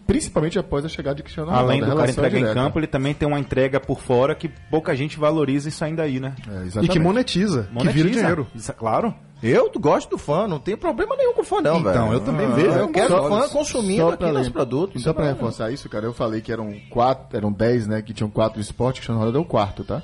Principalmente 0.06 0.60
após 0.60 0.84
a 0.84 0.90
chegada 0.90 1.16
de 1.16 1.24
Cristiano 1.24 1.50
Ronaldo. 1.50 1.70
Além 1.72 1.82
do 1.82 1.96
cara 1.96 2.12
entregar 2.12 2.38
em 2.38 2.42
direta. 2.42 2.54
campo, 2.54 2.78
ele 2.80 2.88
também 2.88 3.14
tem 3.14 3.26
uma 3.26 3.40
entrega 3.40 3.80
por 3.80 4.02
fora 4.02 4.36
que 4.36 4.50
pouca 4.70 4.94
gente 4.94 5.18
valoriza 5.18 5.70
isso 5.70 5.84
ainda 5.86 6.04
aí, 6.04 6.20
né? 6.20 6.36
É, 6.76 6.84
E 6.84 6.88
que 6.90 7.00
monetiza, 7.00 7.64
que 7.64 7.74
Monetiza. 7.74 7.94
vira 8.04 8.10
dinheiro. 8.10 8.48
Isso, 8.54 8.74
claro. 8.74 9.16
Eu 9.42 9.72
gosto 9.80 10.10
do 10.10 10.18
fã, 10.18 10.46
não 10.48 10.60
tem 10.60 10.76
problema 10.76 11.16
nenhum 11.16 11.34
com 11.34 11.42
o 11.42 11.46
fã, 11.46 11.62
não, 11.62 11.82
velho. 11.82 11.90
Então, 11.90 12.14
eu 12.14 12.20
também 12.20 12.46
Ah, 12.48 12.50
vejo. 12.50 12.70
Eu 12.72 12.88
quero 12.90 13.08
Só- 13.10 13.30
fã 13.30 13.50
consumindo 13.50 14.10
aqui 14.10 14.26
nos 14.32 14.50
produtos. 14.50 15.02
Só 15.02 15.14
pra 15.14 15.26
reforçar 15.28 15.72
isso, 15.72 15.88
cara, 15.88 16.06
eu 16.06 16.14
falei 16.14 16.42
que 16.42 16.52
eram 16.52 16.74
quatro, 16.90 17.38
eram 17.38 17.52
dez, 17.52 17.88
né? 17.88 18.02
Que 18.02 18.14
tinham 18.14 18.30
quatro 18.30 18.60
do 18.60 18.62
esporte, 18.62 18.96
Cristiano 18.98 19.20
Ronaldo 19.20 19.38
é 19.38 19.42
o 19.42 19.46
quarto, 19.46 19.86
tá? 19.86 20.02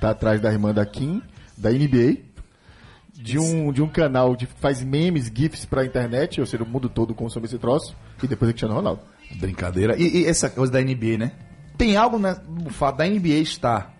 Tá 0.00 0.10
atrás 0.10 0.38
da 0.40 0.52
irmã 0.52 0.72
da 0.74 0.84
Kim, 0.84 1.22
da 1.56 1.70
NBA, 1.70 2.18
de 3.24 3.38
um, 3.38 3.72
de 3.72 3.80
um 3.82 3.88
canal 3.88 4.36
que 4.36 4.44
faz 4.44 4.82
memes, 4.82 5.32
GIFs 5.34 5.64
pra 5.64 5.84
internet, 5.84 6.40
ou 6.40 6.46
seja, 6.46 6.62
o 6.62 6.66
mundo 6.66 6.90
todo 6.90 7.14
consome 7.14 7.46
esse 7.46 7.58
troço, 7.58 7.96
e 8.22 8.26
depois 8.26 8.50
é 8.50 8.52
Cristiano 8.52 8.74
Ronaldo. 8.74 9.00
Brincadeira. 9.36 9.96
E, 9.98 10.18
e 10.18 10.26
essa 10.26 10.50
coisa 10.50 10.70
da 10.70 10.80
NBA, 10.82 11.16
né? 11.18 11.32
Tem 11.78 11.96
algo 11.96 12.18
né, 12.18 12.36
no 12.46 12.68
fato 12.70 12.98
da 12.98 13.06
NBA 13.06 13.36
estar 13.40 13.94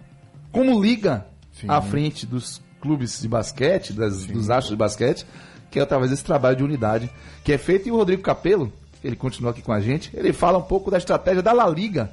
como 0.53 0.81
liga 0.83 1.27
Sim. 1.53 1.66
à 1.70 1.81
frente 1.81 2.27
dos 2.27 2.61
clubes 2.81 3.20
de 3.22 3.27
basquete, 3.27 3.95
das- 3.95 4.27
dos 4.27 4.51
astros 4.51 4.70
de 4.70 4.77
basquete, 4.77 5.25
que 5.70 5.79
é 5.79 5.83
através 5.83 6.11
desse 6.11 6.22
trabalho 6.22 6.57
de 6.57 6.62
unidade 6.62 7.11
que 7.43 7.51
é 7.53 7.57
feito. 7.59 7.89
E 7.89 7.91
o 7.91 7.97
Rodrigo 7.97 8.22
Capello, 8.22 8.70
ele 9.03 9.16
continua 9.16 9.53
aqui 9.53 9.62
com 9.62 9.72
a 9.72 9.81
gente, 9.81 10.11
ele 10.14 10.35
fala 10.35 10.59
um 10.59 10.62
pouco 10.62 10.91
da 10.91 10.99
estratégia 10.99 11.43
da 11.43 11.53
La 11.53 11.66
Liga 11.68 12.12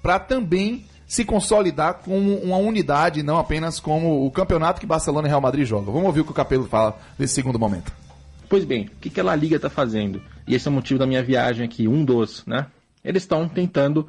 para 0.00 0.20
também 0.20 0.86
se 1.14 1.24
consolidar 1.24 2.00
como 2.04 2.34
uma 2.38 2.56
unidade, 2.56 3.22
não 3.22 3.38
apenas 3.38 3.78
como 3.78 4.26
o 4.26 4.30
campeonato 4.32 4.80
que 4.80 4.86
Barcelona 4.86 5.28
e 5.28 5.30
Real 5.30 5.40
Madrid 5.40 5.64
jogam. 5.64 5.92
Vamos 5.92 6.08
ouvir 6.08 6.22
o 6.22 6.24
que 6.24 6.32
o 6.32 6.34
Capelo 6.34 6.64
fala 6.64 6.98
desse 7.16 7.34
segundo 7.34 7.56
momento. 7.56 7.92
Pois 8.48 8.64
bem, 8.64 8.86
o 8.86 9.00
que, 9.00 9.08
que 9.08 9.20
a 9.20 9.24
La 9.24 9.36
Liga 9.36 9.54
está 9.54 9.70
fazendo? 9.70 10.20
E 10.44 10.56
esse 10.56 10.66
é 10.66 10.70
o 10.72 10.74
motivo 10.74 10.98
da 10.98 11.06
minha 11.06 11.22
viagem 11.22 11.64
aqui, 11.64 11.86
um 11.86 12.04
dos, 12.04 12.44
né? 12.46 12.66
Eles 13.04 13.22
estão 13.22 13.48
tentando 13.48 14.08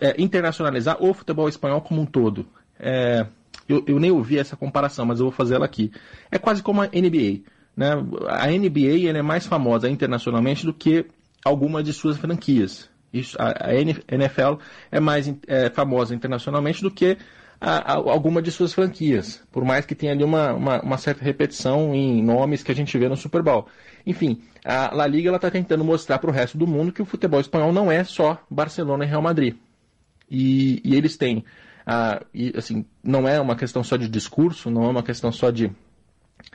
é, 0.00 0.20
internacionalizar 0.20 1.00
o 1.00 1.14
futebol 1.14 1.48
espanhol 1.48 1.80
como 1.80 2.00
um 2.00 2.06
todo. 2.06 2.44
É, 2.80 3.24
eu, 3.68 3.84
eu 3.86 4.00
nem 4.00 4.10
ouvi 4.10 4.36
essa 4.36 4.56
comparação, 4.56 5.06
mas 5.06 5.20
eu 5.20 5.26
vou 5.26 5.32
fazer 5.32 5.54
ela 5.54 5.66
aqui. 5.66 5.92
É 6.32 6.38
quase 6.38 6.64
como 6.64 6.82
a 6.82 6.86
NBA. 6.86 7.42
Né? 7.76 7.92
A 8.28 8.48
NBA 8.48 9.08
é 9.16 9.22
mais 9.22 9.46
famosa 9.46 9.88
internacionalmente 9.88 10.66
do 10.66 10.74
que 10.74 11.06
alguma 11.44 11.80
de 11.80 11.92
suas 11.92 12.16
franquias. 12.16 12.90
Isso, 13.14 13.36
a, 13.40 13.68
a 13.68 13.74
NFL 13.74 14.58
é 14.90 14.98
mais 15.00 15.32
é, 15.46 15.70
famosa 15.70 16.14
internacionalmente 16.14 16.82
do 16.82 16.90
que 16.90 17.16
a- 17.60 17.92
a- 17.92 17.94
alguma 17.94 18.42
de 18.42 18.50
suas 18.50 18.74
franquias, 18.74 19.42
por 19.52 19.64
mais 19.64 19.86
que 19.86 19.94
tenha 19.94 20.12
ali 20.12 20.24
uma, 20.24 20.52
uma, 20.52 20.82
uma 20.82 20.98
certa 20.98 21.24
repetição 21.24 21.94
em 21.94 22.22
nomes 22.22 22.62
que 22.62 22.72
a 22.72 22.74
gente 22.74 22.98
vê 22.98 23.08
no 23.08 23.16
Super 23.16 23.42
Bowl. 23.42 23.66
Enfim, 24.04 24.42
a 24.64 24.94
La 24.94 25.06
Liga 25.06 25.34
está 25.34 25.50
tentando 25.50 25.84
mostrar 25.84 26.18
para 26.18 26.28
o 26.28 26.32
resto 26.32 26.58
do 26.58 26.66
mundo 26.66 26.92
que 26.92 27.00
o 27.00 27.06
futebol 27.06 27.40
espanhol 27.40 27.72
não 27.72 27.90
é 27.90 28.02
só 28.04 28.42
Barcelona 28.50 29.04
e 29.04 29.08
Real 29.08 29.22
Madrid. 29.22 29.54
E, 30.30 30.80
e 30.84 30.94
eles 30.96 31.16
têm, 31.16 31.44
e, 32.34 32.52
assim, 32.56 32.84
não 33.02 33.28
é 33.28 33.40
uma 33.40 33.54
questão 33.56 33.84
só 33.84 33.96
de 33.96 34.08
discurso, 34.08 34.70
não 34.70 34.84
é 34.84 34.88
uma 34.88 35.02
questão 35.02 35.30
só 35.30 35.50
de, 35.50 35.70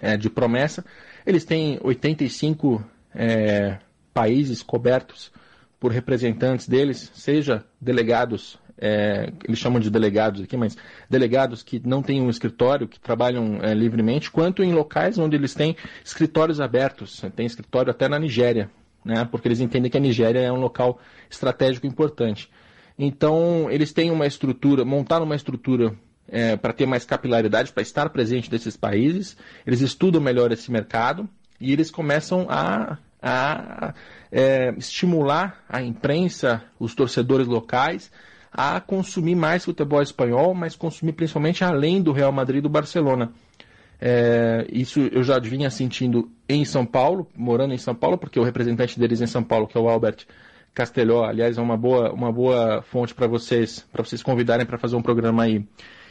é, 0.01 0.17
de 0.17 0.29
promessa. 0.29 0.83
Eles 1.25 1.45
têm 1.45 1.79
85 1.81 2.83
é, 3.15 3.77
países 4.13 4.61
cobertos 4.61 5.31
por 5.79 5.91
representantes 5.91 6.67
deles, 6.67 7.11
seja 7.13 7.63
delegados, 7.79 8.59
é, 8.77 9.31
eles 9.43 9.59
chamam 9.59 9.79
de 9.79 9.89
delegados 9.89 10.41
aqui, 10.41 10.57
mas 10.57 10.77
delegados 11.09 11.63
que 11.63 11.81
não 11.85 12.01
têm 12.01 12.21
um 12.21 12.29
escritório, 12.29 12.87
que 12.87 12.99
trabalham 12.99 13.59
é, 13.61 13.73
livremente, 13.73 14.29
quanto 14.29 14.63
em 14.63 14.73
locais 14.73 15.17
onde 15.17 15.35
eles 15.35 15.53
têm 15.53 15.75
escritórios 16.03 16.59
abertos. 16.59 17.21
Tem 17.35 17.45
escritório 17.45 17.91
até 17.91 18.07
na 18.07 18.19
Nigéria, 18.19 18.69
né, 19.03 19.27
porque 19.29 19.47
eles 19.47 19.59
entendem 19.59 19.89
que 19.89 19.97
a 19.97 20.01
Nigéria 20.01 20.39
é 20.39 20.51
um 20.51 20.59
local 20.59 20.99
estratégico 21.29 21.87
importante. 21.87 22.49
Então, 22.97 23.71
eles 23.71 23.93
têm 23.93 24.11
uma 24.11 24.27
estrutura, 24.27 24.83
montaram 24.83 25.25
uma 25.25 25.35
estrutura 25.35 25.95
é, 26.27 26.57
para 26.57 26.73
ter 26.73 26.85
mais 26.85 27.05
capilaridade, 27.05 27.71
para 27.71 27.81
estar 27.81 28.09
presente 28.09 28.49
desses 28.49 28.75
países. 28.75 29.37
Eles 29.65 29.79
estudam 29.79 30.21
melhor 30.21 30.51
esse 30.51 30.69
mercado 30.69 31.27
e 31.59 31.71
eles 31.71 31.89
começam 31.89 32.45
a, 32.49 32.97
a 33.21 33.93
é, 34.31 34.73
estimular 34.77 35.63
a 35.67 35.81
imprensa, 35.81 36.63
os 36.79 36.93
torcedores 36.93 37.47
locais, 37.47 38.11
a 38.51 38.79
consumir 38.79 39.35
mais 39.35 39.65
futebol 39.65 40.01
espanhol, 40.01 40.53
mas 40.53 40.75
consumir 40.75 41.13
principalmente 41.13 41.63
além 41.63 42.01
do 42.01 42.11
Real 42.11 42.31
Madrid 42.31 42.59
e 42.59 42.61
do 42.61 42.69
Barcelona. 42.69 43.31
É, 44.01 44.65
isso 44.71 45.01
eu 45.11 45.23
já 45.23 45.37
vinha 45.39 45.69
sentindo 45.69 46.31
em 46.47 46.63
São 46.63 46.85
Paulo, 46.85 47.27
morando 47.35 47.73
em 47.73 47.77
São 47.77 47.93
Paulo, 47.93 48.17
porque 48.17 48.39
o 48.39 48.43
representante 48.43 48.97
deles 48.97 49.21
em 49.21 49.27
São 49.27 49.43
Paulo, 49.43 49.67
que 49.67 49.77
é 49.77 49.81
o 49.81 49.89
Albert 49.89 50.25
Castelhó, 50.73 51.25
aliás, 51.25 51.57
é 51.57 51.61
uma 51.61 51.75
boa, 51.75 52.11
uma 52.13 52.31
boa 52.31 52.81
fonte 52.83 53.13
para 53.13 53.27
vocês, 53.27 53.85
para 53.91 54.03
vocês 54.03 54.23
convidarem 54.23 54.65
para 54.65 54.77
fazer 54.77 54.95
um 54.95 55.01
programa 55.01 55.43
aí. 55.43 55.65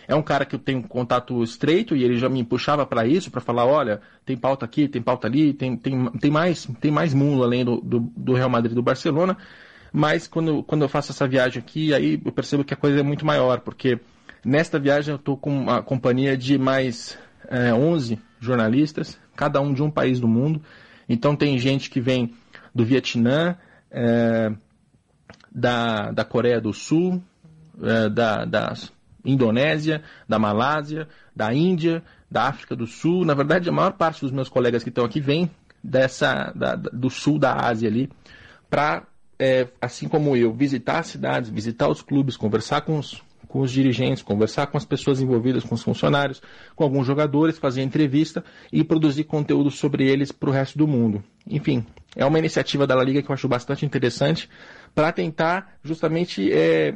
É 0.08 0.14
um 0.14 0.22
cara 0.22 0.46
que 0.46 0.54
eu 0.54 0.58
tenho 0.58 0.82
contato 0.82 1.42
estreito 1.42 1.94
e 1.94 2.02
ele 2.02 2.16
já 2.16 2.30
me 2.30 2.42
puxava 2.42 2.86
para 2.86 3.06
isso, 3.06 3.30
para 3.30 3.42
falar, 3.42 3.66
olha, 3.66 4.00
tem 4.24 4.38
pauta 4.38 4.64
aqui, 4.64 4.88
tem 4.88 5.02
pauta 5.02 5.28
ali, 5.28 5.52
tem, 5.52 5.76
tem, 5.76 6.10
tem 6.12 6.30
mais 6.30 6.66
tem 6.80 6.90
mais 6.90 7.12
mundo 7.12 7.44
além 7.44 7.62
do, 7.62 7.78
do, 7.78 8.00
do 8.16 8.32
Real 8.32 8.48
Madrid 8.48 8.72
e 8.72 8.74
do 8.74 8.82
Barcelona. 8.82 9.36
Mas 9.92 10.26
quando, 10.26 10.62
quando 10.62 10.80
eu 10.80 10.88
faço 10.88 11.12
essa 11.12 11.28
viagem 11.28 11.60
aqui, 11.60 11.92
aí 11.92 12.18
eu 12.24 12.32
percebo 12.32 12.64
que 12.64 12.72
a 12.72 12.76
coisa 12.76 13.00
é 13.00 13.02
muito 13.02 13.26
maior, 13.26 13.60
porque 13.60 14.00
nesta 14.42 14.78
viagem 14.78 15.12
eu 15.12 15.16
estou 15.16 15.36
com 15.36 15.68
a 15.68 15.82
companhia 15.82 16.38
de 16.38 16.56
mais 16.56 17.18
é, 17.46 17.74
11 17.74 18.18
jornalistas, 18.40 19.20
cada 19.36 19.60
um 19.60 19.74
de 19.74 19.82
um 19.82 19.90
país 19.90 20.18
do 20.18 20.26
mundo. 20.26 20.62
Então 21.06 21.36
tem 21.36 21.58
gente 21.58 21.90
que 21.90 22.00
vem 22.00 22.32
do 22.74 22.82
Vietnã, 22.82 23.58
é, 23.90 24.52
da, 25.52 26.10
da 26.12 26.24
Coreia 26.24 26.60
do 26.62 26.72
Sul, 26.72 27.22
é, 27.82 28.08
da, 28.08 28.46
da 28.46 28.74
Indonésia, 29.24 30.02
da 30.28 30.38
Malásia, 30.38 31.08
da 31.34 31.52
Índia, 31.52 32.02
da 32.30 32.44
África 32.44 32.74
do 32.76 32.86
Sul. 32.86 33.24
Na 33.24 33.34
verdade, 33.34 33.68
a 33.68 33.72
maior 33.72 33.92
parte 33.92 34.20
dos 34.20 34.30
meus 34.30 34.48
colegas 34.48 34.82
que 34.82 34.88
estão 34.88 35.04
aqui 35.04 35.20
vem 35.20 35.50
dessa, 35.82 36.52
da- 36.54 36.76
do 36.76 37.08
sul 37.08 37.38
da 37.38 37.54
Ásia 37.54 37.88
ali, 37.88 38.10
para, 38.68 39.04
assim 39.80 40.08
como 40.08 40.36
eu, 40.36 40.52
visitar 40.52 40.98
as 40.98 41.06
cidades, 41.06 41.50
visitar 41.50 41.88
os 41.88 42.02
clubes, 42.02 42.36
conversar 42.36 42.80
com 42.82 42.98
os, 42.98 43.22
com 43.46 43.60
os 43.60 43.70
dirigentes, 43.70 44.22
conversar 44.22 44.66
com 44.66 44.76
as 44.76 44.84
pessoas 44.84 45.20
envolvidas, 45.20 45.64
com 45.64 45.74
os 45.74 45.82
funcionários, 45.82 46.42
com 46.76 46.84
alguns 46.84 47.06
jogadores, 47.06 47.58
fazer 47.58 47.82
entrevista 47.82 48.44
e 48.72 48.84
produzir 48.84 49.24
conteúdo 49.24 49.70
sobre 49.70 50.06
eles 50.06 50.30
para 50.32 50.50
o 50.50 50.52
resto 50.52 50.76
do 50.76 50.86
mundo. 50.86 51.22
Enfim, 51.46 51.86
é 52.14 52.26
uma 52.26 52.38
iniciativa 52.38 52.86
da 52.86 52.94
La 52.94 53.04
Liga 53.04 53.22
que 53.22 53.30
eu 53.30 53.34
acho 53.34 53.48
bastante 53.48 53.86
interessante 53.86 54.50
para 54.94 55.12
tentar 55.12 55.78
justamente 55.82 56.52
é, 56.52 56.94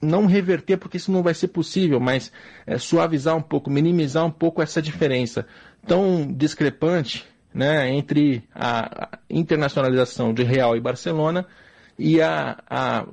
não 0.00 0.26
reverter, 0.26 0.76
porque 0.76 0.96
isso 0.96 1.12
não 1.12 1.22
vai 1.22 1.34
ser 1.34 1.48
possível, 1.48 2.00
mas 2.00 2.32
é, 2.66 2.78
suavizar 2.78 3.36
um 3.36 3.42
pouco, 3.42 3.70
minimizar 3.70 4.24
um 4.24 4.30
pouco 4.30 4.62
essa 4.62 4.80
diferença 4.82 5.46
tão 5.86 6.26
discrepante 6.32 7.24
né, 7.54 7.90
entre 7.90 8.44
a 8.54 9.18
internacionalização 9.30 10.34
de 10.34 10.42
Real 10.42 10.76
e 10.76 10.80
Barcelona 10.80 11.46
e 11.98 12.20
a, 12.20 12.58
a 12.68 13.06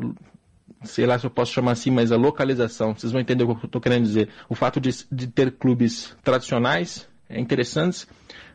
sei 0.83 1.05
lá 1.05 1.17
se 1.17 1.25
eu 1.25 1.29
posso 1.29 1.53
chamar 1.53 1.71
assim, 1.71 1.91
mas 1.91 2.11
a 2.11 2.17
localização. 2.17 2.93
Vocês 2.93 3.11
vão 3.11 3.21
entender 3.21 3.43
o 3.43 3.55
que 3.55 3.65
eu 3.65 3.67
estou 3.67 3.81
querendo 3.81 4.03
dizer. 4.03 4.29
O 4.49 4.55
fato 4.55 4.81
de, 4.81 4.89
de 5.11 5.27
ter 5.27 5.51
clubes 5.51 6.15
tradicionais, 6.23 7.07
é, 7.29 7.39
interessantes, 7.39 8.07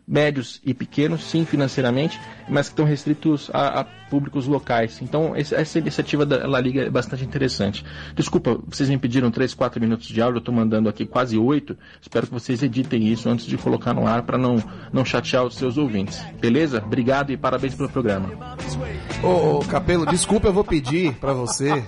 médios 0.08 0.58
e 0.64 0.72
pequenos, 0.72 1.22
sim, 1.24 1.44
financeiramente, 1.44 2.18
mas 2.48 2.68
que 2.68 2.72
estão 2.72 2.86
restritos 2.86 3.50
a, 3.52 3.80
a 3.80 3.84
públicos 3.84 4.46
locais. 4.46 5.00
Então, 5.02 5.36
esse- 5.36 5.54
essa 5.54 5.78
iniciativa 5.78 6.24
da 6.24 6.46
La 6.48 6.58
Liga 6.58 6.80
é 6.80 6.88
bastante 6.90 7.22
interessante. 7.24 7.84
Desculpa, 8.14 8.58
vocês 8.66 8.88
me 8.88 8.96
pediram 8.96 9.30
3, 9.30 9.52
4 9.52 9.78
minutos 9.78 10.06
de 10.06 10.22
áudio, 10.22 10.36
eu 10.36 10.40
estou 10.40 10.54
mandando 10.54 10.88
aqui 10.88 11.04
quase 11.04 11.36
8. 11.36 11.76
Espero 12.00 12.26
que 12.26 12.32
vocês 12.32 12.62
editem 12.62 13.06
isso 13.06 13.28
antes 13.28 13.44
de 13.44 13.58
colocar 13.58 13.92
no 13.92 14.06
ar 14.06 14.22
para 14.22 14.38
não, 14.38 14.56
não 14.90 15.04
chatear 15.04 15.44
os 15.44 15.56
seus 15.56 15.76
ouvintes. 15.76 16.18
Beleza? 16.40 16.82
Obrigado 16.82 17.30
e 17.32 17.36
parabéns 17.36 17.74
pelo 17.74 17.90
programa. 17.90 18.30
Ô, 19.22 19.58
ô, 19.58 19.64
Capelo, 19.66 20.06
desculpa, 20.06 20.48
eu 20.48 20.52
vou 20.54 20.64
pedir 20.64 21.14
pra 21.16 21.34
você 21.34 21.84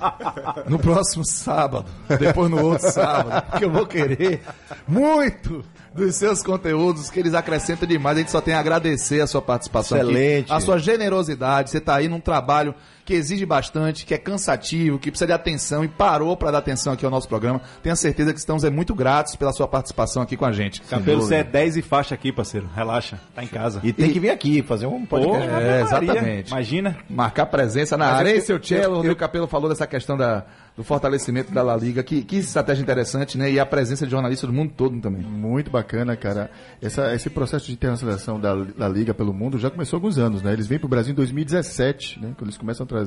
no 0.69 0.79
próximo 0.79 1.25
sábado, 1.25 1.87
depois 2.19 2.51
no 2.51 2.63
outro 2.63 2.91
sábado, 2.91 3.47
porque 3.51 3.65
eu 3.65 3.71
vou 3.71 3.87
querer 3.87 4.43
muito 4.87 5.65
dos 5.95 6.15
seus 6.17 6.43
conteúdos 6.43 7.11
que 7.11 7.19
eles 7.19 7.35
acrescentam 7.35 7.89
demais. 7.89 8.17
A 8.17 8.21
gente 8.21 8.31
só 8.31 8.41
tem 8.41 8.55
a 8.55 8.61
agradecer 8.61 9.21
a 9.21 9.27
sua 9.27 9.43
participação 9.43 9.99
Excelente. 9.99 10.45
aqui, 10.45 10.53
a 10.53 10.61
sua 10.61 10.79
generosidade. 10.79 11.71
Você 11.71 11.81
tá 11.81 11.97
aí 11.97 12.09
num 12.09 12.21
trabalho 12.21 12.75
que 13.11 13.15
exige 13.17 13.45
bastante, 13.45 14.07
que 14.07 14.15
é 14.15 14.19
cansativo, 14.19 14.97
que 14.97 15.11
precisa 15.11 15.27
de 15.27 15.33
atenção 15.33 15.85
e 15.85 15.89
parou 15.89 16.37
pra 16.37 16.53
dar 16.53 16.59
atenção 16.59 16.93
aqui 16.93 17.05
ao 17.05 17.11
nosso 17.11 17.27
programa. 17.27 17.61
Tenho 17.83 17.97
certeza 17.97 18.33
que 18.33 18.39
estamos 18.39 18.63
é, 18.63 18.71
muito 18.71 18.95
gratos 18.95 19.35
pela 19.35 19.53
sua 19.53 19.67
participação 19.67 20.23
aqui 20.23 20.37
com 20.37 20.45
a 20.45 20.53
gente. 20.53 20.81
Cabelo, 20.83 21.21
você 21.23 21.37
é 21.37 21.43
10 21.45 21.79
e 21.79 21.83
faixa 21.83 22.15
aqui, 22.15 22.31
parceiro. 22.31 22.69
Relaxa, 22.73 23.19
tá 23.35 23.43
em 23.43 23.49
casa. 23.49 23.81
E 23.83 23.93
tem 23.93 24.13
que 24.13 24.21
vir 24.21 24.31
aqui 24.31 24.63
fazer 24.63 24.87
um 24.87 25.05
podcast. 25.05 25.49
Pô, 25.49 25.55
É, 25.57 25.81
exatamente. 25.83 26.51
Imagina. 26.53 26.97
marcar 27.11 27.47
presença 27.47 27.97
na 27.97 28.07
Mas 28.11 28.15
área. 28.19 28.31
eu- 28.31 28.37
E 28.37 28.41
seu 28.43 28.63
Cello, 28.63 29.05
eu- 29.05 29.13
o 29.13 29.17
Capelo 29.17 29.49
falou 29.49 29.69
dessa 29.69 29.89
questão 29.89 30.17
da, 30.17 30.45
do 30.77 30.85
fortalecimento 30.85 31.53
da 31.53 31.63
La 31.65 31.77
Liga. 31.77 32.05
Que, 32.05 32.23
que 32.23 32.37
estratégia 32.37 32.81
interessante, 32.83 33.37
né? 33.37 33.51
E 33.51 33.59
a 33.59 33.67
presença 33.67 34.05
de 34.05 34.13
jornalistas 34.13 34.49
do 34.49 34.55
mundo 34.55 34.73
todo 34.77 34.97
também. 35.01 35.23
Muito 35.23 35.69
bacana, 35.69 36.15
cara. 36.17 36.49
Essa- 36.81 37.13
esse 37.13 37.29
processo 37.29 37.67
de 37.67 37.73
internacionalização 37.73 38.39
da, 38.39 38.55
da 38.55 38.89
Liga 38.89 39.13
pelo 39.13 39.35
mundo 39.35 39.59
já 39.59 39.69
começou 39.69 39.97
há 39.97 39.99
alguns 39.99 40.17
anos, 40.17 40.43
né? 40.43 40.53
Eles 40.53 40.69
vêm 40.69 40.79
para 40.79 40.87
o 40.87 40.89
Brasil 40.89 41.11
em 41.13 41.17
2017, 41.17 42.21
né? 42.21 42.33
Quando 42.37 42.49
eles 42.49 42.57
começam 42.57 42.85
a 42.85 42.87
trazer 42.87 43.00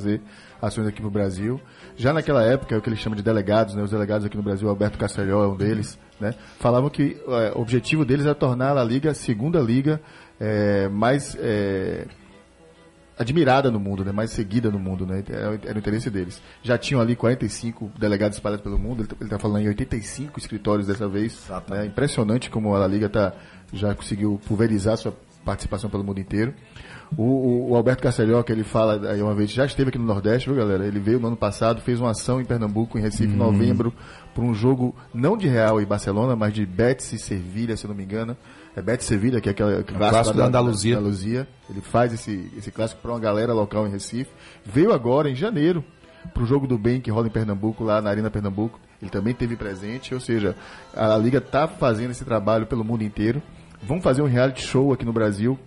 ações 0.62 0.88
aqui 0.88 1.00
para 1.00 1.08
o 1.08 1.12
Brasil. 1.12 1.60
Já 1.96 2.14
naquela 2.14 2.44
época, 2.44 2.74
é 2.74 2.78
o 2.78 2.82
que 2.82 2.90
eles 2.90 3.00
chamam 3.00 3.16
de 3.16 3.24
delegados, 3.24 3.76
né? 3.76 3.84
Os 3.84 3.92
delegados 3.92 4.26
aqui 4.26 4.38
no 4.38 4.44
Brasil, 4.44 4.68
Alberto 4.70 4.98
Castelhó 4.98 5.44
é 5.44 5.48
um 5.48 5.56
deles, 5.56 5.98
né? 6.20 6.34
Falavam 6.60 6.90
que 6.90 7.18
é, 7.28 7.52
o 7.56 7.62
objetivo 7.62 8.06
deles 8.06 8.26
era 8.26 8.36
tornar 8.36 8.78
a 8.78 8.84
Liga 8.84 9.12
a 9.12 9.14
segunda 9.14 9.60
liga 9.60 10.02
é, 10.40 10.88
mais... 10.90 11.38
é, 11.40 12.06
admirada 13.18 13.70
no 13.70 13.80
mundo, 13.80 14.04
né? 14.04 14.12
mais 14.12 14.32
seguida 14.32 14.70
no 14.70 14.80
mundo, 14.80 15.06
né? 15.06 15.24
Era, 15.30 15.60
era 15.66 15.76
o 15.76 15.80
interesse 15.80 16.10
deles. 16.10 16.42
Já 16.62 16.78
tinham 16.78 17.02
ali 17.02 17.16
45 17.16 17.92
delegados 17.98 18.38
espalhados 18.38 18.64
pelo 18.64 18.78
mundo, 18.78 19.04
ele 19.04 19.24
está 19.24 19.40
falando 19.40 19.62
em 19.62 19.68
85 19.68 20.40
escritórios 20.40 20.88
dessa 20.88 21.08
vez. 21.08 21.48
Né? 21.70 21.86
Impressionante 21.86 22.50
como 22.50 22.74
a 22.76 22.80
La 22.80 22.88
Liga 22.88 23.10
tá, 23.10 23.34
já 23.72 23.94
conseguiu 23.94 24.40
pulverizar 24.48 24.98
sua 24.98 25.16
participação 25.46 25.90
pelo 25.90 26.04
mundo 26.04 26.20
inteiro. 26.20 26.54
O, 27.18 27.24
o- 27.24 27.72
o 27.72 27.76
Alberto 27.76 28.02
que 28.44 28.52
ele 28.52 28.64
fala 28.64 29.10
aí 29.12 29.22
uma 29.22 29.34
vez, 29.36 29.52
já 29.52 29.66
esteve 29.66 29.90
aqui 29.90 29.98
no 29.98 30.06
Nordeste, 30.06 30.50
viu 30.50 30.58
galera? 30.58 30.86
Ele 30.86 31.00
veio 31.00 31.20
no 31.20 31.28
ano 31.28 31.38
passado, 31.38 31.82
fez 31.82 32.00
uma 32.00 32.12
ação 32.12 32.42
em 32.42 32.46
Pernambuco, 32.46 32.98
em 32.98 33.02
Recife, 33.02 33.34
em 33.34 33.38
novembro, 33.38 33.94
por 34.34 34.44
um 34.44 34.54
jogo 34.54 34.96
não 35.14 35.38
de 35.38 35.48
Real 35.48 35.80
e 35.82 35.86
Barcelona, 35.86 36.36
mas 36.36 36.54
de 36.54 36.66
Betis 36.66 37.12
e 37.14 37.20
Sevilha, 37.20 37.78
se 37.78 37.86
eu 37.86 37.90
não 37.90 37.96
me 37.96 38.04
engano. 38.04 38.36
É 38.76 38.82
Betis 38.82 39.06
e 39.06 39.10
Sevilha, 39.10 39.40
que 39.40 39.48
é 39.50 39.52
aquela 39.52 39.72
clássico, 39.84 39.98
clássico 39.98 40.38
lá 40.38 40.44
da 40.44 40.48
Andaluzia. 40.50 40.98
Andaluzia. 40.98 41.48
Ele 41.70 41.82
faz 41.82 42.14
esse, 42.14 42.52
esse 42.58 42.72
clássico 42.72 43.02
para 43.02 43.12
uma 43.12 43.20
galera 43.20 43.54
local 43.54 43.86
em 43.88 43.92
Recife. 43.92 44.32
Veio 44.66 44.92
agora, 44.92 45.30
em 45.30 45.36
janeiro, 45.36 45.84
pro 46.34 46.46
jogo 46.46 46.66
do 46.66 46.78
bem 46.78 47.00
que 47.00 47.12
rola 47.12 47.28
em 47.28 47.32
Pernambuco, 47.32 47.84
lá 47.84 48.02
na 48.02 48.10
Arena 48.10 48.32
Pernambuco. 48.32 48.80
Ele 49.02 49.12
também 49.12 49.34
teve 49.34 49.56
presente, 49.58 50.14
ou 50.14 50.20
seja, 50.20 50.56
a 50.96 51.16
Liga 51.18 51.42
tá 51.42 51.68
fazendo 51.68 52.12
esse 52.12 52.24
trabalho 52.24 52.66
pelo 52.66 52.84
mundo 52.84 53.04
inteiro. 53.04 53.42
Vão 53.82 54.02
fazer 54.02 54.22
um 54.22 54.28
reality 54.28 54.62
show 54.66 54.94
aqui 54.94 55.04
no 55.06 55.12
Brasil, 55.12 55.60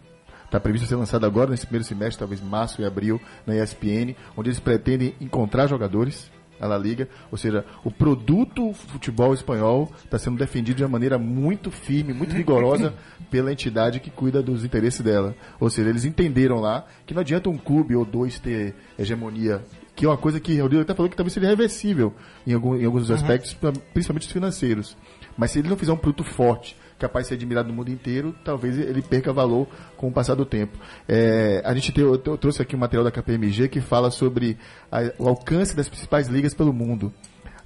Está 0.46 0.58
previsto 0.58 0.86
ser 0.86 0.96
lançado 0.96 1.26
agora 1.26 1.50
nesse 1.50 1.66
primeiro 1.66 1.84
semestre, 1.84 2.18
talvez 2.18 2.40
março 2.40 2.80
e 2.80 2.84
abril, 2.84 3.20
na 3.44 3.54
ESPN, 3.54 4.14
onde 4.36 4.48
eles 4.48 4.60
pretendem 4.60 5.14
encontrar 5.20 5.66
jogadores 5.66 6.30
a 6.60 6.66
La 6.66 6.78
Liga, 6.78 7.08
ou 7.30 7.36
seja, 7.36 7.64
o 7.84 7.90
produto 7.90 8.72
futebol 8.72 9.34
espanhol 9.34 9.92
está 10.04 10.18
sendo 10.18 10.38
defendido 10.38 10.76
de 10.76 10.84
uma 10.84 10.88
maneira 10.88 11.18
muito 11.18 11.70
firme, 11.70 12.12
muito 12.12 12.32
vigorosa 12.34 12.94
pela 13.30 13.52
entidade 13.52 14.00
que 14.00 14.10
cuida 14.10 14.42
dos 14.42 14.64
interesses 14.64 15.00
dela. 15.00 15.34
Ou 15.60 15.68
seja, 15.68 15.90
eles 15.90 16.04
entenderam 16.04 16.60
lá 16.60 16.86
que 17.04 17.12
não 17.12 17.20
adianta 17.20 17.50
um 17.50 17.58
clube 17.58 17.94
ou 17.94 18.04
dois 18.04 18.38
ter 18.38 18.74
hegemonia, 18.98 19.62
que 19.96 20.04
é 20.04 20.08
uma 20.08 20.16
coisa 20.18 20.38
que 20.38 20.56
o 20.58 20.62
Rodrigo 20.62 20.82
até 20.82 20.94
falou 20.94 21.10
que 21.10 21.16
talvez 21.16 21.32
seria 21.32 21.48
reversível 21.48 22.14
em, 22.46 22.52
algum- 22.52 22.76
em 22.76 22.84
alguns 22.84 23.10
aspectos, 23.10 23.56
principalmente 23.92 24.26
os 24.26 24.32
financeiros. 24.32 24.96
Mas 25.36 25.50
se 25.50 25.58
ele 25.58 25.68
não 25.68 25.76
fizer 25.76 25.92
um 25.92 25.96
produto 25.96 26.22
forte, 26.22 26.76
capaz 26.98 27.24
de 27.24 27.28
ser 27.30 27.34
admirado 27.34 27.68
no 27.68 27.74
mundo 27.74 27.90
inteiro, 27.90 28.34
talvez 28.44 28.78
ele 28.78 29.02
perca 29.02 29.32
valor 29.32 29.66
com 29.96 30.08
o 30.08 30.12
passar 30.12 30.34
do 30.34 30.46
tempo. 30.46 30.78
É, 31.08 31.60
a 31.64 31.74
gente 31.74 31.92
tem, 31.92 32.04
eu, 32.04 32.12
eu 32.24 32.38
trouxe 32.38 32.62
aqui 32.62 32.76
um 32.76 32.78
material 32.78 33.04
da 33.04 33.10
KPMG 33.10 33.68
que 33.68 33.80
fala 33.80 34.10
sobre 34.10 34.56
a- 34.92 35.12
o 35.18 35.28
alcance 35.28 35.74
das 35.74 35.88
principais 35.88 36.28
ligas 36.28 36.54
pelo 36.54 36.72
mundo. 36.72 37.12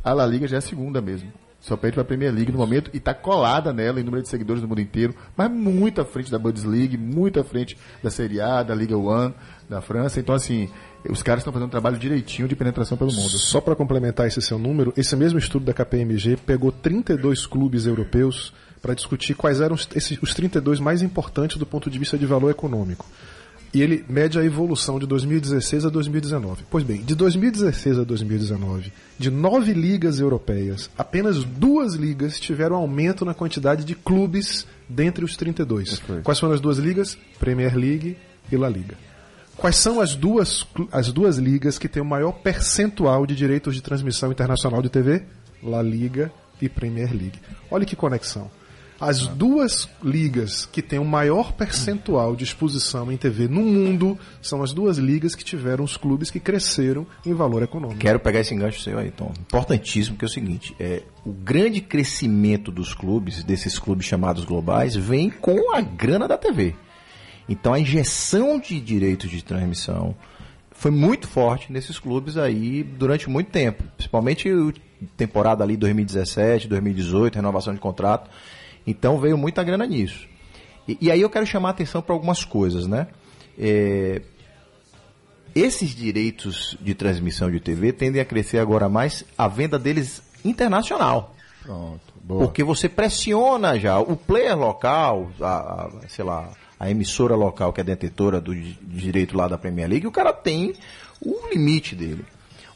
A 0.02 0.12
La 0.12 0.26
Liga 0.26 0.46
já 0.48 0.56
é 0.56 0.58
a 0.58 0.62
segunda 0.62 1.00
mesmo. 1.00 1.30
Só 1.60 1.76
perde 1.76 1.94
para 1.94 2.02
a 2.02 2.06
Premier 2.06 2.32
League 2.32 2.50
no 2.50 2.58
momento 2.58 2.90
e 2.94 2.96
está 2.96 3.12
colada 3.12 3.72
nela 3.72 4.00
em 4.00 4.02
número 4.02 4.22
de 4.22 4.28
seguidores 4.28 4.62
no 4.62 4.68
mundo 4.68 4.80
inteiro, 4.80 5.14
mas 5.36 5.50
muito 5.50 6.00
à 6.00 6.04
frente 6.04 6.30
da 6.30 6.38
Bundesliga, 6.38 6.96
muito 6.96 7.38
à 7.38 7.44
frente 7.44 7.76
da 8.02 8.10
Série 8.10 8.40
A, 8.40 8.62
da 8.62 8.74
Liga 8.74 8.96
One, 8.96 9.34
da 9.68 9.82
França. 9.82 10.18
Então, 10.18 10.34
assim, 10.34 10.70
os 11.08 11.22
caras 11.22 11.42
estão 11.42 11.52
fazendo 11.52 11.68
um 11.68 11.70
trabalho 11.70 11.98
direitinho 11.98 12.48
de 12.48 12.56
penetração 12.56 12.96
pelo 12.96 13.12
mundo. 13.12 13.28
Só 13.28 13.60
para 13.60 13.76
complementar 13.76 14.26
esse 14.26 14.40
seu 14.40 14.58
número, 14.58 14.92
esse 14.96 15.14
mesmo 15.14 15.38
estudo 15.38 15.66
da 15.66 15.74
KPMG 15.74 16.38
pegou 16.38 16.72
32 16.72 17.46
clubes 17.46 17.86
europeus 17.86 18.54
para 18.80 18.94
discutir 18.94 19.34
quais 19.34 19.60
eram 19.60 19.74
os, 19.74 19.86
esses, 19.94 20.18
os 20.22 20.32
32 20.32 20.80
mais 20.80 21.02
importantes 21.02 21.58
do 21.58 21.66
ponto 21.66 21.90
de 21.90 21.98
vista 21.98 22.16
de 22.16 22.24
valor 22.24 22.50
econômico. 22.50 23.04
E 23.72 23.80
ele 23.80 24.04
mede 24.08 24.38
a 24.38 24.44
evolução 24.44 24.98
de 24.98 25.06
2016 25.06 25.86
a 25.86 25.88
2019. 25.88 26.64
Pois 26.68 26.82
bem, 26.82 27.02
de 27.02 27.14
2016 27.14 28.00
a 28.00 28.04
2019, 28.04 28.92
de 29.16 29.30
nove 29.30 29.72
ligas 29.72 30.18
europeias, 30.18 30.90
apenas 30.98 31.44
duas 31.44 31.94
ligas 31.94 32.40
tiveram 32.40 32.76
aumento 32.76 33.24
na 33.24 33.32
quantidade 33.32 33.84
de 33.84 33.94
clubes 33.94 34.66
dentre 34.88 35.24
os 35.24 35.36
32. 35.36 36.02
Quais 36.24 36.40
foram 36.40 36.54
as 36.54 36.60
duas 36.60 36.78
ligas? 36.78 37.16
Premier 37.38 37.76
League 37.76 38.16
e 38.50 38.56
La 38.56 38.68
Liga. 38.68 38.96
Quais 39.56 39.76
são 39.76 40.00
as 40.00 40.16
duas, 40.16 40.66
as 40.90 41.12
duas 41.12 41.36
ligas 41.36 41.78
que 41.78 41.88
têm 41.88 42.02
o 42.02 42.06
maior 42.06 42.32
percentual 42.32 43.24
de 43.26 43.36
direitos 43.36 43.74
de 43.74 43.82
transmissão 43.82 44.32
internacional 44.32 44.82
de 44.82 44.88
TV? 44.88 45.22
La 45.62 45.82
Liga 45.82 46.32
e 46.60 46.68
Premier 46.68 47.12
League. 47.12 47.38
Olha 47.70 47.84
que 47.84 47.94
conexão. 47.94 48.50
As 49.00 49.26
duas 49.26 49.88
ligas 50.04 50.66
que 50.66 50.82
têm 50.82 50.98
o 50.98 51.04
maior 51.06 51.52
percentual 51.52 52.36
de 52.36 52.44
exposição 52.44 53.10
em 53.10 53.16
TV 53.16 53.48
no 53.48 53.62
mundo 53.62 54.18
são 54.42 54.62
as 54.62 54.74
duas 54.74 54.98
ligas 54.98 55.34
que 55.34 55.42
tiveram 55.42 55.82
os 55.82 55.96
clubes 55.96 56.30
que 56.30 56.38
cresceram 56.38 57.06
em 57.24 57.32
valor 57.32 57.62
econômico. 57.62 57.98
Quero 57.98 58.20
pegar 58.20 58.40
esse 58.40 58.52
enganche 58.52 58.82
seu 58.82 58.98
aí, 58.98 59.10
Tom. 59.10 59.32
Importantíssimo, 59.40 60.18
que 60.18 60.24
é 60.24 60.28
o 60.28 60.30
seguinte: 60.30 60.76
é, 60.78 61.02
o 61.24 61.32
grande 61.32 61.80
crescimento 61.80 62.70
dos 62.70 62.92
clubes, 62.92 63.42
desses 63.42 63.78
clubes 63.78 64.04
chamados 64.04 64.44
globais, 64.44 64.94
vem 64.94 65.30
com 65.30 65.74
a 65.74 65.80
grana 65.80 66.28
da 66.28 66.36
TV. 66.36 66.74
Então 67.48 67.72
a 67.72 67.80
injeção 67.80 68.60
de 68.60 68.78
direitos 68.78 69.30
de 69.30 69.42
transmissão 69.42 70.14
foi 70.72 70.90
muito 70.90 71.26
forte 71.26 71.72
nesses 71.72 71.98
clubes 71.98 72.36
aí 72.36 72.82
durante 72.82 73.30
muito 73.30 73.50
tempo. 73.50 73.82
Principalmente 73.96 74.48
temporada 75.16 75.64
ali 75.64 75.76
2017, 75.76 76.68
2018, 76.68 77.36
renovação 77.36 77.72
de 77.72 77.80
contrato. 77.80 78.30
Então 78.86 79.18
veio 79.18 79.36
muita 79.38 79.62
grana 79.62 79.86
nisso. 79.86 80.28
E, 80.88 80.98
e 81.00 81.10
aí 81.10 81.20
eu 81.20 81.30
quero 81.30 81.46
chamar 81.46 81.68
a 81.68 81.70
atenção 81.72 82.00
para 82.02 82.14
algumas 82.14 82.44
coisas, 82.44 82.86
né? 82.86 83.06
É, 83.58 84.22
esses 85.54 85.94
direitos 85.94 86.76
de 86.80 86.94
transmissão 86.94 87.50
de 87.50 87.60
TV 87.60 87.92
tendem 87.92 88.20
a 88.20 88.24
crescer 88.24 88.58
agora 88.58 88.88
mais 88.88 89.24
a 89.36 89.48
venda 89.48 89.78
deles 89.78 90.22
internacional. 90.44 91.34
Pronto, 91.62 92.00
boa. 92.22 92.40
Porque 92.44 92.62
você 92.64 92.88
pressiona 92.88 93.78
já 93.78 93.98
o 93.98 94.16
player 94.16 94.56
local, 94.56 95.30
a, 95.40 95.46
a- 95.48 95.90
sei 96.08 96.24
lá, 96.24 96.50
a 96.78 96.90
emissora 96.90 97.34
local 97.34 97.72
que 97.72 97.80
é 97.80 97.84
detentora 97.84 98.40
do 98.40 98.54
di- 98.54 98.78
direito 98.82 99.36
lá 99.36 99.46
da 99.48 99.58
Premier 99.58 99.88
League, 99.88 100.06
o 100.06 100.12
cara 100.12 100.32
tem 100.32 100.72
o 101.20 101.48
limite 101.52 101.94
dele. 101.94 102.24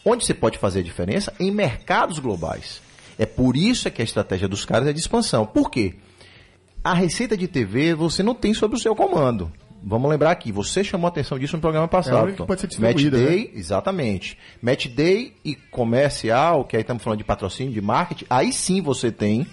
Onde 0.05 0.27
você 0.27 0.35
pode 0.35 0.59
fazer 0.59 0.81
a 0.81 0.83
diferença? 0.83 1.33
Em 1.41 1.51
mercados 1.51 2.19
globais. 2.19 2.83
É 3.19 3.27
por 3.27 3.57
isso 3.57 3.89
é 3.89 3.91
que 3.91 4.03
a 4.03 4.05
estratégia 4.05 4.49
dos 4.49 4.65
caras 4.65 4.89
é 4.89 4.93
de 4.93 5.01
expansão. 5.01 5.47
Por 5.47 5.71
quê? 5.71 5.95
A 6.83 6.95
receita 6.95 7.37
de 7.37 7.49
TV 7.49 7.95
você 7.95 8.23
não 8.23 8.35
tem 8.35 8.53
sob 8.53 8.75
o 8.75 8.79
seu 8.79 8.95
comando. 8.95 9.51
Vamos 9.87 10.11
lembrar 10.11 10.31
aqui, 10.31 10.51
você 10.51 10.83
chamou 10.83 11.07
a 11.07 11.11
atenção 11.11 11.39
disso 11.39 11.57
no 11.57 11.61
programa 11.61 11.87
passado. 11.87 12.17
É 12.17 12.21
a 12.21 12.23
única 12.23 12.43
que 12.43 12.47
pode 12.47 12.61
ser 12.61 12.81
Match 12.81 13.05
né? 13.05 13.11
Day, 13.11 13.51
exatamente. 13.55 14.39
Match 14.63 14.87
Day 14.89 15.35
e 15.45 15.55
comercial, 15.55 16.65
que 16.65 16.75
aí 16.75 16.81
estamos 16.81 17.03
falando 17.03 17.19
de 17.19 17.25
patrocínio, 17.25 17.73
de 17.73 17.83
marketing, 17.83 18.25
aí 18.31 18.51
sim 18.51 18.81
você 18.81 19.13
tem 19.13 19.47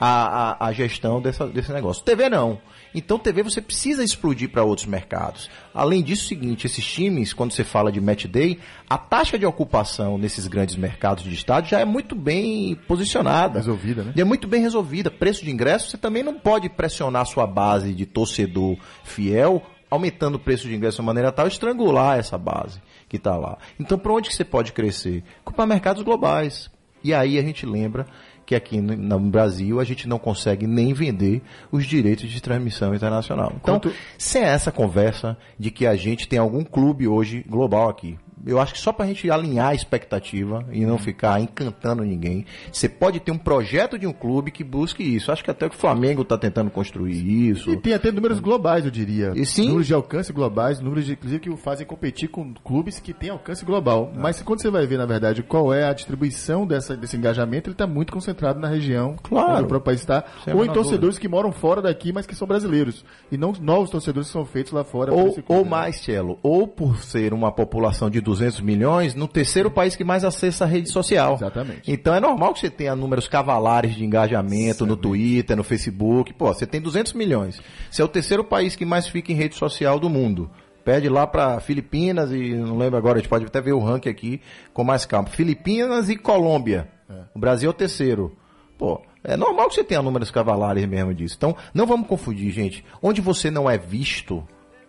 a, 0.00 0.64
a, 0.64 0.66
a 0.68 0.72
gestão 0.72 1.20
dessa, 1.20 1.46
desse 1.46 1.70
negócio. 1.70 2.02
TV 2.02 2.30
não. 2.30 2.58
Então 2.94 3.18
TV 3.18 3.42
você 3.42 3.60
precisa 3.60 4.04
explodir 4.04 4.50
para 4.50 4.62
outros 4.62 4.86
mercados. 4.86 5.50
Além 5.74 6.02
disso, 6.02 6.22
é 6.22 6.26
o 6.26 6.28
seguinte, 6.28 6.66
esses 6.66 6.84
times, 6.84 7.32
quando 7.32 7.52
você 7.52 7.64
fala 7.64 7.90
de 7.90 8.00
match 8.00 8.26
day, 8.26 8.60
a 8.88 8.96
taxa 8.96 9.38
de 9.38 9.44
ocupação 9.44 10.16
nesses 10.16 10.46
grandes 10.46 10.76
mercados 10.76 11.24
de 11.24 11.34
estádio 11.34 11.70
já 11.70 11.80
é 11.80 11.84
muito 11.84 12.14
bem 12.14 12.76
posicionada. 12.86 13.58
Resolvida, 13.58 14.04
né? 14.04 14.12
E 14.14 14.20
é 14.20 14.24
muito 14.24 14.46
bem 14.46 14.62
resolvida. 14.62 15.10
Preço 15.10 15.44
de 15.44 15.50
ingresso, 15.50 15.90
você 15.90 15.98
também 15.98 16.22
não 16.22 16.34
pode 16.34 16.68
pressionar 16.68 17.22
a 17.22 17.26
sua 17.26 17.46
base 17.46 17.92
de 17.92 18.06
torcedor 18.06 18.76
fiel, 19.02 19.60
aumentando 19.90 20.36
o 20.36 20.40
preço 20.40 20.68
de 20.68 20.74
ingresso 20.74 20.96
de 20.96 21.00
uma 21.00 21.06
maneira 21.06 21.32
tal, 21.32 21.48
estrangular 21.48 22.18
essa 22.18 22.38
base 22.38 22.80
que 23.08 23.16
está 23.16 23.36
lá. 23.36 23.58
Então, 23.78 23.98
para 23.98 24.12
onde 24.12 24.28
que 24.28 24.34
você 24.34 24.44
pode 24.44 24.72
crescer? 24.72 25.24
Para 25.44 25.66
mercados 25.66 26.02
globais. 26.02 26.70
E 27.02 27.12
aí 27.12 27.38
a 27.38 27.42
gente 27.42 27.66
lembra 27.66 28.06
que 28.46 28.54
aqui 28.54 28.80
no, 28.80 29.18
Brasil 29.20 29.80
a 29.80 29.84
gente 29.84 30.08
não 30.08 30.18
consegue 30.18 30.66
nem 30.66 30.92
vender 30.92 31.42
os 31.72 31.86
direitos 31.86 32.30
de 32.30 32.40
transmissão 32.42 32.94
internacional. 32.94 33.52
Então, 33.56 33.74
Quanto- 33.74 33.92
sem 34.18 34.42
essa 34.42 34.70
conversa 34.70 35.36
de 35.58 35.70
que 35.70 35.86
a 35.86 35.96
gente 35.96 36.28
tem 36.28 36.38
algum 36.38 36.62
clube 36.64 37.08
hoje 37.08 37.44
global 37.48 37.88
aqui. 37.88 38.18
Eu 38.46 38.60
acho 38.60 38.74
que 38.74 38.80
só 38.80 38.92
pra 38.92 39.06
gente 39.06 39.30
alinhar 39.30 39.68
a 39.68 39.74
expectativa 39.74 40.64
e 40.70 40.84
não 40.84 40.98
ficar 40.98 41.40
encantando 41.40 42.02
ninguém, 42.04 42.44
você 42.70 42.88
pode 42.88 43.18
ter 43.20 43.32
um 43.32 43.38
projeto 43.38 43.98
de 43.98 44.06
um 44.06 44.12
clube 44.12 44.50
que 44.50 44.62
busque 44.62 45.02
isso. 45.02 45.32
Acho 45.32 45.42
que 45.42 45.50
até 45.50 45.68
que 45.68 45.74
o 45.74 45.78
Flamengo 45.78 46.24
tá 46.24 46.36
tentando 46.36 46.70
construir 46.70 47.48
isso. 47.48 47.70
E 47.70 47.76
tem 47.76 47.94
até 47.94 48.12
números 48.12 48.40
globais, 48.40 48.84
eu 48.84 48.90
diria. 48.90 49.32
E 49.34 49.46
sim. 49.46 49.68
Números 49.68 49.86
de 49.86 49.94
alcance 49.94 50.32
globais, 50.32 50.80
números 50.80 51.06
de, 51.06 51.12
inclusive 51.12 51.40
que 51.40 51.50
o 51.50 51.56
fazem 51.56 51.86
competir 51.86 52.28
com 52.28 52.52
clubes 52.54 53.00
que 53.00 53.12
têm 53.14 53.30
alcance 53.30 53.64
global. 53.64 54.12
Mas 54.14 54.42
quando 54.42 54.60
você 54.60 54.70
vai 54.70 54.86
ver, 54.86 54.98
na 54.98 55.06
verdade, 55.06 55.42
qual 55.42 55.72
é 55.72 55.88
a 55.88 55.92
distribuição 55.92 56.66
dessa, 56.66 56.96
desse 56.96 57.16
engajamento, 57.16 57.68
ele 57.68 57.74
está 57.74 57.86
muito 57.86 58.12
concentrado 58.12 58.60
na 58.60 58.68
região 58.68 59.16
Claro. 59.22 59.52
onde 59.52 59.64
o 59.64 59.68
próprio 59.68 59.80
país 59.80 60.00
está. 60.00 60.24
Sem 60.44 60.52
a 60.52 60.56
Ou 60.56 60.64
em 60.64 60.72
torcedores 60.72 61.18
que 61.18 61.28
moram 61.28 61.50
fora 61.50 61.80
daqui, 61.80 62.12
mas 62.12 62.26
que 62.26 62.34
são 62.34 62.46
brasileiros. 62.46 63.04
E 63.32 63.38
não 63.38 63.52
novos 63.60 63.90
torcedores 63.90 64.28
que 64.28 64.32
são 64.32 64.44
feitos 64.44 64.72
lá 64.72 64.84
fora. 64.84 65.12
Ou, 65.14 65.34
ou 65.48 65.64
mais, 65.64 65.96
Cielo, 65.96 66.38
ou 66.42 66.68
por 66.68 66.98
ser 66.98 67.32
uma 67.32 67.50
população 67.50 68.10
de 68.10 68.20
200 68.20 68.33
milhões, 68.60 69.14
no 69.14 69.28
terceiro 69.28 69.70
país 69.70 69.96
que 69.96 70.04
mais 70.04 70.24
acessa 70.24 70.64
a 70.64 70.66
rede 70.66 70.90
social. 70.90 71.34
Exatamente. 71.34 71.90
Então 71.90 72.14
é 72.14 72.20
normal 72.20 72.52
que 72.54 72.60
você 72.60 72.70
tenha 72.70 72.94
números 72.94 73.28
cavalares 73.28 73.94
de 73.94 74.04
engajamento 74.04 74.86
no 74.86 74.96
Twitter, 74.96 75.56
no 75.56 75.64
Facebook. 75.64 76.32
Pô, 76.34 76.52
você 76.52 76.66
tem 76.66 76.80
200 76.80 77.12
milhões. 77.12 77.60
Você 77.90 78.02
é 78.02 78.04
o 78.04 78.08
terceiro 78.08 78.44
país 78.44 78.76
que 78.76 78.84
mais 78.84 79.06
fica 79.08 79.32
em 79.32 79.36
rede 79.36 79.56
social 79.56 79.98
do 79.98 80.08
mundo. 80.08 80.50
Pede 80.84 81.08
lá 81.08 81.26
para 81.26 81.60
Filipinas 81.60 82.30
e 82.30 82.54
não 82.54 82.76
lembro 82.76 82.98
agora, 82.98 83.18
a 83.18 83.20
gente 83.20 83.30
pode 83.30 83.46
até 83.46 83.60
ver 83.60 83.72
o 83.72 83.78
ranking 83.78 84.10
aqui 84.10 84.40
com 84.72 84.84
mais 84.84 85.06
calma. 85.06 85.28
Filipinas 85.28 86.10
e 86.10 86.16
Colômbia. 86.16 86.88
O 87.34 87.38
Brasil 87.38 87.68
é 87.68 87.70
o 87.70 87.74
terceiro. 87.74 88.36
Pô, 88.76 89.00
é 89.22 89.36
normal 89.36 89.68
que 89.68 89.76
você 89.76 89.84
tenha 89.84 90.02
números 90.02 90.30
cavalares 90.30 90.86
mesmo 90.86 91.14
disso. 91.14 91.34
Então, 91.38 91.56
não 91.72 91.86
vamos 91.86 92.06
confundir, 92.06 92.50
gente. 92.50 92.84
Onde 93.02 93.22
você 93.22 93.50
não 93.50 93.70
é 93.70 93.78
visto, 93.78 94.46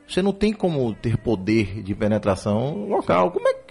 você 0.07 0.21
não 0.21 0.31
tem 0.31 0.53
como 0.53 0.93
ter 0.93 1.17
poder 1.17 1.81
de 1.81 1.95
penetração 1.95 2.85
local. 2.87 3.31
Como 3.31 3.47
é 3.47 3.53
que 3.53 3.65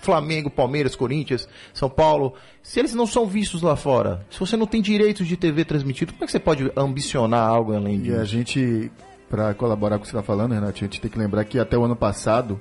Flamengo, 0.00 0.50
Palmeiras, 0.50 0.96
Corinthians, 0.96 1.48
São 1.72 1.88
Paulo, 1.88 2.34
se 2.62 2.80
eles 2.80 2.94
não 2.94 3.06
são 3.06 3.26
vistos 3.26 3.62
lá 3.62 3.76
fora, 3.76 4.24
se 4.30 4.40
você 4.40 4.56
não 4.56 4.66
tem 4.66 4.80
direitos 4.80 5.26
de 5.26 5.36
TV 5.36 5.64
transmitido, 5.64 6.12
como 6.12 6.24
é 6.24 6.26
que 6.26 6.32
você 6.32 6.40
pode 6.40 6.70
ambicionar 6.76 7.46
algo 7.46 7.74
além 7.74 7.96
E 7.96 8.12
a 8.12 8.20
disso? 8.20 8.24
gente, 8.24 8.90
para 9.28 9.54
colaborar 9.54 9.96
com 9.96 10.02
o 10.02 10.06
que 10.06 10.10
você 10.10 10.16
está 10.16 10.26
falando, 10.26 10.52
Renato, 10.52 10.78
a 10.78 10.80
gente 10.80 11.00
tem 11.00 11.10
que 11.10 11.18
lembrar 11.18 11.44
que 11.44 11.58
até 11.58 11.76
o 11.76 11.84
ano 11.84 11.96
passado, 11.96 12.60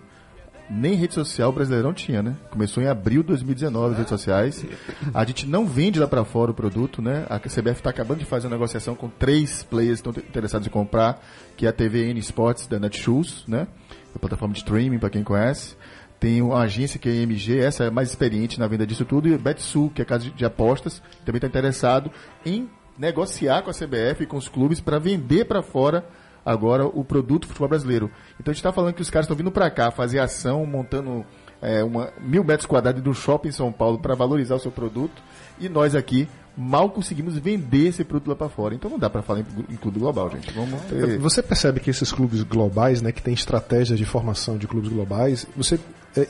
nem 0.70 0.93
rede 0.93 1.13
social 1.13 1.51
Brasileirão 1.51 1.93
tinha, 1.93 2.22
né? 2.22 2.36
Começou 2.51 2.84
em 2.84 2.88
abril 2.88 3.22
de 3.22 3.30
2019 3.30 3.91
as 3.91 3.97
redes 3.97 4.09
sociais. 4.09 4.65
A 5.13 5.26
gente 5.26 5.47
não 5.47 5.65
vende 5.65 5.99
lá 5.99 6.07
para 6.07 6.24
fora 6.24 6.51
o 6.51 6.53
produto, 6.53 7.01
né? 7.01 7.26
A 7.30 7.39
CBF 7.39 7.80
está 7.80 7.89
acabando 7.89 8.20
de 8.20 8.26
fazer 8.26 8.47
uma 8.47 8.55
negociação 8.55 8.95
com 8.95 9.09
três 9.09 9.63
players 9.63 10.01
que 10.01 10.09
estão 10.09 10.24
interessados 10.24 10.67
em 10.67 10.70
comprar, 10.70 11.22
que 11.57 11.65
é 11.65 11.70
a 11.70 11.74
TVN 11.74 12.17
Sports 12.20 12.67
da 12.67 12.80
Netshoes, 12.80 13.43
né? 13.47 13.67
A 14.15 14.20
plataforma 14.20 14.53
de 14.53 14.59
streaming, 14.59 14.99
para 14.99 15.09
quem 15.09 15.24
conhece. 15.24 15.76
Tem 16.20 16.41
uma 16.41 16.59
agência 16.59 16.99
que 16.99 17.07
é 17.07 17.13
a 17.13 17.15
IMG, 17.15 17.59
essa 17.59 17.86
é 17.86 17.89
mais 17.89 18.09
experiente 18.09 18.59
na 18.59 18.67
venda 18.67 18.86
disso 18.86 19.05
tudo, 19.05 19.30
e 19.30 19.34
a 19.34 19.38
Betsul, 19.38 19.89
que 19.89 20.01
é 20.01 20.03
a 20.03 20.05
casa 20.05 20.30
de 20.30 20.45
apostas, 20.45 21.01
também 21.26 21.38
está 21.38 21.47
interessado 21.47 22.11
em 22.45 22.70
negociar 22.97 23.61
com 23.61 23.70
a 23.70 23.74
CBF 23.74 24.24
e 24.24 24.26
com 24.26 24.36
os 24.36 24.49
clubes 24.49 24.82
para 24.82 24.99
vender 24.99 25.45
para 25.45 25.61
fora 25.61 26.05
agora 26.50 26.86
o 26.88 27.04
produto 27.04 27.47
futebol 27.47 27.70
brasileiro. 27.70 28.10
Então 28.39 28.52
a 28.52 28.54
gente 28.54 28.60
está 28.60 28.72
falando 28.72 28.93
que 28.93 29.02
os 29.02 29.10
caras 29.10 29.26
estão 29.26 29.38
vindo 29.38 29.52
para 29.52 29.70
cá 29.70 29.91
fazer 29.91 30.20
ação, 30.20 30.66
montando 30.66 31.24
é, 31.62 31.84
uma, 31.84 32.12
mil 32.20 32.43
metros 32.43 32.66
quadrados 32.66 33.02
do 33.04 33.14
shopping 33.14 33.50
em 33.50 33.52
São 33.52 33.72
Paulo 33.72 34.00
para 34.00 34.16
valorizar 34.16 34.56
o 34.56 34.60
seu 34.60 34.72
produto, 34.72 35.22
e 35.60 35.70
nós 35.70 35.93
aqui 35.93 36.28
mal 36.58 36.89
conseguimos 36.89 37.38
vender 37.38 37.88
esse 37.88 38.04
produto 38.04 38.30
lá 38.30 38.36
para 38.36 38.50
fora. 38.50 38.74
Então 38.74 38.89
não 38.89 38.97
dá 38.97 39.10
para 39.10 39.22
falar 39.22 39.41
em, 39.41 39.76
clube 39.76 40.00
global, 40.00 40.30
gente. 40.32 40.52
Vamos 40.52 40.82
ter... 40.82 41.20
Você 41.20 41.43
percebe 41.43 41.80
que 41.80 41.89
esses 41.89 42.12
clubes 42.12 42.41
globais, 42.43 43.02
né, 43.02 43.12
que 43.12 43.22
têm 43.22 43.34
estratégias 43.34 43.97
de 43.97 44.06
formação 44.06 44.58
de 44.58 44.68
clubes 44.68 44.91
globais, 44.91 45.45
você 45.56 45.80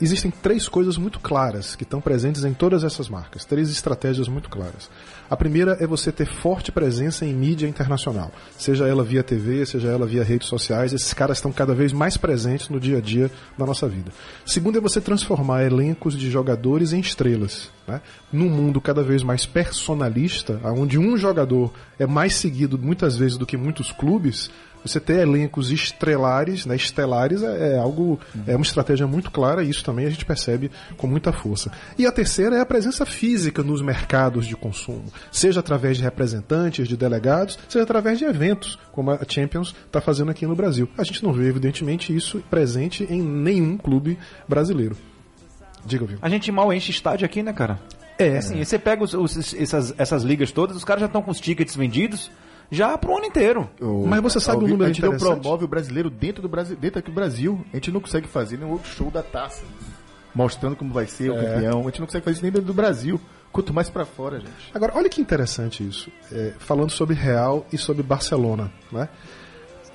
existem 0.00 0.30
três 0.30 0.68
coisas 0.68 0.96
muito 0.96 1.18
claras 1.20 1.74
que 1.74 1.84
estão 1.84 2.00
presentes 2.00 2.44
em 2.44 2.52
todas 2.52 2.84
essas 2.84 3.08
marcas, 3.08 3.44
três 3.44 3.70
estratégias 3.70 4.28
muito 4.28 4.48
claras. 4.48 4.90
A 5.28 5.36
primeira 5.36 5.76
é 5.80 5.86
você 5.86 6.12
ter 6.12 6.26
forte 6.26 6.70
presença 6.72 7.24
em 7.24 7.32
mídia 7.32 7.68
internacional, 7.68 8.30
seja 8.58 8.86
ela 8.86 9.04
via 9.04 9.22
TV, 9.22 9.64
seja 9.64 9.88
ela 9.88 10.06
via 10.06 10.24
redes 10.24 10.48
sociais, 10.48 10.92
esses 10.92 11.14
caras 11.14 11.38
estão 11.38 11.52
cada 11.52 11.74
vez 11.74 11.92
mais 11.92 12.16
presentes 12.16 12.68
no 12.68 12.80
dia 12.80 12.98
a 12.98 13.00
dia 13.00 13.30
da 13.56 13.64
nossa 13.64 13.88
vida. 13.88 14.10
Segundo 14.44 14.78
é 14.78 14.80
você 14.80 15.00
transformar 15.00 15.64
elencos 15.64 16.16
de 16.16 16.30
jogadores 16.30 16.92
em 16.92 17.00
estrelas. 17.00 17.70
Né? 17.86 18.00
Num 18.32 18.48
mundo 18.48 18.80
cada 18.80 19.02
vez 19.02 19.22
mais 19.22 19.46
personalista, 19.46 20.60
onde 20.64 20.98
um 20.98 21.16
jogador 21.16 21.72
é 21.98 22.06
mais 22.06 22.34
seguido 22.34 22.78
muitas 22.78 23.16
vezes 23.16 23.36
do 23.36 23.46
que 23.46 23.56
muitos 23.56 23.92
clubes, 23.92 24.50
você 24.84 24.98
ter 25.00 25.20
elencos 25.20 25.70
estrelares, 25.70 26.64
né, 26.66 26.74
estelares, 26.76 27.42
é, 27.42 27.74
é 27.74 27.78
algo, 27.78 28.18
é 28.46 28.56
uma 28.56 28.62
estratégia 28.64 29.06
muito 29.06 29.30
clara 29.30 29.62
e 29.62 29.70
isso 29.70 29.84
também 29.84 30.06
a 30.06 30.10
gente 30.10 30.24
percebe 30.24 30.70
com 30.96 31.06
muita 31.06 31.32
força. 31.32 31.70
E 31.98 32.06
a 32.06 32.12
terceira 32.12 32.56
é 32.56 32.60
a 32.60 32.66
presença 32.66 33.04
física 33.04 33.62
nos 33.62 33.82
mercados 33.82 34.46
de 34.46 34.56
consumo, 34.56 35.04
seja 35.30 35.60
através 35.60 35.96
de 35.96 36.02
representantes, 36.02 36.88
de 36.88 36.96
delegados, 36.96 37.58
seja 37.68 37.82
através 37.82 38.18
de 38.18 38.24
eventos, 38.24 38.78
como 38.92 39.10
a 39.10 39.20
Champions 39.28 39.74
está 39.86 40.00
fazendo 40.00 40.30
aqui 40.30 40.46
no 40.46 40.54
Brasil. 40.56 40.88
A 40.98 41.04
gente 41.04 41.22
não 41.22 41.32
vê, 41.32 41.46
evidentemente, 41.48 42.14
isso 42.14 42.42
presente 42.50 43.04
em 43.10 43.22
nenhum 43.22 43.76
clube 43.76 44.18
brasileiro. 44.48 44.96
Diga, 45.84 46.04
viu? 46.04 46.18
A 46.20 46.28
gente 46.28 46.50
mal 46.52 46.72
enche 46.72 46.90
estádio 46.90 47.24
aqui, 47.24 47.42
né, 47.42 47.52
cara? 47.52 47.78
É, 48.18 48.36
Assim, 48.36 48.62
você 48.62 48.78
pega 48.78 49.02
os- 49.02 49.14
os- 49.14 49.54
essas, 49.54 49.94
essas 49.96 50.22
ligas 50.22 50.52
todas, 50.52 50.76
os 50.76 50.84
caras 50.84 51.00
já 51.00 51.06
estão 51.06 51.22
com 51.22 51.30
os 51.30 51.40
tickets 51.40 51.74
vendidos 51.74 52.30
já 52.70 52.96
pro 52.96 53.16
ano 53.16 53.26
inteiro. 53.26 53.68
O- 53.80 54.06
Mas 54.06 54.22
você 54.22 54.38
sabe 54.40 54.58
um 54.58 54.60
alguém- 54.60 54.72
número 54.72 54.90
A 54.90 54.92
gente 54.92 55.02
não 55.04 55.16
promove 55.18 55.64
o 55.64 55.68
brasileiro 55.68 56.08
dentro 56.10 56.40
do 56.42 56.48
Brasil, 56.48 56.76
dentro 56.76 56.98
aqui 57.00 57.10
do 57.10 57.14
Brasil. 57.14 57.64
A 57.72 57.76
gente 57.76 57.90
não 57.90 58.00
consegue 58.00 58.28
fazer 58.28 58.56
nenhum 58.58 58.72
outro 58.72 58.90
show 58.90 59.10
da 59.10 59.22
taça. 59.22 59.62
Mostrando 60.34 60.76
como 60.76 60.92
vai 60.92 61.06
ser 61.06 61.30
o 61.30 61.36
É. 61.36 61.42
campeão. 61.54 61.80
A 61.80 61.84
gente 61.84 61.98
não 62.00 62.06
consegue 62.06 62.24
fazer 62.24 62.34
isso 62.34 62.42
nem 62.42 62.52
dentro 62.52 62.66
do 62.66 62.74
Brasil. 62.74 63.20
Quanto 63.52 63.74
mais 63.74 63.90
pra 63.90 64.04
fora, 64.04 64.38
gente. 64.38 64.70
Agora, 64.72 64.92
olha 64.94 65.08
que 65.08 65.20
interessante 65.20 65.84
isso. 65.86 66.08
É, 66.30 66.52
falando 66.60 66.90
sobre 66.90 67.16
Real 67.16 67.66
e 67.72 67.76
sobre 67.76 68.02
Barcelona. 68.04 68.70
Né? 68.92 69.08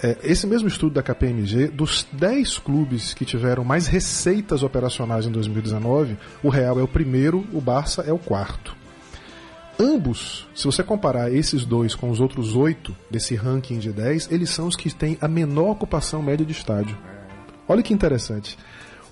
É, 0.04 0.18
esse 0.24 0.46
mesmo 0.46 0.68
estudo 0.68 0.94
da 0.96 1.02
KPMG, 1.02 1.68
dos 1.70 2.06
10 2.12 2.58
clubes 2.60 3.14
que 3.14 3.24
tiveram 3.24 3.64
mais 3.64 3.88
receitas 3.88 4.62
operacionais 4.62 5.26
em 5.26 5.32
2019, 5.32 6.18
o 6.44 6.50
Real 6.50 6.78
é 6.78 6.84
o 6.84 6.88
primeiro, 6.88 7.46
o 7.54 7.62
Barça 7.62 8.02
é 8.02 8.12
o 8.12 8.20
quarto. 8.20 8.76
Ambos, 9.80 10.48
se 10.56 10.66
você 10.66 10.82
comparar 10.82 11.32
esses 11.34 11.66
dois 11.66 11.94
com 11.96 12.10
os 12.10 12.22
outros 12.22 12.56
oito 12.56 12.96
desse 13.12 13.36
ranking 13.36 13.78
de 13.78 13.92
10, 13.92 14.32
eles 14.32 14.50
são 14.50 14.68
os 14.68 14.76
que 14.76 14.94
têm 14.94 15.18
a 15.20 15.28
menor 15.28 15.72
ocupação 15.72 16.22
média 16.22 16.46
de 16.46 16.54
estádio. 16.54 16.98
Olha 17.68 17.84
que 17.84 17.94
interessante. 17.94 18.58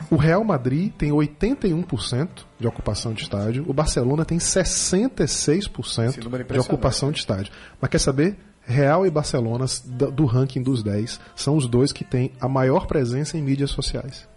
O 0.10 0.16
Real 0.16 0.44
Madrid 0.44 0.92
tem 0.94 1.12
81% 1.12 2.30
de 2.60 2.68
ocupação 2.68 3.14
de 3.14 3.24
estádio, 3.24 3.66
o 3.68 3.74
Barcelona 3.74 4.24
tem 4.24 4.38
66% 4.38 6.10
Esse 6.10 6.20
número 6.22 6.46
é 6.48 6.54
de 6.54 6.60
ocupação 6.60 7.12
de 7.12 7.20
estádio. 7.20 7.52
Mas 7.80 7.90
quer 7.90 8.00
saber? 8.00 8.38
Real 8.66 9.06
e 9.06 9.12
Barcelona, 9.12 9.66
do 9.86 10.12
do 10.12 10.26
ranking 10.26 10.62
dos 10.62 10.82
10, 10.82 11.20
são 11.36 11.58
os 11.58 11.68
dois 11.68 11.92
que 11.92 12.06
têm 12.06 12.32
a 12.40 12.48
maior 12.48 12.88
presença 12.88 13.38
em 13.38 13.42
mídias 13.42 13.72
sociais. 13.72 14.28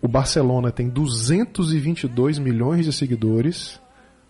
O 0.00 0.06
Barcelona 0.06 0.70
tem 0.70 0.88
222 0.88 2.38
milhões 2.38 2.84
de 2.84 2.92
seguidores, 2.92 3.80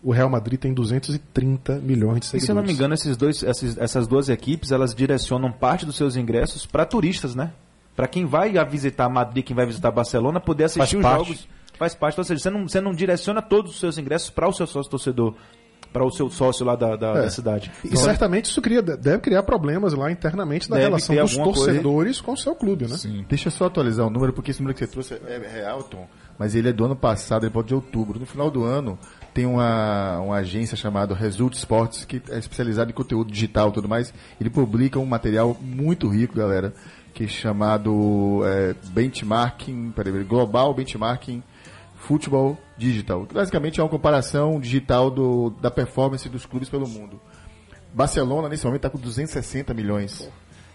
o 0.02 0.12
Real 0.12 0.28
Madrid 0.30 0.58
tem 0.60 0.72
230 0.72 1.76
milhões 1.76 2.20
de 2.20 2.26
E 2.26 2.28
seguidores. 2.28 2.44
se 2.46 2.50
eu 2.50 2.54
não 2.54 2.62
me 2.62 2.72
engano, 2.72 2.94
esses 2.94 3.16
dois, 3.16 3.42
esses- 3.42 3.76
essas 3.78 4.06
duas 4.06 4.28
equipes, 4.28 4.70
elas 4.70 4.94
direcionam 4.94 5.50
parte 5.50 5.84
dos 5.86 5.96
seus 5.96 6.16
ingressos 6.16 6.66
para 6.66 6.84
turistas, 6.84 7.34
né? 7.34 7.52
Para 7.96 8.06
quem 8.06 8.24
vai 8.24 8.56
a 8.56 8.64
visitar 8.64 9.08
Madrid, 9.08 9.44
quem 9.44 9.56
vai 9.56 9.66
visitar 9.66 9.90
Barcelona, 9.90 10.38
poder 10.40 10.64
assistir 10.64 10.96
os 10.96 11.02
parte. 11.02 11.24
jogos. 11.26 11.48
Faz 11.78 11.94
parte. 11.94 12.18
Ou 12.18 12.24
seja, 12.24 12.40
você 12.40 12.50
não, 12.50 12.68
você 12.68 12.80
não 12.80 12.92
direciona 12.92 13.40
todos 13.42 13.72
os 13.72 13.80
seus 13.80 13.98
ingressos 13.98 14.30
para 14.30 14.48
o 14.48 14.52
seu 14.52 14.66
sócio 14.66 14.90
torcedor, 14.90 15.34
para 15.92 16.04
o 16.04 16.10
seu 16.10 16.28
sócio 16.30 16.64
lá 16.66 16.76
da, 16.76 16.94
da, 16.96 17.08
É. 17.10 17.22
da 17.22 17.30
cidade. 17.30 17.70
E 17.84 17.96
certamente 17.96 18.46
isso 18.46 18.60
cria, 18.62 18.82
deve 18.82 19.18
criar 19.18 19.42
problemas 19.42 19.94
lá 19.94 20.10
internamente 20.12 20.68
na 20.70 20.76
relação 20.76 21.14
dos 21.16 21.32
alguma 21.32 21.52
coisa. 21.54 21.66
torcedores 21.72 22.20
com 22.20 22.32
o 22.32 22.36
seu 22.36 22.54
clube, 22.54 22.86
né? 22.86 22.96
Deixa 23.28 23.48
eu 23.48 23.52
só 23.52 23.66
atualizar 23.66 24.06
o 24.06 24.10
número, 24.10 24.32
porque 24.32 24.50
esse 24.52 24.60
número 24.60 24.76
que 24.78 24.84
você 24.84 24.90
trouxe 24.90 25.14
é 25.14 25.20
é 25.44 25.48
real, 25.60 25.82
Tom. 25.84 26.06
Mas 26.38 26.54
ele 26.54 26.68
é 26.68 26.72
do 26.72 26.84
ano 26.84 26.94
passado, 26.94 27.44
ele 27.44 27.52
pode 27.52 27.68
de 27.68 27.74
outubro. 27.74 28.20
No 28.20 28.26
final 28.26 28.50
do 28.50 28.64
ano, 28.64 28.98
tem 29.34 29.44
uma, 29.44 30.20
uma 30.20 30.36
agência 30.36 30.76
chamada 30.76 31.14
Result 31.14 31.54
Sports, 31.54 32.04
que 32.04 32.22
é 32.30 32.38
especializada 32.38 32.90
em 32.90 32.94
conteúdo 32.94 33.30
digital 33.30 33.70
e 33.70 33.72
tudo 33.72 33.88
mais. 33.88 34.14
Ele 34.40 34.48
publica 34.48 34.98
um 34.98 35.06
material 35.06 35.56
muito 35.60 36.08
rico, 36.08 36.36
galera, 36.36 36.72
que 37.12 37.24
é 37.24 37.26
chamado 37.26 38.42
é, 38.44 38.74
Benchmarking, 38.90 39.90
peraí, 39.90 40.24
Global 40.24 40.72
Benchmarking 40.72 41.42
Futebol 41.96 42.56
Digital. 42.76 43.26
Basicamente 43.32 43.80
é 43.80 43.82
uma 43.82 43.88
comparação 43.88 44.60
digital 44.60 45.10
do, 45.10 45.50
da 45.60 45.70
performance 45.70 46.28
dos 46.28 46.46
clubes 46.46 46.68
pelo 46.68 46.88
mundo. 46.88 47.20
Barcelona, 47.92 48.48
nesse 48.48 48.64
momento, 48.64 48.86
está 48.86 48.90
com 48.90 48.98
260 48.98 49.74
milhões. 49.74 50.30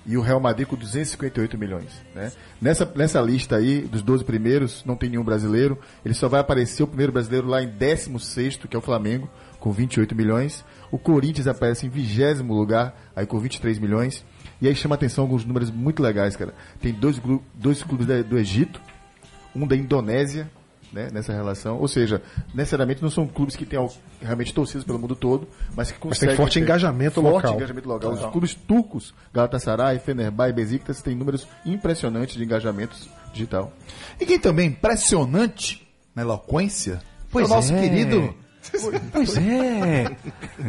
E 0.05 0.17
o 0.17 0.21
Real 0.21 0.39
Madrid 0.39 0.67
com 0.67 0.75
258 0.75 1.57
milhões. 1.57 2.01
Né? 2.13 2.31
Nessa, 2.61 2.91
nessa 2.95 3.21
lista 3.21 3.55
aí, 3.55 3.81
dos 3.81 4.01
12 4.01 4.23
primeiros, 4.25 4.83
não 4.85 4.95
tem 4.95 5.09
nenhum 5.09 5.23
brasileiro. 5.23 5.79
Ele 6.03 6.13
só 6.13 6.27
vai 6.27 6.41
aparecer 6.41 6.83
o 6.83 6.87
primeiro 6.87 7.11
brasileiro 7.11 7.47
lá 7.47 7.63
em 7.63 7.67
16, 7.67 8.57
que 8.57 8.75
é 8.75 8.79
o 8.79 8.81
Flamengo, 8.81 9.29
com 9.59 9.71
28 9.71 10.13
milhões. 10.13 10.63
O 10.91 10.97
Corinthians 10.97 11.47
aparece 11.47 11.85
em 11.85 11.89
20 11.89 12.41
lugar, 12.43 12.95
aí 13.15 13.25
com 13.25 13.39
23 13.39 13.79
milhões. 13.79 14.25
E 14.61 14.67
aí 14.67 14.75
chama 14.75 14.95
atenção 14.95 15.23
alguns 15.23 15.45
números 15.45 15.71
muito 15.71 16.03
legais, 16.03 16.35
cara. 16.35 16.53
Tem 16.81 16.93
dois, 16.93 17.21
dois 17.53 17.81
clubes 17.81 18.05
do 18.25 18.37
Egito, 18.37 18.81
um 19.55 19.65
da 19.65 19.75
Indonésia, 19.75 20.49
né, 20.93 21.09
nessa 21.11 21.33
relação. 21.33 21.77
Ou 21.79 21.87
seja, 21.87 22.21
necessariamente 22.53 23.01
não 23.01 23.09
são 23.09 23.27
clubes 23.27 23.55
que 23.55 23.65
tenham 23.65 23.89
realmente 24.21 24.53
torcidas 24.53 24.83
pelo 24.83 24.99
mundo 24.99 25.15
todo, 25.15 25.47
mas 25.75 25.91
que 25.91 25.97
Mas 26.05 26.19
tem 26.19 26.29
conseguem 26.29 26.35
forte 26.35 26.59
engajamento 26.59 27.21
forte 27.21 27.33
local. 27.33 27.55
engajamento 27.55 27.87
local. 27.89 28.11
Os 28.11 28.25
clubes 28.27 28.53
turcos, 28.53 29.13
Galatasaray, 29.33 29.99
Fenerbahçe 29.99 30.51
e 30.51 30.53
Besiktas 30.53 31.01
têm 31.01 31.15
números 31.15 31.47
impressionantes 31.65 32.35
de 32.35 32.43
engajamentos 32.43 33.09
digital. 33.33 33.73
E 34.19 34.25
quem 34.25 34.39
também 34.39 34.67
é 34.67 34.69
impressionante 34.69 35.87
na 36.15 36.21
eloquência 36.21 37.01
Pois 37.31 37.49
é 37.49 37.51
o 37.51 37.55
nosso 37.55 37.73
é. 37.73 37.81
querido. 37.81 38.35
Pois 39.11 39.37
é. 39.37 40.15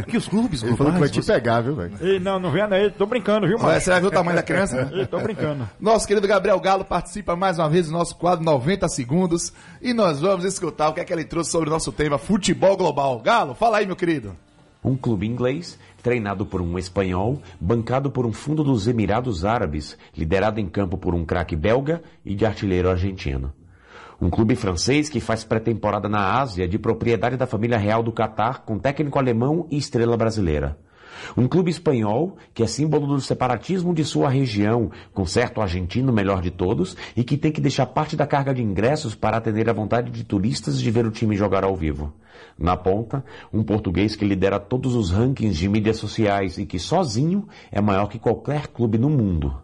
que 0.07 0.17
os 0.17 0.29
clubes 0.29 0.63
Ele 0.63 0.77
falou 0.77 0.93
que 0.93 1.01
vai 1.01 1.09
te 1.09 1.23
pegar, 1.23 1.61
viu, 1.61 1.75
velho? 1.75 1.93
Ei, 2.01 2.21
não, 2.21 2.39
não 2.39 2.51
venha 2.51 2.67
aí, 2.67 2.91
tô 2.91 3.07
brincando, 3.07 3.47
viu, 3.47 3.59
mano? 3.59 3.81
você 3.81 3.91
vai 3.91 4.01
ver 4.01 4.07
o 4.07 4.11
tamanho 4.11 4.37
da 4.37 4.43
criança? 4.43 4.85
né? 4.85 4.91
Ei, 5.01 5.07
tô 5.07 5.19
brincando. 5.19 5.69
Nosso 5.81 6.07
querido 6.07 6.27
Gabriel 6.27 6.61
Galo 6.61 6.85
participa 6.85 7.35
mais 7.35 7.59
uma 7.59 7.69
vez 7.69 7.87
do 7.87 7.93
nosso 7.93 8.17
quadro 8.17 8.45
90 8.45 8.89
Segundos 8.89 9.53
e 9.81 9.95
nós 9.95 10.21
vamos 10.21 10.45
escutar 10.45 10.89
o 10.89 10.93
que 10.93 11.01
é 11.01 11.05
que 11.05 11.13
ele 11.13 11.25
trouxe 11.25 11.51
sobre 11.51 11.69
o 11.69 11.73
nosso 11.73 11.93
tema 11.93 12.19
futebol 12.19 12.77
global. 12.77 13.21
Galo, 13.21 13.55
fala 13.55 13.79
aí, 13.79 13.87
meu 13.87 13.97
querido. 13.97 14.37
Um 14.85 14.97
clube 14.97 15.27
inglês, 15.27 15.79
treinado 16.03 16.45
por 16.45 16.61
um 16.61 16.79
espanhol, 16.79 17.41
bancado 17.59 18.11
por 18.11 18.27
um 18.27 18.33
fundo 18.33 18.63
dos 18.63 18.87
Emirados 18.87 19.43
Árabes, 19.43 19.97
liderado 20.15 20.61
em 20.61 20.69
campo 20.69 20.99
por 20.99 21.15
um 21.15 21.25
craque 21.25 21.57
belga 21.57 22.03
e 22.23 22.35
de 22.35 22.45
artilheiro 22.45 22.91
argentino. 22.91 23.51
Um 24.21 24.31
clube 24.31 24.55
francês 24.55 25.09
que 25.09 25.21
faz 25.21 25.45
pré-temporada 25.45 26.09
na 26.09 26.41
Ásia, 26.41 26.69
de 26.69 26.79
propriedade 26.79 27.37
da 27.37 27.47
família 27.47 27.79
real 27.79 28.03
do 28.03 28.13
Catar, 28.13 28.65
com 28.65 28.79
técnico 28.79 29.19
alemão 29.19 29.67
e 29.71 29.77
estrela 29.77 30.17
brasileira. 30.17 30.79
Um 31.37 31.49
clube 31.49 31.71
espanhol 31.71 32.37
que 32.53 32.63
é 32.63 32.67
símbolo 32.67 33.07
do 33.07 33.21
separatismo 33.21 33.95
de 33.95 34.05
sua 34.05 34.29
região, 34.29 34.91
com 35.13 35.25
certo 35.25 35.61
argentino 35.61 36.13
melhor 36.13 36.41
de 36.41 36.51
todos, 36.51 36.97
e 37.17 37.25
que 37.25 37.37
tem 37.37 37.53
que 37.53 37.61
deixar 37.61 37.87
parte 37.87 38.17
da 38.17 38.27
carga 38.27 38.55
de 38.55 38.63
ingressos 38.63 39.15
para 39.15 39.37
atender 39.37 39.69
à 39.69 39.73
vontade 39.73 40.11
de 40.11 40.25
turistas 40.25 40.81
de 40.81 40.91
ver 40.91 41.07
o 41.07 41.11
time 41.11 41.37
jogar 41.37 41.65
ao 41.65 41.77
vivo. 41.77 42.13
Na 42.59 42.77
ponta, 42.77 43.25
um 43.53 43.63
português 43.63 44.15
que 44.17 44.25
lidera 44.25 44.61
todos 44.61 44.95
os 44.95 45.11
rankings 45.11 45.59
de 45.59 45.69
mídias 45.69 45.97
sociais 45.97 46.59
e 46.59 46.67
que 46.67 46.79
sozinho 46.79 47.49
é 47.71 47.81
maior 47.81 48.07
que 48.09 48.19
qualquer 48.19 48.69
clube 48.69 48.99
no 48.99 49.11
mundo. 49.11 49.57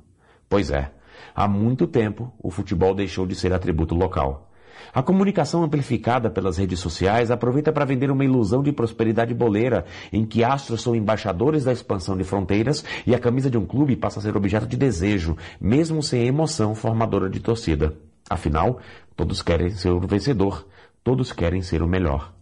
Pois 0.49 0.71
é, 0.71 0.91
há 1.35 1.49
muito 1.49 1.87
tempo 1.87 2.33
o 2.43 2.51
futebol 2.51 2.95
deixou 2.95 3.27
de 3.27 3.35
ser 3.35 3.53
atributo 3.53 3.95
local. 3.95 4.51
A 4.93 5.03
comunicação 5.03 5.63
amplificada 5.63 6.31
pelas 6.31 6.57
redes 6.57 6.81
sociais 6.81 7.31
aproveita 7.31 7.73
para 7.73 7.85
vender 7.85 8.11
uma 8.11 8.25
ilusão 8.25 8.63
de 8.63 8.73
prosperidade 8.73 9.33
boleira, 9.33 9.85
em 10.13 10.25
que 10.25 10.43
astros 10.43 10.83
são 10.83 10.97
embaixadores 10.97 11.65
da 11.65 11.73
expansão 11.73 12.17
de 12.17 12.25
fronteiras 12.25 12.85
e 13.07 13.15
a 13.15 13.19
camisa 13.19 13.49
de 13.49 13.57
um 13.57 13.65
clube 13.65 13.97
passa 13.97 14.19
a 14.19 14.23
ser 14.23 14.37
objeto 14.37 14.67
de 14.67 14.77
desejo, 14.77 15.37
mesmo 15.61 16.03
sem 16.03 16.27
emoção 16.27 16.75
formadora 16.75 17.31
de 17.31 17.41
torcida. 17.41 17.95
Afinal, 18.29 18.81
todos 19.15 19.43
querem 19.43 19.71
ser 19.71 19.91
o 19.91 20.01
vencedor, 20.01 20.67
todos 21.05 21.33
querem 21.33 21.63
ser 21.63 21.83
o 21.83 21.89
melhor. 21.89 22.33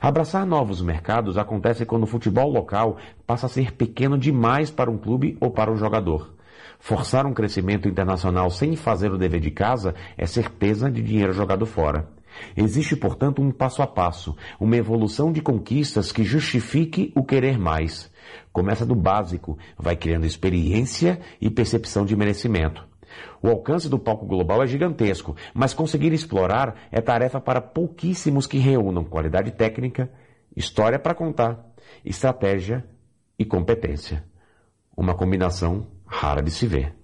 Abraçar 0.00 0.44
novos 0.46 0.80
mercados 0.82 1.38
acontece 1.38 1.84
quando 1.86 2.04
o 2.04 2.06
futebol 2.06 2.50
local 2.50 2.96
passa 3.26 3.46
a 3.46 3.48
ser 3.48 3.72
pequeno 3.72 4.18
demais 4.18 4.70
para 4.70 4.90
um 4.90 4.98
clube 4.98 5.36
ou 5.40 5.50
para 5.50 5.70
um 5.70 5.76
jogador. 5.76 6.37
Forçar 6.78 7.26
um 7.26 7.34
crescimento 7.34 7.88
internacional 7.88 8.50
sem 8.50 8.76
fazer 8.76 9.12
o 9.12 9.18
dever 9.18 9.40
de 9.40 9.50
casa 9.50 9.94
é 10.16 10.26
certeza 10.26 10.90
de 10.90 11.02
dinheiro 11.02 11.32
jogado 11.32 11.66
fora. 11.66 12.08
Existe, 12.56 12.94
portanto, 12.96 13.42
um 13.42 13.50
passo 13.50 13.82
a 13.82 13.86
passo, 13.86 14.36
uma 14.60 14.76
evolução 14.76 15.32
de 15.32 15.40
conquistas 15.40 16.12
que 16.12 16.22
justifique 16.22 17.12
o 17.14 17.24
querer 17.24 17.58
mais. 17.58 18.10
Começa 18.52 18.86
do 18.86 18.94
básico, 18.94 19.58
vai 19.76 19.96
criando 19.96 20.26
experiência 20.26 21.20
e 21.40 21.50
percepção 21.50 22.04
de 22.04 22.16
merecimento. 22.16 22.86
O 23.42 23.48
alcance 23.48 23.88
do 23.88 23.98
palco 23.98 24.26
global 24.26 24.62
é 24.62 24.66
gigantesco, 24.66 25.36
mas 25.54 25.74
conseguir 25.74 26.12
explorar 26.12 26.74
é 26.90 27.00
tarefa 27.00 27.40
para 27.40 27.60
pouquíssimos 27.60 28.46
que 28.46 28.58
reúnam 28.58 29.04
qualidade 29.04 29.50
técnica, 29.52 30.10
história 30.56 30.98
para 30.98 31.14
contar, 31.14 31.64
estratégia 32.04 32.84
e 33.38 33.44
competência. 33.44 34.24
Uma 34.96 35.14
combinação 35.14 35.86
rara 36.08 36.42
de 36.42 36.50
se 36.50 36.66
ver. 36.66 36.94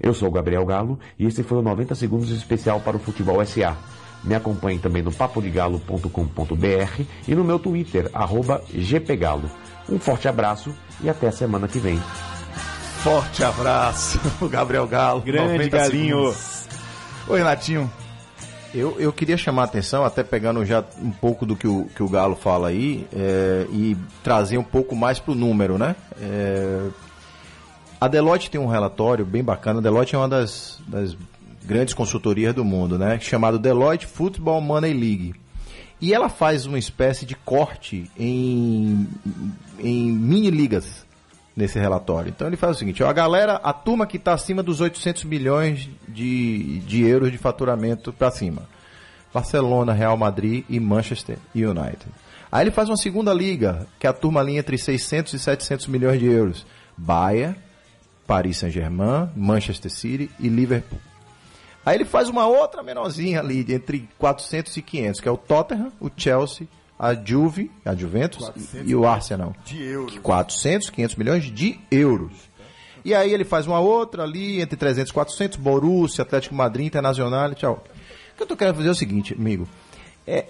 Eu 0.00 0.14
sou 0.14 0.28
o 0.28 0.32
Gabriel 0.32 0.64
Galo 0.64 0.98
e 1.18 1.26
esse 1.26 1.42
foi 1.42 1.58
o 1.58 1.62
90 1.62 1.94
Segundos 1.94 2.30
especial 2.30 2.80
para 2.80 2.96
o 2.96 3.00
Futebol 3.00 3.44
SA. 3.44 3.76
Me 4.22 4.34
acompanhe 4.34 4.78
também 4.78 5.02
no 5.02 5.12
papodigalo.com.br 5.12 7.02
e 7.26 7.34
no 7.34 7.44
meu 7.44 7.58
Twitter, 7.58 8.10
arroba 8.12 8.62
gpgalo. 8.72 9.50
Um 9.88 9.98
forte 9.98 10.28
abraço 10.28 10.74
e 11.00 11.08
até 11.08 11.28
a 11.28 11.32
semana 11.32 11.68
que 11.68 11.78
vem. 11.78 12.00
Forte 13.02 13.44
abraço, 13.44 14.20
Gabriel 14.50 14.86
Galo. 14.86 15.20
Grande 15.20 15.52
90 15.52 15.76
galinho. 15.76 16.32
segundos. 16.32 16.68
Oi, 17.28 17.38
Renatinho. 17.38 17.90
Eu, 18.74 18.96
eu 18.98 19.12
queria 19.12 19.36
chamar 19.36 19.62
a 19.62 19.64
atenção, 19.64 20.04
até 20.04 20.22
pegando 20.22 20.64
já 20.64 20.84
um 21.00 21.10
pouco 21.10 21.46
do 21.46 21.56
que 21.56 21.66
o, 21.66 21.86
que 21.94 22.02
o 22.02 22.08
Galo 22.08 22.36
fala 22.36 22.68
aí, 22.68 23.06
é, 23.14 23.66
e 23.70 23.96
trazer 24.22 24.58
um 24.58 24.64
pouco 24.64 24.94
mais 24.94 25.18
para 25.18 25.32
o 25.32 25.34
número, 25.34 25.78
né? 25.78 25.96
É, 26.20 26.88
a 28.00 28.08
Deloitte 28.08 28.50
tem 28.50 28.60
um 28.60 28.66
relatório 28.66 29.24
bem 29.24 29.42
bacana. 29.42 29.80
A 29.80 29.82
Deloitte 29.82 30.14
é 30.14 30.18
uma 30.18 30.28
das, 30.28 30.78
das 30.86 31.16
grandes 31.64 31.94
consultorias 31.94 32.54
do 32.54 32.64
mundo, 32.64 32.98
né? 32.98 33.18
Chamado 33.20 33.58
Deloitte 33.58 34.06
Football 34.06 34.60
Money 34.60 34.92
League. 34.92 35.34
E 36.00 36.14
ela 36.14 36.28
faz 36.28 36.64
uma 36.64 36.78
espécie 36.78 37.26
de 37.26 37.34
corte 37.34 38.08
em, 38.16 39.08
em 39.80 40.12
mini 40.12 40.50
ligas 40.50 41.04
nesse 41.56 41.76
relatório. 41.78 42.30
Então 42.30 42.46
ele 42.46 42.56
faz 42.56 42.76
o 42.76 42.78
seguinte: 42.78 43.02
ó, 43.02 43.08
a 43.08 43.12
galera, 43.12 43.56
a 43.56 43.72
turma 43.72 44.06
que 44.06 44.16
está 44.16 44.32
acima 44.32 44.62
dos 44.62 44.80
800 44.80 45.24
milhões 45.24 45.88
de, 46.06 46.78
de 46.80 47.04
euros 47.04 47.32
de 47.32 47.38
faturamento 47.38 48.12
para 48.12 48.30
cima. 48.30 48.62
Barcelona, 49.34 49.92
Real 49.92 50.16
Madrid 50.16 50.64
e 50.68 50.78
Manchester 50.80 51.36
United. 51.54 52.06
Aí 52.50 52.62
ele 52.64 52.70
faz 52.70 52.88
uma 52.88 52.96
segunda 52.96 53.34
liga, 53.34 53.86
que 53.98 54.06
é 54.06 54.10
a 54.10 54.12
turma 54.12 54.40
ali 54.40 54.56
entre 54.56 54.78
600 54.78 55.34
e 55.34 55.38
700 55.38 55.86
milhões 55.88 56.18
de 56.18 56.26
euros. 56.26 56.64
Bayern, 56.96 57.54
Paris 58.28 58.58
Saint-Germain, 58.58 59.30
Manchester 59.34 59.90
City 59.90 60.30
e 60.38 60.48
Liverpool. 60.48 61.00
Aí 61.84 61.96
ele 61.96 62.04
faz 62.04 62.28
uma 62.28 62.46
outra 62.46 62.82
menorzinha 62.82 63.40
ali, 63.40 63.64
entre 63.72 64.06
400 64.18 64.76
e 64.76 64.82
500, 64.82 65.20
que 65.20 65.28
é 65.28 65.32
o 65.32 65.38
Tottenham, 65.38 65.90
o 65.98 66.10
Chelsea, 66.14 66.68
a 66.98 67.14
Juve, 67.14 67.70
a 67.86 67.94
Juventus 67.94 68.52
e 68.84 68.94
o 68.94 69.06
Arsenal. 69.06 69.56
De 69.64 69.82
euros. 69.82 70.18
400, 70.18 70.90
500 70.90 71.16
milhões 71.16 71.44
de 71.44 71.80
euros. 71.90 72.32
E 73.02 73.14
aí 73.14 73.32
ele 73.32 73.44
faz 73.44 73.66
uma 73.66 73.80
outra 73.80 74.24
ali, 74.24 74.60
entre 74.60 74.76
300 74.76 75.10
e 75.10 75.14
400, 75.14 75.56
Borussia, 75.56 76.20
Atlético 76.20 76.54
Madrid, 76.54 76.86
Internacional, 76.86 77.54
tchau. 77.54 77.82
O 78.34 78.36
que 78.36 78.42
eu 78.42 78.46
tô 78.46 78.56
querendo 78.56 78.74
fazer 78.74 78.88
é 78.88 78.92
o 78.92 78.94
seguinte, 78.94 79.32
amigo. 79.32 79.66
É, 80.26 80.44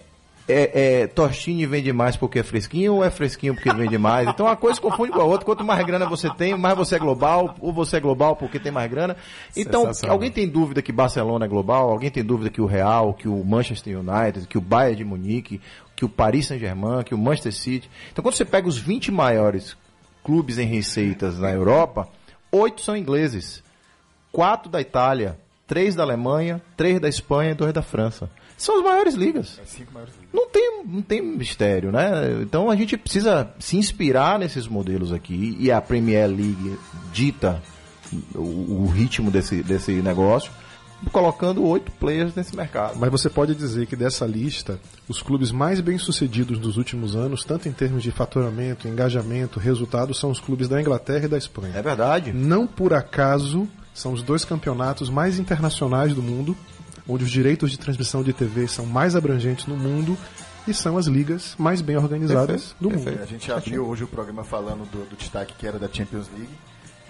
é, 0.49 1.03
é, 1.03 1.67
vende 1.67 1.93
mais 1.93 2.17
porque 2.17 2.39
é 2.39 2.43
fresquinho 2.43 2.95
ou 2.95 3.05
é 3.05 3.11
fresquinho 3.11 3.55
porque 3.55 3.73
vende 3.73 3.99
mais? 3.99 4.29
Então 4.29 4.47
uma 4.47 4.57
coisa 4.57 4.77
se 4.77 4.81
confunde 4.81 5.13
com 5.13 5.21
a 5.21 5.25
outra. 5.25 5.45
Quanto 5.45 5.63
mais 5.63 5.85
grana 5.85 6.07
você 6.07 6.31
tem, 6.31 6.57
mais 6.57 6.77
você 6.77 6.97
é 6.97 6.99
global, 6.99 7.55
ou 7.61 7.73
você 7.73 7.99
é 7.99 8.01
global 8.01 8.35
porque 8.35 8.59
tem 8.59 8.73
mais 8.73 8.91
grana. 8.91 9.17
Então, 9.55 9.91
alguém 10.09 10.31
tem 10.31 10.49
dúvida 10.49 10.81
que 10.81 10.91
Barcelona 10.91 11.45
é 11.45 11.49
global? 11.49 11.91
Alguém 11.91 12.11
tem 12.11 12.25
dúvida 12.25 12.49
que 12.49 12.61
o 12.61 12.67
Real, 12.67 13.13
que 13.13 13.29
o 13.29 13.45
Manchester 13.45 13.99
United, 13.99 14.47
que 14.47 14.57
o 14.57 14.61
Bayern 14.61 14.97
de 14.97 15.05
Munique, 15.05 15.61
que 15.95 16.05
o 16.05 16.09
Paris 16.09 16.47
Saint-Germain, 16.47 17.03
que 17.05 17.15
o 17.15 17.19
Manchester 17.19 17.53
City. 17.53 17.91
Então 18.11 18.23
quando 18.23 18.35
você 18.35 18.45
pega 18.45 18.67
os 18.67 18.79
20 18.79 19.13
maiores 19.13 19.77
clubes 20.25 20.59
em 20.59 20.67
receitas 20.67 21.39
na 21.39 21.51
Europa, 21.51 22.09
oito 22.51 22.81
são 22.81 22.97
ingleses, 22.97 23.63
quatro 24.33 24.71
da 24.71 24.81
Itália, 24.81 25.39
três 25.67 25.95
da 25.95 26.03
Alemanha, 26.03 26.63
três 26.77 26.99
da 27.01 27.09
Espanha 27.09 27.51
e 27.51 27.55
dois 27.55 27.73
da 27.73 27.83
França. 27.83 28.31
São 28.57 28.79
as 28.79 28.85
maiores 28.85 29.15
ligas. 29.15 29.61
Cinco 29.65 29.93
maiores 29.93 30.15
ligas. 30.15 30.18
Não 30.33 30.49
tem, 30.49 30.85
não 30.85 31.03
tem 31.03 31.23
mistério, 31.23 31.91
né? 31.91 32.41
Então 32.43 32.71
a 32.71 32.77
gente 32.77 32.97
precisa 32.97 33.51
se 33.59 33.77
inspirar 33.77 34.39
nesses 34.39 34.67
modelos 34.67 35.13
aqui 35.13 35.57
e 35.59 35.71
a 35.71 35.81
Premier 35.81 36.29
League 36.29 36.79
dita 37.13 37.63
o, 38.35 38.85
o 38.85 38.87
ritmo 38.87 39.31
desse, 39.31 39.63
desse 39.63 39.93
negócio, 40.03 40.51
colocando 41.13 41.65
oito 41.65 41.91
players 41.93 42.35
nesse 42.35 42.55
mercado. 42.57 42.99
Mas 42.99 43.11
você 43.11 43.31
pode 43.31 43.55
dizer 43.55 43.87
que 43.87 43.97
dessa 43.97 44.27
lista, 44.27 44.79
os 45.09 45.23
clubes 45.23 45.51
mais 45.51 45.81
bem-sucedidos 45.81 46.59
dos 46.59 46.77
últimos 46.77 47.15
anos, 47.15 47.45
tanto 47.45 47.69
em 47.69 47.73
termos 47.73 48.03
de 48.03 48.11
faturamento, 48.11 48.89
engajamento, 48.89 49.61
resultados, 49.61 50.19
são 50.19 50.31
os 50.31 50.41
clubes 50.41 50.69
da 50.69 50.81
Inglaterra 50.81 51.25
e 51.25 51.29
da 51.29 51.39
Espanha. 51.39 51.77
É 51.77 51.83
verdade. 51.83 52.33
Não 52.33 52.67
por 52.67 52.93
acaso 52.93 53.69
são 53.95 54.13
os 54.13 54.23
dois 54.23 54.45
campeonatos 54.45 55.11
mais 55.11 55.39
internacionais 55.39 56.15
do 56.15 56.23
mundo, 56.23 56.57
onde 57.09 57.25
os 57.25 57.31
direitos 57.31 57.71
de 57.71 57.79
transmissão 57.79 58.23
de 58.23 58.33
TV 58.33 58.69
são 58.69 58.85
mais 58.87 59.17
abrangentes 59.17 59.67
no 59.67 59.77
mundo 59.77 60.17
e 60.67 60.75
são 60.75 60.99
as 60.99 61.07
ligas 61.07 61.55
mais 61.59 61.81
bem 61.81 61.97
organizadas 61.97 62.75
do 62.81 62.91
mundo. 62.91 63.09
A 63.23 63.25
gente 63.27 63.51
abriu 63.51 63.87
hoje 63.87 64.05
o 64.05 64.09
programa 64.09 64.45
falando 64.45 64.85
do, 64.91 65.09
do 65.09 65.17
destaque 65.17 65.55
que 65.59 65.67
era 65.67 65.79
da 65.79 65.89
Champions 65.91 66.29
League. 66.37 66.53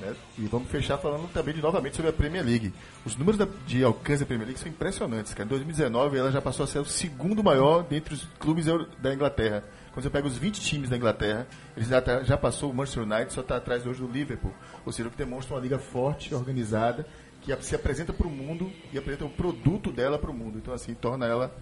né? 0.01 0.14
E 0.38 0.42
vamos 0.46 0.68
fechar 0.70 0.96
falando 0.99 1.28
também 1.32 1.53
de, 1.55 1.61
novamente 1.61 1.96
sobre 1.96 2.11
a 2.11 2.12
Premier 2.12 2.44
League. 2.44 2.72
Os 3.05 3.16
números 3.16 3.36
da- 3.36 3.49
de 3.66 3.82
alcance 3.82 4.20
da 4.20 4.26
Premier 4.26 4.46
League 4.46 4.61
são 4.61 4.68
impressionantes, 4.70 5.34
cara. 5.34 5.44
Em 5.44 5.49
2019 5.49 6.16
ela 6.16 6.30
já 6.30 6.40
passou 6.40 6.62
a 6.62 6.66
ser 6.68 6.78
o 6.78 6.84
segundo 6.84 7.42
maior 7.42 7.82
dentre 7.82 8.14
os 8.14 8.22
clubes 8.38 8.66
da 9.03 9.12
Inglaterra. 9.12 9.64
Quando 9.92 10.05
você 10.05 10.11
pega 10.11 10.28
os 10.28 10.36
20 10.36 10.61
times 10.61 10.88
da 10.88 10.96
Inglaterra, 10.96 11.44
eles 11.76 11.88
já, 11.88 12.01
tá- 12.01 12.22
já 12.22 12.36
passou 12.36 12.70
o 12.70 12.74
Manchester 12.74 13.03
United, 13.03 13.32
só 13.32 13.40
está 13.40 13.57
atrás 13.57 13.84
hoje 13.84 14.01
do 14.01 14.07
Liverpool. 14.07 14.55
Ou 14.86 14.92
seja, 14.92 15.09
o 15.09 15.11
que 15.11 15.18
demonstra 15.18 15.57
uma 15.57 15.61
liga 15.61 15.80
forte, 15.80 16.32
organizada, 16.32 17.05
que 17.41 17.57
se 17.62 17.74
apresenta 17.74 18.12
para 18.12 18.26
o 18.26 18.30
mundo 18.30 18.70
e 18.93 18.99
apresenta 18.99 19.24
o 19.24 19.30
produto 19.30 19.91
dela 19.91 20.18
para 20.18 20.30
o 20.30 20.34
mundo. 20.34 20.59
Então, 20.59 20.74
assim, 20.74 20.95
torna 20.95 21.26
ela 21.26 21.55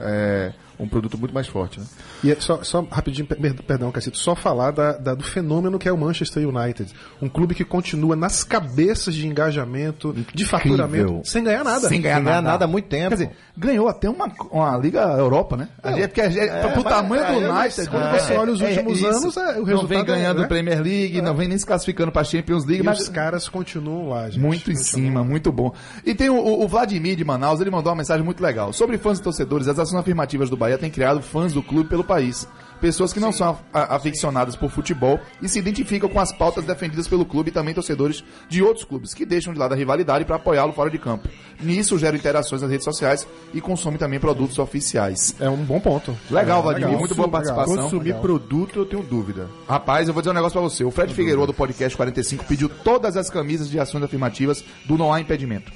é, 0.00 0.52
um 0.78 0.86
produto 0.88 1.18
muito 1.18 1.34
mais 1.34 1.46
forte. 1.48 1.80
Né? 1.80 1.86
E 2.22 2.30
é 2.32 2.36
só, 2.38 2.62
só 2.62 2.82
rapidinho, 2.90 3.26
per- 3.26 3.54
perdão, 3.64 3.90
Cacito, 3.90 4.16
só 4.16 4.34
falar 4.36 4.70
da- 4.70 4.92
da- 4.92 5.14
do 5.14 5.24
fenômeno 5.24 5.78
que 5.78 5.88
é 5.88 5.92
o 5.92 5.98
Manchester 5.98 6.46
United. 6.48 6.92
Um 7.20 7.28
clube 7.28 7.54
que 7.54 7.64
continua 7.64 8.14
nas 8.14 8.44
cabeças 8.44 9.14
de 9.14 9.26
engajamento, 9.26 10.14
de 10.34 10.44
faturamento, 10.44 11.20
sem 11.24 11.42
ganhar 11.42 11.64
nada. 11.64 11.88
Sem 11.88 12.00
ganhar, 12.00 12.16
Sem 12.16 12.24
ganhar 12.24 12.36
nada. 12.36 12.48
nada 12.52 12.64
há 12.64 12.68
muito 12.68 12.86
tempo. 12.88 13.08
Quer 13.08 13.14
dizer, 13.24 13.30
ganhou 13.56 13.88
até 13.88 14.08
uma, 14.08 14.30
uma 14.52 14.76
Liga 14.78 15.00
Europa, 15.00 15.56
né? 15.56 15.68
A 15.82 15.90
gente, 15.92 16.08
porque 16.08 16.20
a 16.20 16.28
gente, 16.30 16.48
pro 16.72 16.84
tamanho 16.84 17.26
do 17.26 17.44
é, 17.44 17.50
United. 17.50 17.90
quando 17.90 18.10
você 18.12 18.32
olha 18.34 18.52
os 18.52 18.60
últimos 18.60 19.02
anos, 19.04 19.36
é, 19.36 19.40
o 19.40 19.56
Não 19.58 19.64
resultado 19.64 19.88
vem 19.88 20.04
ganhando 20.04 20.38
é, 20.38 20.42
né? 20.42 20.48
Premier 20.48 20.80
League, 20.82 21.20
não 21.22 21.34
vem 21.34 21.48
nem 21.48 21.58
se 21.58 21.66
classificando 21.66 22.12
pra 22.12 22.22
Champions 22.22 22.64
League, 22.64 22.82
E 22.82 22.86
mas 22.86 23.00
os 23.00 23.08
caras 23.08 23.48
continuam 23.48 24.10
lá, 24.10 24.30
gente. 24.30 24.40
Muito 24.40 24.70
em 24.70 24.76
cima, 24.76 25.24
muito 25.24 25.50
bom. 25.50 25.72
E 26.04 26.14
tem 26.14 26.28
o, 26.30 26.36
o- 26.36 26.64
o 26.64 26.68
Vladimir 26.68 27.16
de 27.16 27.24
Manaus, 27.24 27.60
ele 27.60 27.70
mandou 27.70 27.90
uma 27.90 27.96
mensagem 27.98 28.24
muito 28.24 28.40
legal. 28.42 28.72
Sobre 28.72 28.96
fãs 28.96 29.18
e 29.18 29.22
torcedores, 29.22 29.66
as 29.66 29.78
ações 29.88 30.00
afirmativas 30.00 30.48
do 30.50 30.56
Bahia 30.56 30.78
têm 30.78 30.90
criado 30.90 31.20
fãs 31.22 31.52
do 31.52 31.62
clube 31.62 31.88
pelo 31.88 32.04
país. 32.04 32.46
Pessoas 32.80 33.12
que 33.12 33.18
não 33.18 33.32
são 33.32 33.58
a- 33.74 33.80
a- 33.80 33.96
aficionadas 33.96 34.54
por 34.54 34.70
futebol 34.70 35.18
e 35.42 35.48
se 35.48 35.58
identificam 35.58 36.08
com 36.08 36.20
as 36.20 36.30
pautas 36.32 36.64
defendidas 36.64 37.08
pelo 37.08 37.24
clube 37.26 37.48
e 37.50 37.52
também 37.52 37.74
torcedores 37.74 38.22
de 38.48 38.62
outros 38.62 38.84
clubes, 38.84 39.12
que 39.12 39.26
deixam 39.26 39.52
de 39.52 39.58
lado 39.58 39.72
a 39.74 39.76
rivalidade 39.76 40.24
para 40.24 40.36
apoiá-lo 40.36 40.72
fora 40.72 40.88
de 40.88 40.96
campo. 40.96 41.28
Nisso 41.60 41.98
gera 41.98 42.16
interações 42.16 42.62
nas 42.62 42.70
redes 42.70 42.84
sociais 42.84 43.26
e 43.52 43.60
consome 43.60 43.98
também 43.98 44.20
produtos 44.20 44.60
oficiais. 44.60 45.34
É 45.40 45.50
um 45.50 45.56
bom 45.56 45.80
ponto. 45.80 46.16
Legal, 46.30 46.60
É, 46.60 46.62
Vladimir, 46.62 46.86
legal. 46.86 47.00
muito 47.00 47.14
boa 47.16 47.26
Legal. 47.26 47.42
participação. 47.42 47.82
Consumir 47.90 48.14
produto, 48.20 48.78
eu 48.78 48.86
tenho 48.86 49.02
dúvida. 49.02 49.48
Rapaz, 49.68 50.06
eu 50.06 50.14
vou 50.14 50.22
dizer 50.22 50.30
um 50.30 50.34
negócio 50.34 50.52
pra 50.60 50.62
você. 50.68 50.84
O 50.84 50.90
Fred 50.92 51.12
Figueiredo 51.12 51.46
do 51.48 51.54
Podcast 51.54 51.96
45 51.96 52.44
pediu 52.44 52.68
todas 52.68 53.16
as 53.16 53.28
camisas 53.28 53.68
de 53.68 53.80
ações 53.80 54.04
afirmativas 54.04 54.62
do 54.86 54.96
Não 54.96 55.12
Há 55.12 55.20
Impedimento. 55.20 55.72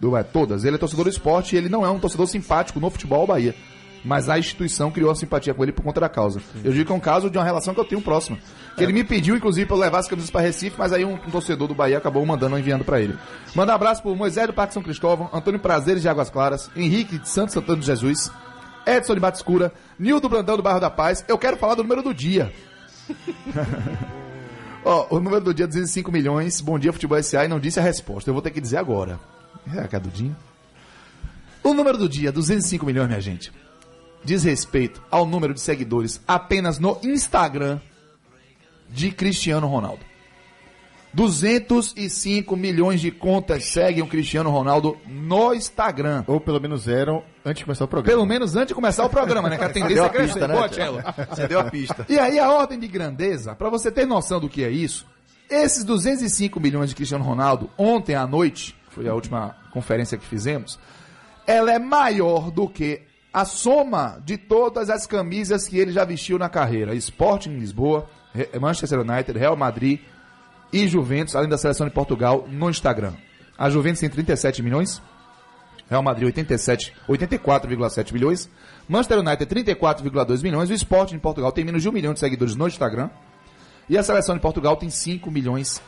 Do, 0.00 0.16
é, 0.16 0.22
todas. 0.22 0.64
Ele 0.64 0.76
é 0.76 0.78
torcedor 0.78 1.04
do 1.04 1.10
esporte 1.10 1.54
e 1.54 1.58
ele 1.58 1.68
não 1.68 1.84
é 1.84 1.90
um 1.90 1.98
torcedor 1.98 2.26
simpático 2.26 2.80
no 2.80 2.90
futebol 2.90 3.26
Bahia. 3.26 3.54
Mas 4.04 4.28
a 4.28 4.38
instituição 4.38 4.90
criou 4.90 5.10
a 5.10 5.14
simpatia 5.14 5.52
com 5.52 5.62
ele 5.62 5.72
por 5.72 5.82
conta 5.82 6.00
da 6.00 6.08
causa. 6.08 6.40
Eu 6.64 6.72
digo 6.72 6.86
que 6.86 6.92
é 6.92 6.94
um 6.94 7.00
caso 7.00 7.28
de 7.28 7.36
uma 7.36 7.44
relação 7.44 7.74
que 7.74 7.80
eu 7.80 7.84
tenho 7.84 8.00
próxima. 8.00 8.38
Que 8.76 8.82
ele 8.82 8.94
me 8.94 9.04
pediu, 9.04 9.36
inclusive, 9.36 9.66
pra 9.66 9.76
eu 9.76 9.80
levar 9.80 9.98
as 9.98 10.08
camisas 10.08 10.30
pra 10.30 10.40
Recife, 10.40 10.76
mas 10.78 10.92
aí 10.92 11.04
um, 11.04 11.14
um 11.14 11.30
torcedor 11.30 11.68
do 11.68 11.74
Bahia 11.74 11.98
acabou 11.98 12.24
mandando, 12.24 12.58
enviando 12.58 12.82
pra 12.82 13.00
ele. 13.00 13.14
Manda 13.54 13.72
um 13.72 13.74
abraço 13.74 14.00
pro 14.00 14.16
Moisés 14.16 14.46
do 14.46 14.54
Parque 14.54 14.72
São 14.72 14.82
Cristóvão, 14.82 15.28
Antônio 15.32 15.60
Prazeres 15.60 16.00
de 16.00 16.08
Águas 16.08 16.30
Claras, 16.30 16.70
Henrique 16.74 17.18
de 17.18 17.28
Santo 17.28 17.52
Santana 17.52 17.78
de 17.78 17.84
Jesus, 17.84 18.30
Edson 18.86 19.14
de 19.14 19.20
Bate 19.20 19.36
Escura, 19.36 19.70
Nildo 19.98 20.30
Brandão 20.30 20.56
do 20.56 20.62
Bairro 20.62 20.80
da 20.80 20.90
Paz. 20.90 21.22
Eu 21.28 21.36
quero 21.36 21.58
falar 21.58 21.74
do 21.74 21.82
número 21.82 22.02
do 22.02 22.14
dia. 22.14 22.50
Ó, 24.82 25.08
o 25.10 25.20
número 25.20 25.44
do 25.44 25.52
dia 25.52 25.64
é 25.64 25.68
205 25.68 26.10
milhões. 26.10 26.60
Bom 26.62 26.78
dia, 26.78 26.92
Futebol 26.92 27.22
SA. 27.22 27.44
E 27.44 27.48
não 27.48 27.60
disse 27.60 27.78
a 27.78 27.82
resposta. 27.82 28.30
Eu 28.30 28.34
vou 28.34 28.42
ter 28.42 28.50
que 28.50 28.62
dizer 28.62 28.78
agora. 28.78 29.20
É, 29.76 29.86
que 29.86 29.96
é 29.96 30.00
Dudinho? 30.00 30.36
O 31.62 31.74
número 31.74 31.98
do 31.98 32.08
dia, 32.08 32.32
205 32.32 32.86
milhões, 32.86 33.08
minha 33.08 33.20
gente, 33.20 33.52
diz 34.24 34.44
respeito 34.44 35.02
ao 35.10 35.26
número 35.26 35.52
de 35.52 35.60
seguidores 35.60 36.20
apenas 36.26 36.78
no 36.78 36.98
Instagram 37.02 37.80
de 38.88 39.10
Cristiano 39.10 39.66
Ronaldo. 39.66 40.10
205 41.12 42.56
milhões 42.56 43.00
de 43.00 43.10
contas 43.10 43.64
seguem 43.64 44.02
o 44.02 44.06
Cristiano 44.06 44.48
Ronaldo 44.50 44.96
no 45.06 45.52
Instagram. 45.52 46.22
Ou 46.26 46.40
pelo 46.40 46.60
menos 46.60 46.86
eram 46.86 47.24
antes 47.44 47.58
de 47.58 47.64
começar 47.64 47.84
o 47.84 47.88
programa. 47.88 48.16
Pelo 48.16 48.26
menos 48.26 48.54
antes 48.54 48.68
de 48.68 48.74
começar 48.74 49.04
o 49.04 49.10
programa, 49.10 49.48
né? 49.48 49.58
Que 49.58 49.64
a 49.64 49.70
tendência 49.70 50.02
é 50.02 50.08
crescer. 50.08 50.46
Boa, 50.46 50.68
Tchelo. 50.68 51.02
Você 51.28 51.48
deu 51.48 51.60
a 51.60 51.64
pista. 51.64 52.06
E 52.08 52.18
aí 52.18 52.38
a 52.38 52.52
ordem 52.52 52.78
de 52.78 52.86
grandeza, 52.86 53.56
pra 53.56 53.68
você 53.68 53.90
ter 53.90 54.06
noção 54.06 54.38
do 54.38 54.48
que 54.48 54.62
é 54.62 54.70
isso, 54.70 55.04
esses 55.50 55.82
205 55.82 56.60
milhões 56.60 56.90
de 56.90 56.94
Cristiano 56.94 57.24
Ronaldo, 57.24 57.68
ontem 57.76 58.14
à 58.14 58.24
noite, 58.24 58.76
foi 58.90 59.08
a 59.08 59.14
última 59.14 59.56
conferência 59.72 60.18
que 60.18 60.26
fizemos, 60.26 60.78
ela 61.46 61.72
é 61.72 61.78
maior 61.78 62.50
do 62.50 62.68
que 62.68 63.02
a 63.32 63.44
soma 63.44 64.20
de 64.24 64.36
todas 64.36 64.90
as 64.90 65.06
camisas 65.06 65.66
que 65.66 65.78
ele 65.78 65.92
já 65.92 66.04
vestiu 66.04 66.38
na 66.38 66.48
carreira. 66.48 66.94
Sporting 66.94 67.50
Lisboa, 67.50 68.08
Manchester 68.60 69.00
United, 69.00 69.38
Real 69.38 69.56
Madrid 69.56 70.00
e 70.72 70.86
Juventus, 70.86 71.34
além 71.34 71.48
da 71.48 71.58
seleção 71.58 71.86
de 71.86 71.92
Portugal, 71.92 72.46
no 72.48 72.68
Instagram. 72.68 73.14
A 73.56 73.68
Juventus 73.70 74.00
tem 74.00 74.08
37 74.08 74.62
milhões, 74.62 75.02
Real 75.88 76.02
Madrid 76.02 76.26
87, 76.26 76.92
84,7 77.08 78.12
milhões, 78.12 78.48
Manchester 78.88 79.18
United 79.18 79.46
34,2 79.46 80.42
milhões, 80.42 80.70
o 80.70 80.72
Sporting 80.72 81.16
de 81.16 81.20
Portugal 81.20 81.52
tem 81.52 81.64
menos 81.64 81.82
de 81.82 81.88
um 81.88 81.92
milhão 81.92 82.14
de 82.14 82.20
seguidores 82.20 82.54
no 82.54 82.66
Instagram, 82.66 83.10
e 83.88 83.98
a 83.98 84.02
seleção 84.02 84.36
de 84.36 84.40
Portugal 84.40 84.76
tem 84.76 84.88
5 84.88 85.30
milhões 85.30 85.82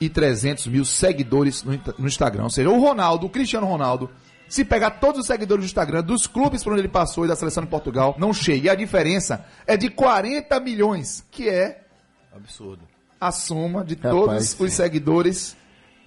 e 0.00 0.08
300 0.08 0.66
mil 0.68 0.84
seguidores 0.84 1.62
no, 1.62 1.74
Insta- 1.74 1.94
no 1.98 2.06
Instagram. 2.06 2.44
Ou 2.44 2.50
seja, 2.50 2.70
o 2.70 2.80
Ronaldo, 2.80 3.26
o 3.26 3.30
Cristiano 3.30 3.66
Ronaldo, 3.66 4.10
se 4.48 4.64
pegar 4.64 4.92
todos 4.92 5.20
os 5.20 5.26
seguidores 5.26 5.64
do 5.64 5.66
Instagram, 5.66 6.02
dos 6.02 6.26
clubes 6.26 6.64
por 6.64 6.72
onde 6.72 6.80
ele 6.82 6.88
passou 6.88 7.24
e 7.24 7.28
da 7.28 7.36
seleção 7.36 7.62
de 7.62 7.68
Portugal, 7.70 8.16
não 8.18 8.32
chega. 8.32 8.66
E 8.66 8.70
a 8.70 8.74
diferença 8.74 9.44
é 9.66 9.76
de 9.76 9.90
40 9.90 10.58
milhões, 10.60 11.24
que 11.30 11.48
é 11.48 11.82
Absurdo. 12.34 12.82
a 13.20 13.30
soma 13.30 13.84
de 13.84 13.94
Rapaz, 13.94 14.10
todos 14.14 14.48
sim. 14.48 14.64
os 14.64 14.72
seguidores 14.72 15.56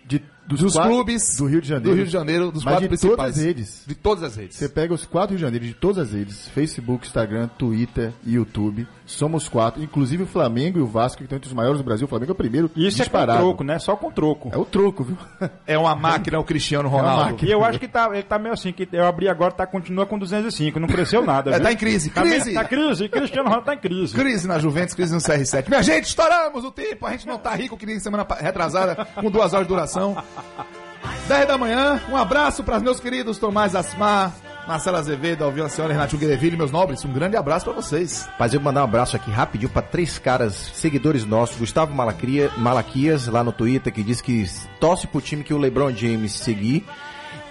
De, 0.06 0.22
dos, 0.48 0.74
quatro- 0.74 0.91
clubes 0.91 1.38
do 1.38 1.46
Rio 1.46 1.62
de 1.62 1.68
Janeiro. 1.68 1.89
do 1.91 1.96
Rio 1.96 2.06
de 2.06 2.12
Janeiro, 2.12 2.52
dos 2.52 2.64
Mas 2.64 2.74
quatro 2.74 2.82
de 2.84 2.88
principais. 2.89 3.18
todas 3.18 3.38
as 3.38 3.44
redes. 3.44 3.84
De 3.88 3.96
todas 3.96 4.24
as 4.24 4.36
redes. 4.36 4.58
Você 4.58 4.70
pega 4.70 4.94
os 4.94 5.06
quatro 5.06 5.30
Rio 5.30 5.38
de 5.38 5.41
Janeiro 5.44 5.66
de 5.66 5.74
todas 5.74 5.98
as 5.98 6.12
redes, 6.14 6.48
Facebook, 6.50 7.06
Instagram, 7.08 7.48
Twitter 7.58 8.12
e 8.26 8.34
YouTube. 8.36 8.88
Somos 9.06 9.50
quatro, 9.50 9.84
inclusive 9.84 10.24
o 10.24 10.26
Flamengo 10.28 10.80
e 10.80 10.82
o 10.82 10.88
Vasco, 10.88 11.18
que 11.18 11.24
estão 11.24 11.36
entre 11.38 11.48
os 11.50 11.54
maiores 11.54 11.78
do 11.80 11.84
Brasil. 11.84 12.06
O 12.06 12.10
Flamengo 12.10 12.32
é 12.32 12.34
o 12.34 12.36
primeiro 12.36 12.72
Isso 12.76 12.98
é 12.98 13.00
com 13.00 13.04
disparado. 13.04 13.39
troco, 13.39 13.64
né? 13.64 13.78
Só 13.80 13.96
com 13.96 14.10
troco. 14.12 14.50
É 14.54 14.58
o 14.58 14.66
troco, 14.66 15.04
viu? 15.04 15.18
É 15.68 15.78
uma 15.78 15.96
máquina 15.96 16.39
o 16.39 16.44
Cristiano 16.44 16.88
Ronaldo. 16.89 17.46
E 17.46 17.52
eu 17.52 17.64
acho 17.64 17.80
que 17.80 17.88
tá, 17.88 18.10
ele 18.12 18.24
tá 18.24 18.38
meio 18.39 18.54
assim, 18.54 18.72
que 18.72 18.88
eu 18.91 19.06
abri 19.06 19.28
agora, 19.30 19.52
tá, 19.52 19.66
continua 19.66 20.06
com 20.06 20.18
205, 20.20 20.80
não 20.80 20.88
cresceu 20.88 21.24
nada. 21.26 21.52
É, 21.52 21.54
viu? 21.56 21.64
tá 21.64 21.72
em 21.72 21.76
crise. 21.78 22.10
Tá, 22.10 22.22
Crise. 22.22 22.54
tá 22.54 22.64
crise, 22.66 23.10
Cristiano 23.10 23.44
Ronaldo 23.50 23.66
tá 23.66 23.74
em 23.74 23.78
crise. 23.78 24.14
Crise 24.14 24.48
na 24.48 24.60
Juventus, 24.60 24.94
crise 24.94 25.14
no 25.14 25.20
CR7. 25.20 25.68
Minha 25.70 25.84
gente, 25.84 26.06
estouramos 26.06 26.64
o 26.64 26.72
tempo. 26.72 27.06
A 27.06 27.12
gente 27.12 27.28
não 27.28 27.38
tá 27.38 27.54
rico 27.56 27.78
que 27.78 27.86
nem 27.86 28.00
semana 28.00 28.26
retrasada, 28.39 29.06
com 29.16 29.30
duas 29.32 29.54
horas 29.54 29.66
de 29.68 29.74
duração. 29.74 30.16
10 31.28 31.48
da 31.48 31.58
manhã, 31.58 32.02
um 32.10 32.18
abraço 32.18 32.64
para 32.64 32.80
meus 32.80 33.00
queridos 33.00 33.38
Tomás 33.38 33.76
Asmar, 33.76 34.34
Marcela 34.68 35.00
Azevedo, 35.00 35.44
Alvina 35.44 35.68
Senhora, 35.68 35.94
Renatinho 35.94 36.20
Guereville, 36.20 36.56
meus 36.56 36.72
nobres. 36.72 37.04
Um 37.04 37.12
grande 37.12 37.36
abraço 37.36 37.66
para 37.66 37.74
vocês. 37.74 38.28
Mas 38.40 38.54
eu 38.54 38.62
mandar 38.62 38.82
um 38.82 38.86
abraço 38.86 39.16
aqui 39.16 39.30
rapidinho 39.30 39.70
para 39.70 39.82
três 39.82 40.18
caras, 40.18 40.54
seguidores 40.74 41.26
nossos. 41.26 41.58
Gustavo 41.58 41.94
Malacria, 41.94 42.50
Malaquias, 42.58 43.28
lá 43.28 43.44
no 43.44 43.52
Twitter, 43.52 43.92
que 43.92 44.04
diz 44.04 44.22
que 44.22 44.46
torce 44.80 45.08
pro 45.08 45.22
time 45.22 45.44
que 45.44 45.54
o 45.54 45.58
LeBron 45.58 45.92
James 45.92 46.32
seguir. 46.34 46.86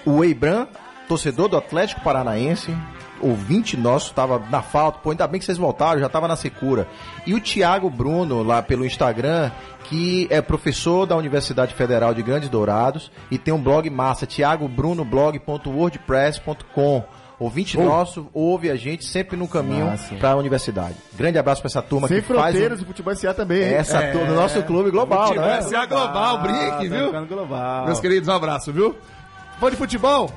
O 0.04 0.24
Eibran, 0.24 0.66
torcedor 1.06 1.48
do 1.48 1.56
Atlético 1.56 2.00
Paranaense, 2.00 2.74
ouvinte 3.22 3.76
nosso, 3.76 4.08
estava 4.10 4.38
na 4.50 4.60
falta. 4.62 4.98
Pô, 4.98 5.10
ainda 5.10 5.26
bem 5.26 5.38
que 5.38 5.44
vocês 5.46 5.58
voltaram, 5.58 6.00
já 6.00 6.06
estava 6.06 6.26
na 6.28 6.36
secura. 6.36 6.86
E 7.26 7.34
o 7.34 7.40
Thiago 7.40 7.88
Bruno, 7.88 8.42
lá 8.42 8.60
pelo 8.62 8.84
Instagram, 8.84 9.50
que 9.84 10.26
é 10.30 10.40
professor 10.42 11.06
da 11.06 11.16
Universidade 11.16 11.74
Federal 11.74 12.12
de 12.14 12.22
Grandes 12.22 12.48
Dourados 12.48 13.10
e 13.30 13.38
tem 13.38 13.52
um 13.54 13.62
blog 13.62 13.88
massa, 13.90 14.26
thiagobrunoblog.wordpress.com. 14.26 17.04
Ouvinte 17.38 17.76
nosso, 17.76 18.28
ouve 18.32 18.70
a 18.70 18.76
gente 18.76 19.04
sempre 19.04 19.36
no 19.36 19.48
caminho 19.48 19.92
para 20.20 20.30
a 20.30 20.36
universidade. 20.36 20.94
Grande 21.14 21.38
abraço 21.38 21.60
para 21.60 21.68
essa 21.70 21.82
turma 21.82 22.06
Sem 22.06 22.20
que 22.20 22.28
faz 22.28 22.40
fronteiras, 22.52 22.80
o- 22.80 22.86
futebol 22.86 23.12
SA 23.16 23.34
também, 23.34 23.62
hein? 23.64 23.74
essa 23.74 24.00
turma 24.12 24.26
do 24.28 24.34
nosso 24.34 24.62
clube 24.62 24.92
global, 24.92 25.26
Futebol 25.26 25.48
né? 25.48 25.60
SA 25.62 25.84
Global, 25.86 26.38
brinque, 26.40 26.88
viu? 26.88 27.06
ficando 27.06 27.26
global. 27.26 27.84
Meus 27.86 27.98
queridos, 27.98 28.28
um 28.28 28.32
abraço, 28.32 28.72
viu? 28.72 28.94
Fã 29.58 29.70
de 29.70 29.76
futebol, 29.76 30.30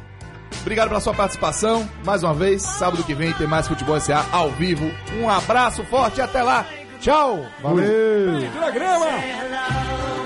obrigado 0.61 0.89
pela 0.89 0.99
sua 0.99 1.13
participação. 1.13 1.87
Mais 2.03 2.23
uma 2.23 2.33
vez, 2.33 2.61
sábado 2.61 3.03
que 3.03 3.13
vem 3.13 3.33
tem 3.33 3.47
mais 3.47 3.67
Futebol 3.67 3.99
SA 3.99 4.25
ao 4.31 4.49
vivo. 4.51 4.91
Um 5.19 5.29
abraço 5.29 5.83
forte 5.83 6.19
e 6.19 6.21
até 6.21 6.41
lá. 6.41 6.65
Tchau! 6.99 7.45
Valeu! 7.61 8.49
Programa! 8.51 10.24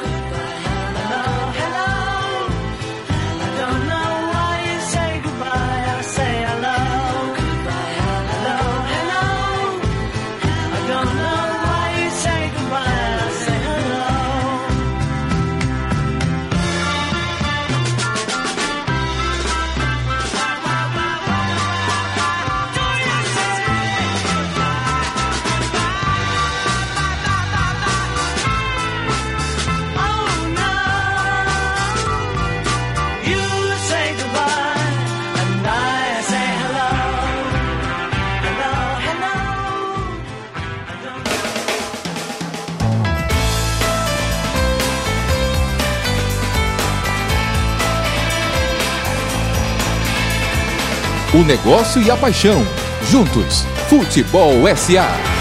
O 51.40 51.44
negócio 51.46 52.02
e 52.02 52.12
a 52.12 52.18
paixão. 52.18 52.68
Juntos. 53.10 53.64
Futebol 53.88 54.56
SA. 54.76 55.39